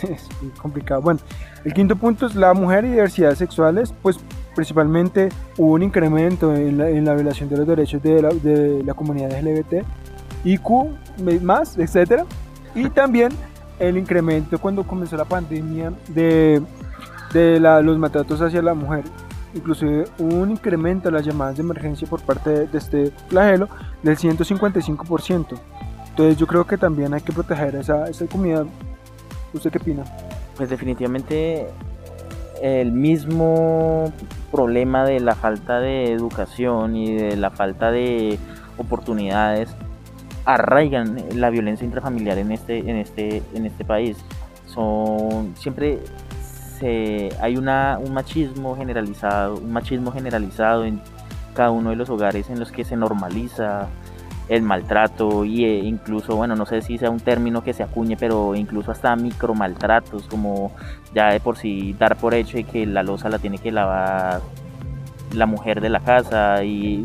es 0.03 0.29
complicado. 0.61 1.01
Bueno, 1.01 1.21
el 1.65 1.75
quinto 1.75 1.95
punto 1.95 2.27
es 2.27 2.35
la 2.35 2.53
mujer 2.53 2.85
y 2.85 2.89
diversidad 2.89 3.35
sexuales, 3.37 3.95
pues 4.03 4.19
principalmente 4.57 5.29
hubo 5.57 5.75
un 5.75 5.83
incremento 5.85 6.55
en 6.55 6.79
la, 6.79 6.89
en 6.89 7.05
la 7.05 7.15
violación 7.15 7.49
de 7.49 7.57
los 7.57 7.67
derechos 7.69 8.03
de 8.03 8.21
la, 8.21 8.31
de 8.31 8.83
la 8.83 8.95
comunidad 8.95 9.31
LGBT, 9.41 9.85
IQ, 10.45 10.69
más, 11.43 11.79
etcétera. 11.79 12.25
Y 12.75 12.89
también 12.91 13.33
el 13.81 13.97
incremento 13.97 14.59
cuando 14.59 14.85
comenzó 14.85 15.17
la 15.17 15.25
pandemia 15.25 15.93
de, 16.09 16.63
de 17.33 17.59
los 17.59 17.99
maltratos 17.99 18.41
hacia 18.41 18.63
la 18.63 18.75
mujer. 18.75 19.05
Inclusive 19.55 20.05
hubo 20.19 20.37
un 20.37 20.53
incremento 20.53 21.09
en 21.09 21.15
las 21.15 21.25
llamadas 21.25 21.57
de 21.57 21.63
emergencia 21.63 22.07
por 22.07 22.21
parte 22.21 22.67
de, 22.67 22.79
este 22.79 23.11
flagelo 23.29 23.69
del 24.03 24.17
155%. 24.17 25.59
Entonces 26.11 26.37
yo 26.37 26.47
creo 26.47 26.67
que 26.67 26.77
también 26.77 27.15
hay 27.15 27.23
que 27.23 27.33
proteger 27.33 27.75
esa, 27.75 28.09
esa 28.09 28.27
comunidad. 28.27 28.67
¿Usted 29.53 29.73
qué 29.73 29.79
opina? 29.79 30.05
Pues 30.57 30.69
definitivamente 30.69 31.67
el 32.63 32.93
mismo 32.93 34.13
problema 34.53 35.05
de 35.05 35.19
la 35.21 35.35
falta 35.35 35.81
de 35.81 36.13
educación 36.13 36.95
y 36.95 37.15
de 37.15 37.37
la 37.37 37.51
falta 37.51 37.91
de 37.91 38.39
oportunidades 38.77 39.75
arraigan 40.45 41.19
la 41.35 41.51
violencia 41.51 41.85
intrafamiliar 41.85 42.39
en 42.39 42.53
este, 42.53 42.79
en 42.79 42.97
este, 42.97 43.43
en 43.55 43.67
este 43.67 43.85
país. 43.85 44.17
Son 44.67 45.55
siempre 45.57 45.99
se, 46.79 47.31
hay 47.41 47.57
una, 47.57 47.99
un 47.99 48.13
machismo 48.13 48.77
generalizado, 48.77 49.57
un 49.57 49.73
machismo 49.73 50.13
generalizado 50.13 50.85
en 50.85 51.01
cada 51.55 51.71
uno 51.71 51.91
de 51.91 51.97
los 51.97 52.09
hogares 52.11 52.49
en 52.51 52.59
los 52.59 52.73
que 52.73 52.85
se 52.85 52.97
normaliza 52.97 53.89
el 54.49 54.63
maltrato 54.63 55.45
y 55.45 55.65
e 55.65 55.79
incluso, 55.79 56.35
bueno, 56.35 56.57
no 56.57 56.67
sé 56.67 56.83
si 56.83 56.99
sea 56.99 57.11
un 57.11 57.21
término 57.21 57.63
que 57.63 57.73
se 57.73 57.85
acuñe, 57.85 58.17
pero 58.17 58.57
incluso 58.57 58.91
hasta 58.91 59.15
micromaltratos, 59.15 60.27
como 60.27 60.73
ya 61.15 61.33
de 61.33 61.39
por 61.39 61.57
sí 61.57 61.95
dar 61.99 62.17
por 62.17 62.35
hecho 62.35 62.59
y 62.59 62.65
que 62.65 62.85
la 62.85 63.05
losa 63.05 63.29
la 63.29 63.39
tiene 63.39 63.59
que 63.59 63.71
lavar 63.71 64.41
la 65.33 65.47
mujer 65.47 65.81
de 65.81 65.89
la 65.89 66.01
casa 66.01 66.65
y 66.65 67.05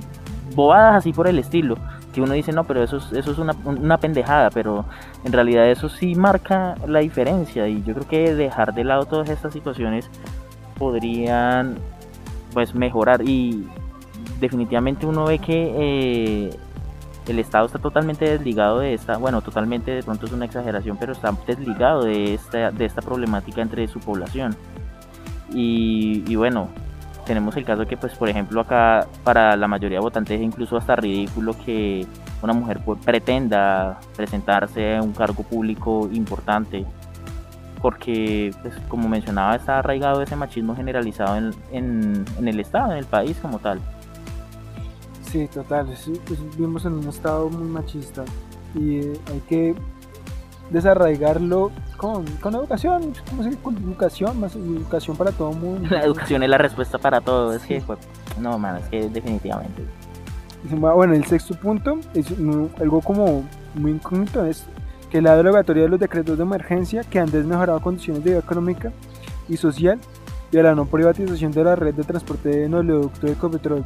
bobadas 0.55 0.95
así 0.95 1.13
por 1.13 1.27
el 1.27 1.37
estilo 1.37 1.77
que 2.15 2.21
uno 2.21 2.33
dice, 2.33 2.51
no, 2.51 2.63
pero 2.63 2.83
eso 2.83 2.97
es, 2.97 3.11
eso 3.11 3.31
es 3.31 3.37
una, 3.37 3.53
una, 3.65 3.97
pendejada, 3.97 4.49
pero 4.49 4.85
en 5.23 5.33
realidad 5.33 5.69
eso 5.69 5.89
sí 5.89 6.15
marca 6.15 6.75
la 6.87 6.99
diferencia 6.99 7.67
y 7.67 7.83
yo 7.83 7.93
creo 7.93 8.07
que 8.07 8.33
dejar 8.33 8.73
de 8.73 8.83
lado 8.83 9.05
todas 9.05 9.29
estas 9.29 9.53
situaciones 9.53 10.09
podrían 10.79 11.77
pues 12.53 12.73
mejorar 12.73 13.21
y 13.21 13.67
definitivamente 14.39 15.05
uno 15.05 15.25
ve 15.25 15.39
que 15.39 15.73
eh, 15.77 16.49
el 17.27 17.39
Estado 17.39 17.65
está 17.65 17.79
totalmente 17.79 18.29
desligado 18.29 18.79
de 18.79 18.93
esta, 18.93 19.17
bueno, 19.17 19.41
totalmente 19.41 19.91
de 19.91 20.03
pronto 20.03 20.25
es 20.25 20.31
una 20.31 20.45
exageración, 20.45 20.97
pero 20.97 21.13
está 21.13 21.31
desligado 21.45 22.03
de 22.03 22.33
esta, 22.33 22.71
de 22.71 22.85
esta 22.85 23.01
problemática 23.01 23.61
entre 23.61 23.87
su 23.87 23.99
población. 23.99 24.55
Y, 25.53 26.23
y 26.27 26.35
bueno, 26.35 26.69
tenemos 27.25 27.55
el 27.57 27.65
caso 27.65 27.85
que, 27.85 27.97
pues, 27.97 28.13
por 28.13 28.29
ejemplo, 28.29 28.61
acá 28.61 29.07
para 29.23 29.55
la 29.57 29.67
mayoría 29.67 29.97
de 29.97 30.03
votantes 30.03 30.39
es 30.39 30.45
incluso 30.45 30.77
hasta 30.77 30.95
ridículo 30.95 31.55
que 31.65 32.05
una 32.41 32.53
mujer 32.53 32.79
pretenda 33.03 33.99
presentarse 34.15 34.97
a 34.97 35.01
un 35.01 35.11
cargo 35.11 35.43
público 35.43 36.09
importante, 36.11 36.85
porque, 37.81 38.53
pues, 38.61 38.75
como 38.87 39.09
mencionaba, 39.09 39.55
está 39.55 39.79
arraigado 39.79 40.21
ese 40.21 40.35
machismo 40.35 40.75
generalizado 40.75 41.37
en, 41.37 41.53
en, 41.71 42.47
el 42.47 42.59
Estado, 42.59 42.91
en 42.91 42.99
el 42.99 43.05
país 43.05 43.37
como 43.41 43.59
tal. 43.59 43.79
Sí, 45.23 45.47
total, 45.47 45.87
pues, 46.25 46.39
vivimos 46.55 46.85
en 46.85 46.93
un 46.93 47.07
Estado 47.07 47.49
muy 47.49 47.67
machista 47.67 48.23
y 48.75 48.99
hay 48.99 49.41
que 49.49 49.75
desarraigarlo 50.69 51.71
con, 51.97 52.25
con 52.41 52.55
educación, 52.55 53.13
¿cómo 53.29 53.43
se 53.43 53.55
Con 53.57 53.77
educación, 53.77 54.39
más 54.39 54.55
educación 54.55 55.15
para 55.15 55.31
todo 55.31 55.51
el 55.51 55.57
mundo. 55.57 55.89
La 55.95 56.03
educación 56.03 56.43
es 56.43 56.49
la 56.49 56.57
respuesta 56.57 56.97
para 56.97 57.21
todo, 57.21 57.53
es 57.53 57.63
que, 57.63 57.81
no, 58.39 58.57
man, 58.57 58.77
es 58.77 58.85
que 58.89 59.09
definitivamente. 59.09 59.83
Bueno, 60.71 61.13
el 61.13 61.25
sexto 61.25 61.55
punto 61.55 61.99
es 62.13 62.27
algo 62.79 63.01
como 63.01 63.43
muy 63.75 63.91
incógnito, 63.91 64.45
es 64.45 64.65
que 65.11 65.21
la 65.21 65.35
derogatoria 65.35 65.83
de 65.83 65.89
los 65.89 65.99
decretos 65.99 66.37
de 66.37 66.43
emergencia 66.43 67.03
que 67.03 67.19
han 67.19 67.29
desmejorado 67.29 67.79
condiciones 67.81 68.23
de 68.23 68.31
vida 68.31 68.39
económica 68.39 68.91
y 69.47 69.57
social 69.57 69.99
y 70.51 70.57
a 70.57 70.63
la 70.63 70.75
no 70.75 70.85
privatización 70.85 71.51
de 71.51 71.63
la 71.63 71.75
red 71.75 71.93
de 71.93 72.03
transporte 72.03 72.49
de 72.49 72.75
oleoducto 72.75 73.27
de 73.27 73.33
Ecopetrol. 73.33 73.85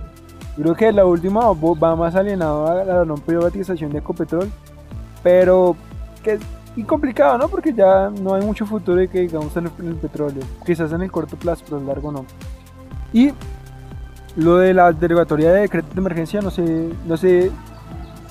Creo 0.56 0.76
que 0.76 0.92
la 0.92 1.06
última 1.06 1.52
va 1.52 1.96
más 1.96 2.16
alienado 2.16 2.68
a 2.68 2.84
la 2.84 3.06
no 3.06 3.16
privatización 3.16 3.92
de 3.92 4.00
Ecopetrol, 4.00 4.50
pero 5.22 5.76
que 6.24 6.40
y 6.76 6.84
complicado, 6.84 7.38
¿no? 7.38 7.48
Porque 7.48 7.74
ya 7.74 8.10
no 8.10 8.36
hay 8.36 8.46
mucho 8.46 8.66
futuro 8.66 9.00
de 9.00 9.08
que 9.08 9.22
digamos 9.22 9.56
en 9.58 9.66
el, 9.66 9.96
petróleo. 9.96 10.44
Quizás 10.66 10.92
en 10.92 11.02
el 11.02 11.12
corto 11.12 11.36
plazo, 11.36 11.64
pero 11.66 11.78
en 11.78 11.84
el 11.84 11.88
largo 11.88 12.12
no. 12.12 12.26
Y 13.12 13.32
lo 14.36 14.58
de 14.58 14.74
la 14.74 14.92
derogatoria 14.92 15.52
de 15.52 15.62
decreto 15.62 15.88
de 15.94 16.00
emergencia, 16.00 16.42
no 16.42 16.52
sé, 16.52 16.90
no 17.06 17.18
sé 17.18 17.52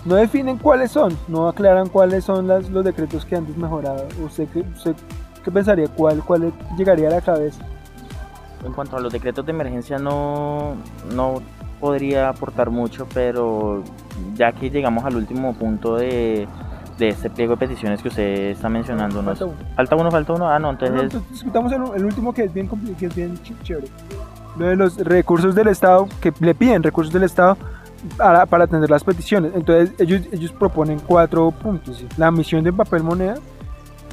no 0.04 0.14
definen 0.14 0.56
cuáles 0.58 0.92
son, 0.92 1.16
no 1.28 1.48
aclaran 1.48 1.88
cuáles 1.88 2.24
son 2.24 2.46
las, 2.46 2.70
los 2.70 2.84
decretos 2.84 3.24
que 3.24 3.36
han 3.36 3.46
desmejorado. 3.46 4.06
¿Usted 4.24 4.48
qué, 4.48 4.60
usted 4.60 4.94
qué 5.44 5.50
pensaría? 5.50 5.88
¿Cuál, 5.88 6.22
¿Cuál 6.24 6.52
llegaría 6.76 7.08
a 7.08 7.10
la 7.10 7.20
cabeza? 7.20 7.64
En 8.64 8.72
cuanto 8.72 8.96
a 8.96 9.00
los 9.00 9.12
decretos 9.12 9.44
de 9.44 9.52
emergencia 9.52 9.98
no, 9.98 10.76
no 11.14 11.42
podría 11.80 12.28
aportar 12.30 12.70
mucho, 12.70 13.06
pero 13.12 13.82
ya 14.34 14.52
que 14.52 14.70
llegamos 14.70 15.04
al 15.04 15.16
último 15.16 15.54
punto 15.54 15.96
de, 15.96 16.48
de 16.98 17.08
este 17.08 17.30
pliego 17.30 17.54
de 17.54 17.58
peticiones 17.66 18.02
que 18.02 18.08
usted 18.08 18.50
está 18.50 18.68
mencionando. 18.68 19.22
Falta 19.22 19.44
¿no? 19.44 19.50
uno. 19.52 19.58
Falta 19.76 19.96
uno, 19.96 20.10
falta 20.10 20.32
uno. 20.34 20.48
Ah, 20.48 20.58
no, 20.58 20.66
No, 20.66 20.70
entonces... 20.72 21.02
entonces 21.02 21.30
discutamos 21.30 21.72
el, 21.72 21.82
el 21.96 22.04
último 22.04 22.32
que 22.34 22.44
es 22.44 22.52
bien 22.52 22.68
que 22.98 23.06
es 23.06 23.14
bien 23.14 23.36
ch- 23.38 23.62
chévere. 23.62 23.86
Lo 24.58 24.66
de 24.66 24.76
los 24.76 24.96
recursos 24.98 25.54
del 25.54 25.68
Estado, 25.68 26.08
que 26.20 26.32
le 26.40 26.54
piden 26.54 26.82
recursos 26.82 27.12
del 27.12 27.22
Estado 27.22 27.56
para, 28.16 28.44
para 28.46 28.64
atender 28.64 28.90
las 28.90 29.04
peticiones. 29.04 29.52
Entonces 29.54 29.92
ellos, 29.98 30.22
ellos 30.32 30.52
proponen 30.52 30.98
cuatro 31.06 31.50
puntos. 31.52 31.98
¿sí? 31.98 32.06
La 32.16 32.28
emisión 32.28 32.64
de 32.64 32.72
papel 32.72 33.02
moneda, 33.04 33.36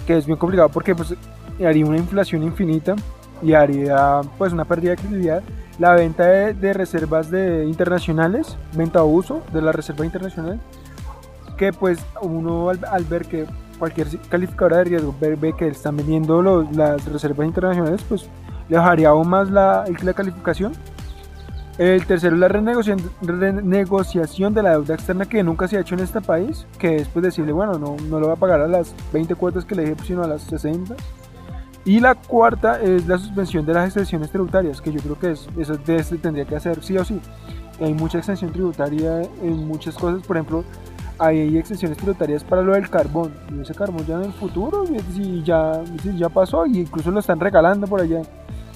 que 0.06 0.18
es 0.18 0.26
bien 0.26 0.38
complicado 0.38 0.70
porque 0.70 0.94
pues, 0.94 1.16
haría 1.66 1.86
una 1.86 1.98
inflación 1.98 2.44
infinita 2.44 2.96
y 3.42 3.54
haría 3.54 4.22
pues 4.38 4.54
una 4.54 4.66
pérdida 4.66 4.92
de 4.92 4.98
credibilidad. 4.98 5.42
La 5.80 5.94
venta 5.94 6.24
de, 6.26 6.54
de 6.54 6.74
reservas 6.74 7.30
de 7.30 7.66
internacionales, 7.66 8.56
venta 8.78 9.04
o 9.04 9.08
uso 9.08 9.42
de 9.52 9.62
la 9.62 9.72
reserva 9.74 10.06
internacional, 10.06 10.60
que 11.56 11.74
pues 11.74 12.00
uno 12.22 12.70
al, 12.70 12.80
al 12.92 13.04
ver 13.06 13.26
que 13.26 13.46
cualquier 13.80 14.08
calificadora 14.30 14.78
de 14.78 14.84
riesgo 14.86 15.16
ve, 15.20 15.54
que 15.58 15.68
están 15.68 15.98
vendiendo 15.98 16.42
los- 16.42 16.74
las 16.76 17.04
reservas 17.12 17.48
internacionales, 17.48 18.02
pues 18.08 18.30
le 18.70 18.78
bajaría 18.78 19.10
aún 19.10 19.28
más 19.28 19.50
la, 19.52 19.84
la 20.04 20.14
calificación. 20.14 20.74
El 21.78 22.06
tercero 22.06 22.36
es 22.36 22.40
la 22.40 22.48
renegociación, 22.48 23.10
renegociación 23.22 24.54
de 24.54 24.64
la 24.64 24.72
deuda 24.72 24.94
externa 24.96 25.26
que 25.26 25.44
nunca 25.44 25.68
se 25.68 25.76
ha 25.78 25.82
hecho 25.82 25.96
en 25.96 26.02
este 26.02 26.22
país, 26.22 26.66
que 26.80 26.96
es 26.98 27.08
pues 27.10 27.24
decirle, 27.24 27.52
bueno, 27.52 27.78
no, 27.78 27.98
no 28.10 28.20
lo 28.20 28.28
va 28.28 28.34
a 28.34 28.38
pagar 28.38 28.62
a 28.62 28.68
las 28.68 28.94
20 29.12 29.36
cuotas 29.36 29.66
que 29.66 29.76
le 29.76 29.84
dije, 29.84 29.96
sino 30.06 30.24
a 30.24 30.28
las 30.28 30.44
60. 30.44 30.96
Y 31.84 32.00
la 32.00 32.16
cuarta 32.16 32.82
es 32.82 33.06
la 33.08 33.18
suspensión 33.18 33.66
de 33.66 33.74
las 33.74 33.88
exenciones 33.88 34.32
tributarias, 34.32 34.82
que 34.82 34.92
yo 34.92 35.02
creo 35.02 35.20
que 35.20 35.32
es, 35.32 35.48
eso 35.60 35.76
de 35.78 36.02
tendría 36.18 36.46
que 36.46 36.56
hacer 36.56 36.82
sí 36.82 36.98
o 36.98 37.04
sí. 37.04 37.20
Hay 37.82 37.94
mucha 37.94 38.20
exención 38.20 38.52
tributaria 38.54 39.22
en 39.44 39.68
muchas 39.68 39.96
cosas, 39.96 40.26
por 40.26 40.38
ejemplo, 40.38 40.64
hay 41.20 41.58
exenciones 41.58 41.98
tributarias 41.98 42.44
para 42.44 42.62
lo 42.62 42.74
del 42.74 42.90
carbón. 42.90 43.34
Y 43.56 43.62
ese 43.62 43.74
carbón 43.74 44.06
ya 44.06 44.16
en 44.16 44.24
el 44.24 44.34
futuro, 44.34 44.86
si 45.14 45.44
ya, 45.44 45.82
si 46.02 46.18
ya 46.18 46.30
pasó, 46.30 46.66
y 46.66 46.80
incluso 46.80 47.12
lo 47.12 47.20
están 47.20 47.40
regalando 47.40 47.88
por 47.88 48.02
allá, 48.02 48.22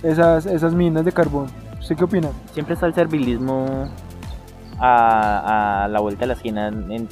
esas, 0.04 0.46
esas 0.46 0.74
minas 0.74 1.06
de 1.06 1.12
carbón. 1.12 1.48
¿Usted 1.80 1.96
qué 1.96 2.04
opina? 2.04 2.30
siempre 2.54 2.74
está 2.74 2.86
el 2.88 2.94
servilismo 2.94 3.90
a, 4.80 5.84
a 5.84 5.88
la 5.88 6.00
vuelta 6.00 6.22
de 6.22 6.28
la 6.28 6.34
esquina 6.34 6.68
en, 6.68 6.92
en 6.92 7.10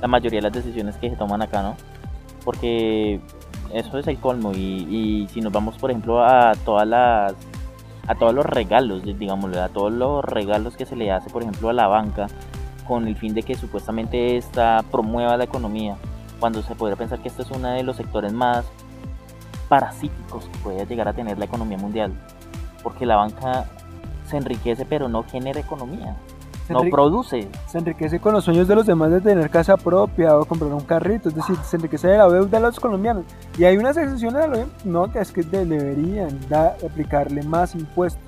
la 0.00 0.08
mayoría 0.08 0.38
de 0.38 0.42
las 0.42 0.52
decisiones 0.52 0.96
que 0.96 1.10
se 1.10 1.16
toman 1.16 1.42
acá, 1.42 1.62
¿no? 1.62 1.76
Porque 2.44 3.20
eso 3.72 3.98
es 3.98 4.06
el 4.06 4.18
colmo 4.18 4.52
y, 4.52 4.86
y 4.90 5.28
si 5.28 5.40
nos 5.40 5.52
vamos, 5.52 5.76
por 5.78 5.90
ejemplo, 5.90 6.24
a 6.24 6.52
todas 6.64 6.86
las 6.86 7.34
a 8.06 8.14
todos 8.16 8.34
los 8.34 8.44
regalos, 8.44 9.04
digámoslo, 9.04 9.62
a 9.62 9.68
todos 9.68 9.92
los 9.92 10.24
regalos 10.24 10.76
que 10.76 10.84
se 10.84 10.96
le 10.96 11.12
hace, 11.12 11.30
por 11.30 11.42
ejemplo, 11.42 11.68
a 11.68 11.72
la 11.72 11.86
banca 11.86 12.26
con 12.90 13.06
el 13.06 13.14
fin 13.14 13.34
de 13.34 13.44
que 13.44 13.54
supuestamente 13.54 14.36
esta 14.36 14.82
promueva 14.90 15.36
la 15.36 15.44
economía, 15.44 15.94
cuando 16.40 16.60
se 16.60 16.74
podría 16.74 16.96
pensar 16.96 17.20
que 17.20 17.28
este 17.28 17.42
es 17.42 17.50
uno 17.52 17.68
de 17.68 17.84
los 17.84 17.96
sectores 17.96 18.32
más 18.32 18.64
parasíticos 19.68 20.46
que 20.46 20.58
puede 20.58 20.84
llegar 20.86 21.06
a 21.06 21.12
tener 21.12 21.38
la 21.38 21.44
economía 21.44 21.78
mundial, 21.78 22.12
porque 22.82 23.06
la 23.06 23.14
banca 23.14 23.66
se 24.26 24.38
enriquece 24.38 24.84
pero 24.84 25.08
no 25.08 25.22
genera 25.22 25.60
economía, 25.60 26.16
Se, 26.66 26.72
no 26.72 26.82
produce. 26.90 27.48
se 27.68 27.78
enriquece 27.78 28.18
con 28.18 28.32
los 28.34 28.42
sueños 28.44 28.66
de 28.66 28.74
los 28.74 28.86
demás 28.86 29.12
de 29.12 29.20
tener 29.20 29.50
casa 29.50 29.76
propia 29.76 30.36
o 30.36 30.44
comprar 30.44 30.72
un 30.72 30.80
carrito, 30.80 31.28
es 31.28 31.36
decir, 31.36 31.54
se 31.62 31.76
enriquece 31.76 32.08
de 32.08 32.18
la 32.18 32.28
deuda 32.28 32.58
de 32.58 32.60
los 32.66 32.80
colombianos. 32.80 33.22
Y 33.56 33.62
hay 33.62 33.76
unas 33.76 33.96
excepciones 33.96 34.42
a 34.42 34.48
lo 34.48 34.64
no, 34.84 35.12
que 35.12 35.20
es 35.20 35.30
que 35.30 35.42
de- 35.42 35.64
deberían 35.64 36.40
da- 36.48 36.74
aplicarle 36.84 37.44
más 37.44 37.76
impuestos, 37.76 38.20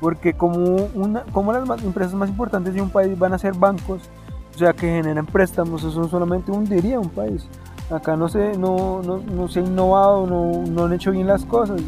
porque 0.00 0.34
como, 0.34 0.58
una, 0.94 1.22
como 1.32 1.52
las 1.52 1.66
más- 1.66 1.82
empresas 1.82 2.14
más 2.14 2.28
importantes 2.28 2.74
de 2.74 2.82
un 2.82 2.90
país 2.90 3.18
van 3.18 3.32
a 3.32 3.38
ser 3.38 3.54
bancos, 3.54 4.02
o 4.54 4.58
sea, 4.58 4.72
que 4.72 4.86
generan 4.86 5.26
préstamos, 5.26 5.82
eso 5.82 6.08
solamente 6.08 6.52
hundiría 6.52 7.00
un 7.00 7.08
país. 7.08 7.46
Acá 7.90 8.16
no 8.16 8.28
se, 8.28 8.56
no, 8.56 9.02
no, 9.02 9.18
no 9.18 9.48
se 9.48 9.60
ha 9.60 9.62
innovado, 9.62 10.26
no, 10.26 10.62
no 10.70 10.84
han 10.84 10.92
hecho 10.92 11.10
bien 11.10 11.26
las 11.26 11.44
cosas. 11.44 11.80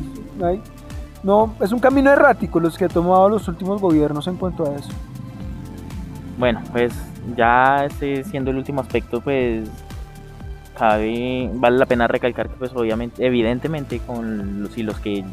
No, 1.22 1.54
es 1.60 1.72
un 1.72 1.78
camino 1.78 2.10
errático 2.10 2.60
los 2.60 2.76
que 2.76 2.84
han 2.84 2.90
tomado 2.90 3.28
los 3.28 3.48
últimos 3.48 3.80
gobiernos 3.80 4.26
en 4.26 4.36
cuanto 4.36 4.64
a 4.70 4.74
eso. 4.74 4.90
Bueno, 6.38 6.60
pues 6.72 6.92
ya 7.36 7.84
este 7.86 8.22
siendo 8.24 8.50
el 8.50 8.58
último 8.58 8.80
aspecto, 8.82 9.20
pues 9.20 9.68
cabe, 10.78 11.50
vale 11.54 11.78
la 11.78 11.86
pena 11.86 12.06
recalcar 12.06 12.48
que 12.48 12.56
pues 12.56 12.72
obviamente, 12.74 13.24
evidentemente 13.26 13.98
con 14.00 14.62
los 14.62 14.76
y 14.76 14.82
los 14.82 14.98
que 15.00 15.24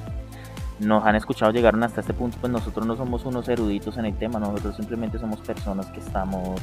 nos 0.80 1.04
han 1.06 1.16
escuchado 1.16 1.52
llegaron 1.52 1.84
hasta 1.84 2.02
este 2.02 2.14
punto, 2.14 2.38
pues 2.40 2.52
nosotros 2.52 2.86
no 2.86 2.96
somos 2.96 3.26
unos 3.26 3.48
eruditos 3.48 3.98
en 3.98 4.06
el 4.06 4.18
tema, 4.18 4.40
nosotros 4.40 4.76
simplemente 4.76 5.20
somos 5.20 5.40
personas 5.42 5.88
que 5.88 6.00
estamos 6.00 6.60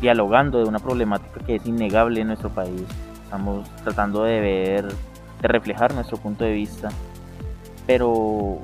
dialogando 0.00 0.58
de 0.58 0.64
una 0.64 0.78
problemática 0.78 1.40
que 1.44 1.56
es 1.56 1.66
innegable 1.66 2.20
en 2.20 2.28
nuestro 2.28 2.50
país. 2.50 2.84
Estamos 3.24 3.68
tratando 3.82 4.24
de 4.24 4.40
ver, 4.40 4.88
de 5.42 5.48
reflejar 5.48 5.94
nuestro 5.94 6.16
punto 6.18 6.44
de 6.44 6.52
vista. 6.52 6.88
Pero 7.86 8.60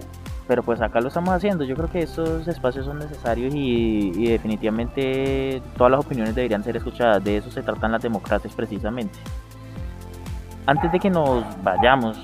pero 0.47 0.63
pues 0.63 0.81
acá 0.81 1.01
lo 1.01 1.09
estamos 1.09 1.33
haciendo. 1.33 1.65
Yo 1.65 1.75
creo 1.77 1.89
que 1.89 2.01
estos 2.01 2.47
espacios 2.49 2.85
son 2.85 2.99
necesarios 2.99 3.55
y, 3.55 4.13
y 4.15 4.27
definitivamente 4.27 5.63
todas 5.77 5.93
las 5.93 6.01
opiniones 6.01 6.35
deberían 6.35 6.63
ser 6.63 6.77
escuchadas. 6.77 7.23
De 7.25 7.39
eso 7.39 7.51
se 7.51 7.63
tratan 7.63 7.93
las 7.93 8.03
democracias 8.03 8.53
precisamente. 8.55 9.19
Antes 10.67 10.93
de 10.93 10.99
que 10.99 11.11
nos 11.11 11.45
vayamos, 11.63 12.19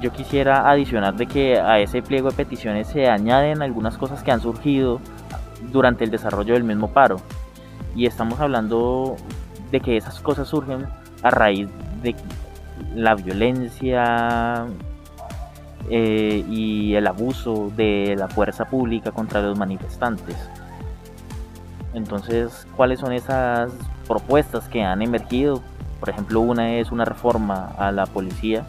yo 0.00 0.12
quisiera 0.12 0.70
adicionar 0.70 1.14
de 1.16 1.26
que 1.26 1.58
a 1.58 1.78
ese 1.78 2.02
pliego 2.02 2.30
de 2.30 2.36
peticiones 2.36 2.88
se 2.88 3.08
añaden 3.08 3.62
algunas 3.62 3.96
cosas 3.96 4.22
que 4.22 4.30
han 4.30 4.40
surgido 4.40 5.00
durante 5.72 6.04
el 6.04 6.10
desarrollo 6.10 6.54
del 6.54 6.64
mismo 6.64 6.88
paro. 6.90 7.16
Y 7.94 8.06
estamos 8.06 8.40
hablando 8.40 9.16
de 9.70 9.80
que 9.80 9.96
esas 9.96 10.20
cosas 10.20 10.48
surgen 10.48 10.86
a 11.22 11.30
raíz 11.30 11.68
de 12.02 12.14
la 12.94 13.14
violencia 13.14 14.66
eh, 15.88 16.44
y 16.48 16.94
el 16.94 17.06
abuso 17.06 17.70
de 17.76 18.14
la 18.18 18.28
fuerza 18.28 18.66
pública 18.66 19.12
contra 19.12 19.40
los 19.40 19.58
manifestantes. 19.58 20.36
Entonces, 21.94 22.66
¿cuáles 22.76 23.00
son 23.00 23.12
esas 23.12 23.72
propuestas 24.06 24.68
que 24.68 24.82
han 24.82 25.00
emergido? 25.00 25.62
Por 26.00 26.10
ejemplo, 26.10 26.40
una 26.40 26.74
es 26.74 26.92
una 26.92 27.04
reforma 27.04 27.72
a 27.78 27.90
la 27.90 28.04
policía. 28.06 28.66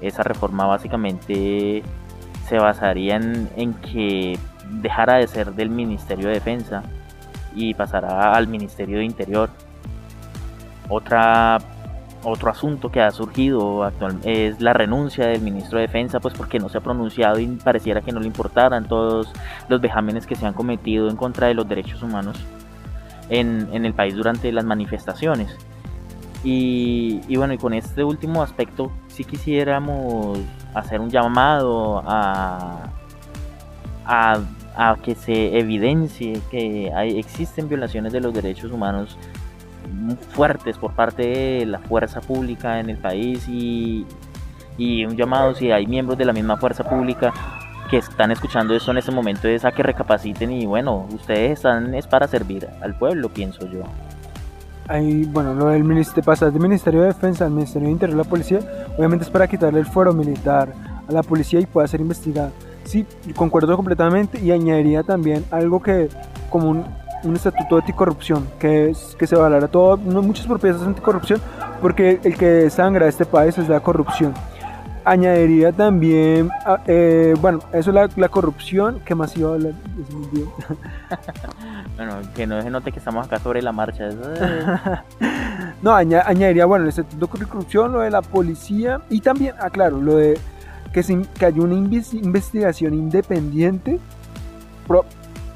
Esa 0.00 0.22
reforma 0.22 0.66
básicamente 0.66 1.82
se 2.48 2.58
basaría 2.58 3.16
en, 3.16 3.74
que 3.74 4.38
dejara 4.82 5.16
de 5.16 5.28
ser 5.28 5.52
del 5.54 5.70
Ministerio 5.70 6.28
de 6.28 6.34
Defensa 6.34 6.82
y 7.54 7.74
pasará 7.74 8.32
al 8.34 8.48
Ministerio 8.48 8.98
de 8.98 9.04
Interior. 9.04 9.50
Otra 10.88 11.58
otro 12.22 12.50
asunto 12.50 12.90
que 12.90 13.00
ha 13.00 13.10
surgido 13.10 13.82
actual 13.82 14.18
es 14.24 14.60
la 14.60 14.74
renuncia 14.74 15.26
del 15.26 15.40
ministro 15.40 15.78
de 15.78 15.86
Defensa, 15.86 16.20
pues 16.20 16.34
porque 16.34 16.58
no 16.58 16.68
se 16.68 16.76
ha 16.76 16.82
pronunciado 16.82 17.38
y 17.38 17.46
pareciera 17.46 18.02
que 18.02 18.12
no 18.12 18.20
le 18.20 18.26
importaran 18.26 18.86
todos 18.86 19.32
los 19.68 19.80
vejámenes 19.80 20.26
que 20.26 20.34
se 20.34 20.44
han 20.44 20.52
cometido 20.52 21.08
en 21.08 21.16
contra 21.16 21.46
de 21.46 21.54
los 21.54 21.66
derechos 21.66 22.02
humanos 22.02 22.36
en, 23.30 23.68
en 23.72 23.86
el 23.86 23.94
país 23.94 24.14
durante 24.14 24.52
las 24.52 24.66
manifestaciones. 24.66 25.56
Y, 26.42 27.36
bueno, 27.36 27.52
y 27.52 27.58
con 27.58 27.74
este 27.74 28.02
último 28.02 28.42
aspecto, 28.42 28.90
sí 29.20 29.24
quisiéramos 29.24 30.38
hacer 30.72 30.98
un 30.98 31.10
llamado 31.10 32.02
a, 32.06 32.88
a, 34.06 34.38
a 34.76 34.96
que 35.02 35.14
se 35.14 35.58
evidencie 35.58 36.40
que 36.50 36.90
existen 37.18 37.68
violaciones 37.68 38.14
de 38.14 38.20
los 38.20 38.32
derechos 38.32 38.72
humanos 38.72 39.18
fuertes 40.30 40.78
por 40.78 40.94
parte 40.94 41.22
de 41.22 41.66
la 41.66 41.80
fuerza 41.80 42.22
pública 42.22 42.80
en 42.80 42.88
el 42.88 42.96
país 42.96 43.46
y, 43.46 44.06
y, 44.78 45.04
un 45.04 45.16
llamado 45.16 45.54
si 45.54 45.70
hay 45.70 45.86
miembros 45.86 46.16
de 46.16 46.24
la 46.24 46.32
misma 46.32 46.56
fuerza 46.56 46.84
pública 46.84 47.34
que 47.90 47.98
están 47.98 48.30
escuchando 48.30 48.74
esto 48.74 48.90
en 48.92 48.98
este 48.98 49.10
momento 49.10 49.48
es 49.48 49.66
a 49.66 49.72
que 49.72 49.82
recapaciten 49.82 50.50
y 50.52 50.64
bueno, 50.64 51.06
ustedes 51.12 51.52
están 51.52 51.94
es 51.94 52.06
para 52.06 52.26
servir 52.26 52.68
al 52.80 52.94
pueblo, 52.96 53.28
pienso 53.28 53.70
yo. 53.70 53.82
Ahí, 54.90 55.24
bueno, 55.24 55.54
lo 55.54 55.68
del 55.68 55.84
ministerio, 55.84 56.24
pasar 56.24 56.50
del 56.50 56.60
Ministerio 56.60 57.02
de 57.02 57.06
Defensa 57.06 57.44
al 57.44 57.52
Ministerio 57.52 57.86
de 57.86 57.92
Interior 57.92 58.18
a 58.18 58.24
la 58.24 58.28
policía, 58.28 58.58
obviamente 58.98 59.24
es 59.24 59.30
para 59.30 59.46
quitarle 59.46 59.78
el 59.78 59.86
fuero 59.86 60.12
militar 60.12 60.74
a 61.08 61.12
la 61.12 61.22
policía 61.22 61.60
y 61.60 61.66
pueda 61.66 61.86
ser 61.86 62.00
investigada. 62.00 62.50
Sí, 62.82 63.06
concuerdo 63.36 63.76
completamente 63.76 64.40
y 64.40 64.50
añadiría 64.50 65.04
también 65.04 65.44
algo 65.52 65.80
que 65.80 66.08
como 66.50 66.70
un, 66.70 66.84
un 67.22 67.36
estatuto 67.36 67.76
de 67.76 67.82
anticorrupción 67.82 68.48
que, 68.58 68.92
que 69.16 69.26
se 69.28 69.36
avalara 69.36 69.68
todo, 69.68 69.96
muchas 69.96 70.48
propiedades 70.48 70.84
anticorrupción, 70.84 71.40
porque 71.80 72.18
el 72.24 72.36
que 72.36 72.68
sangra 72.68 73.06
este 73.06 73.24
país 73.24 73.56
es 73.58 73.68
la 73.68 73.78
corrupción. 73.78 74.34
Añadiría 75.04 75.72
también, 75.72 76.50
ah, 76.66 76.80
eh, 76.86 77.34
bueno, 77.40 77.60
eso 77.72 77.90
es 77.90 77.94
la, 77.94 78.08
la 78.16 78.28
corrupción, 78.28 79.00
¿qué 79.04 79.14
más 79.14 79.36
iba 79.36 79.50
a 79.50 79.54
hablar? 79.54 79.72
Es 80.06 80.14
muy 80.14 80.28
bien. 80.28 80.46
Bueno, 81.96 82.14
que 82.34 82.46
no 82.46 82.60
se 82.62 82.70
note 82.70 82.92
que 82.92 82.98
estamos 82.98 83.26
acá 83.26 83.38
sobre 83.38 83.62
la 83.62 83.72
marcha. 83.72 84.08
No, 85.82 85.94
aña- 85.94 86.22
añadiría, 86.26 86.66
bueno, 86.66 86.84
el 86.84 86.90
estatuto 86.90 87.38
de 87.38 87.46
corrupción, 87.46 87.92
lo 87.92 88.00
de 88.00 88.10
la 88.10 88.20
policía 88.20 89.00
y 89.08 89.20
también, 89.20 89.54
ah, 89.60 89.70
claro, 89.70 89.98
lo 90.00 90.16
de 90.16 90.38
que, 90.92 91.02
se, 91.02 91.22
que 91.38 91.46
haya 91.46 91.62
una 91.62 91.74
inves- 91.74 92.12
investigación 92.12 92.92
independiente 92.92 93.98
pro- 94.86 95.06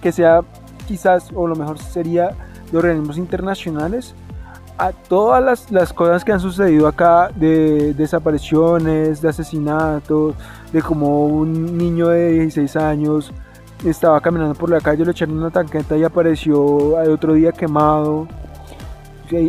que 0.00 0.12
sea 0.12 0.40
quizás, 0.88 1.28
o 1.34 1.46
lo 1.46 1.54
mejor 1.56 1.78
sería 1.78 2.30
de 2.72 2.78
organismos 2.78 3.18
internacionales 3.18 4.14
a 4.76 4.92
todas 4.92 5.42
las, 5.42 5.70
las 5.70 5.92
cosas 5.92 6.24
que 6.24 6.32
han 6.32 6.40
sucedido 6.40 6.88
acá 6.88 7.30
de 7.34 7.94
desapariciones, 7.94 9.20
de 9.20 9.28
asesinatos, 9.28 10.34
de 10.72 10.82
como 10.82 11.26
un 11.26 11.78
niño 11.78 12.08
de 12.08 12.32
16 12.32 12.76
años 12.76 13.32
estaba 13.84 14.20
caminando 14.20 14.54
por 14.54 14.70
la 14.70 14.80
calle, 14.80 15.04
lo 15.04 15.10
echaron 15.10 15.38
una 15.38 15.50
tanqueta 15.50 15.96
y 15.96 16.04
apareció 16.04 16.98
al 16.98 17.10
otro 17.10 17.34
día 17.34 17.52
quemado. 17.52 18.26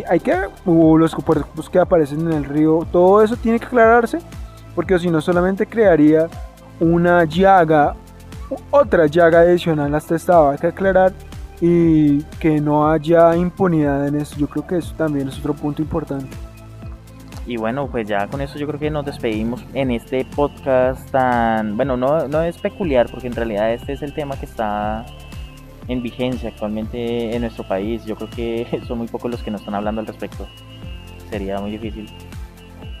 Hay 0.08 0.20
que 0.20 0.34
o 0.64 0.98
los 0.98 1.14
cuerpos 1.14 1.70
que 1.70 1.78
aparecen 1.78 2.20
en 2.20 2.32
el 2.32 2.44
río, 2.44 2.86
todo 2.90 3.22
eso 3.22 3.36
tiene 3.36 3.58
que 3.58 3.66
aclararse, 3.66 4.18
porque 4.74 4.98
si 4.98 5.10
no 5.10 5.20
solamente 5.20 5.66
crearía 5.66 6.28
una 6.80 7.24
llaga, 7.24 7.94
otra 8.70 9.06
llaga 9.06 9.40
adicional 9.40 9.94
hasta 9.94 10.16
esta, 10.16 10.50
hay 10.50 10.58
que 10.58 10.68
aclarar 10.68 11.12
y 11.60 12.22
que 12.40 12.60
no 12.60 12.90
haya 12.90 13.34
impunidad 13.36 14.06
en 14.06 14.16
eso. 14.16 14.36
Yo 14.36 14.48
creo 14.48 14.66
que 14.66 14.78
eso 14.78 14.94
también 14.96 15.28
es 15.28 15.38
otro 15.38 15.54
punto 15.54 15.82
importante. 15.82 16.36
Y 17.46 17.56
bueno, 17.56 17.88
pues 17.88 18.08
ya 18.08 18.26
con 18.26 18.40
eso 18.40 18.58
yo 18.58 18.66
creo 18.66 18.80
que 18.80 18.90
nos 18.90 19.06
despedimos 19.06 19.64
en 19.72 19.92
este 19.92 20.24
podcast 20.24 21.08
tan, 21.12 21.76
bueno, 21.76 21.96
no, 21.96 22.26
no 22.26 22.42
es 22.42 22.58
peculiar 22.58 23.08
porque 23.08 23.28
en 23.28 23.34
realidad 23.34 23.72
este 23.72 23.92
es 23.92 24.02
el 24.02 24.12
tema 24.12 24.36
que 24.36 24.46
está 24.46 25.06
en 25.86 26.02
vigencia 26.02 26.48
actualmente 26.48 27.34
en 27.34 27.42
nuestro 27.42 27.64
país. 27.66 28.04
Yo 28.04 28.16
creo 28.16 28.30
que 28.30 28.80
son 28.88 28.98
muy 28.98 29.06
pocos 29.06 29.30
los 29.30 29.42
que 29.42 29.50
nos 29.50 29.60
están 29.60 29.74
hablando 29.74 30.00
al 30.00 30.06
respecto. 30.06 30.46
Sería 31.30 31.60
muy 31.60 31.70
difícil. 31.70 32.08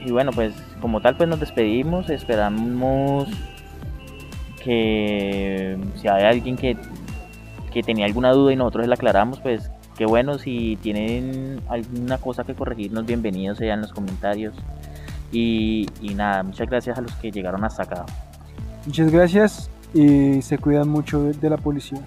Y 0.04 0.12
bueno, 0.12 0.30
pues 0.32 0.54
como 0.80 1.00
tal 1.00 1.16
pues 1.16 1.28
nos 1.28 1.40
despedimos. 1.40 2.08
Esperamos 2.08 3.28
que 4.62 5.76
si 5.96 6.08
hay 6.08 6.24
alguien 6.24 6.56
que, 6.56 6.76
que 7.72 7.82
tenía 7.82 8.06
alguna 8.06 8.32
duda 8.32 8.52
y 8.52 8.56
nosotros 8.56 8.86
le 8.86 8.94
aclaramos, 8.94 9.40
pues 9.40 9.70
Qué 9.96 10.04
bueno, 10.04 10.38
si 10.38 10.76
tienen 10.82 11.62
alguna 11.70 12.18
cosa 12.18 12.44
que 12.44 12.54
corregirnos, 12.54 13.06
bienvenidos 13.06 13.56
sean 13.56 13.78
en 13.78 13.82
los 13.82 13.92
comentarios. 13.94 14.54
Y, 15.32 15.86
y 16.02 16.14
nada, 16.14 16.42
muchas 16.42 16.68
gracias 16.68 16.98
a 16.98 17.00
los 17.00 17.12
que 17.14 17.30
llegaron 17.30 17.64
hasta 17.64 17.84
acá. 17.84 18.04
Muchas 18.84 19.10
gracias 19.10 19.70
y 19.94 20.42
se 20.42 20.58
cuidan 20.58 20.90
mucho 20.90 21.22
de 21.22 21.50
la 21.50 21.56
policía. 21.56 22.00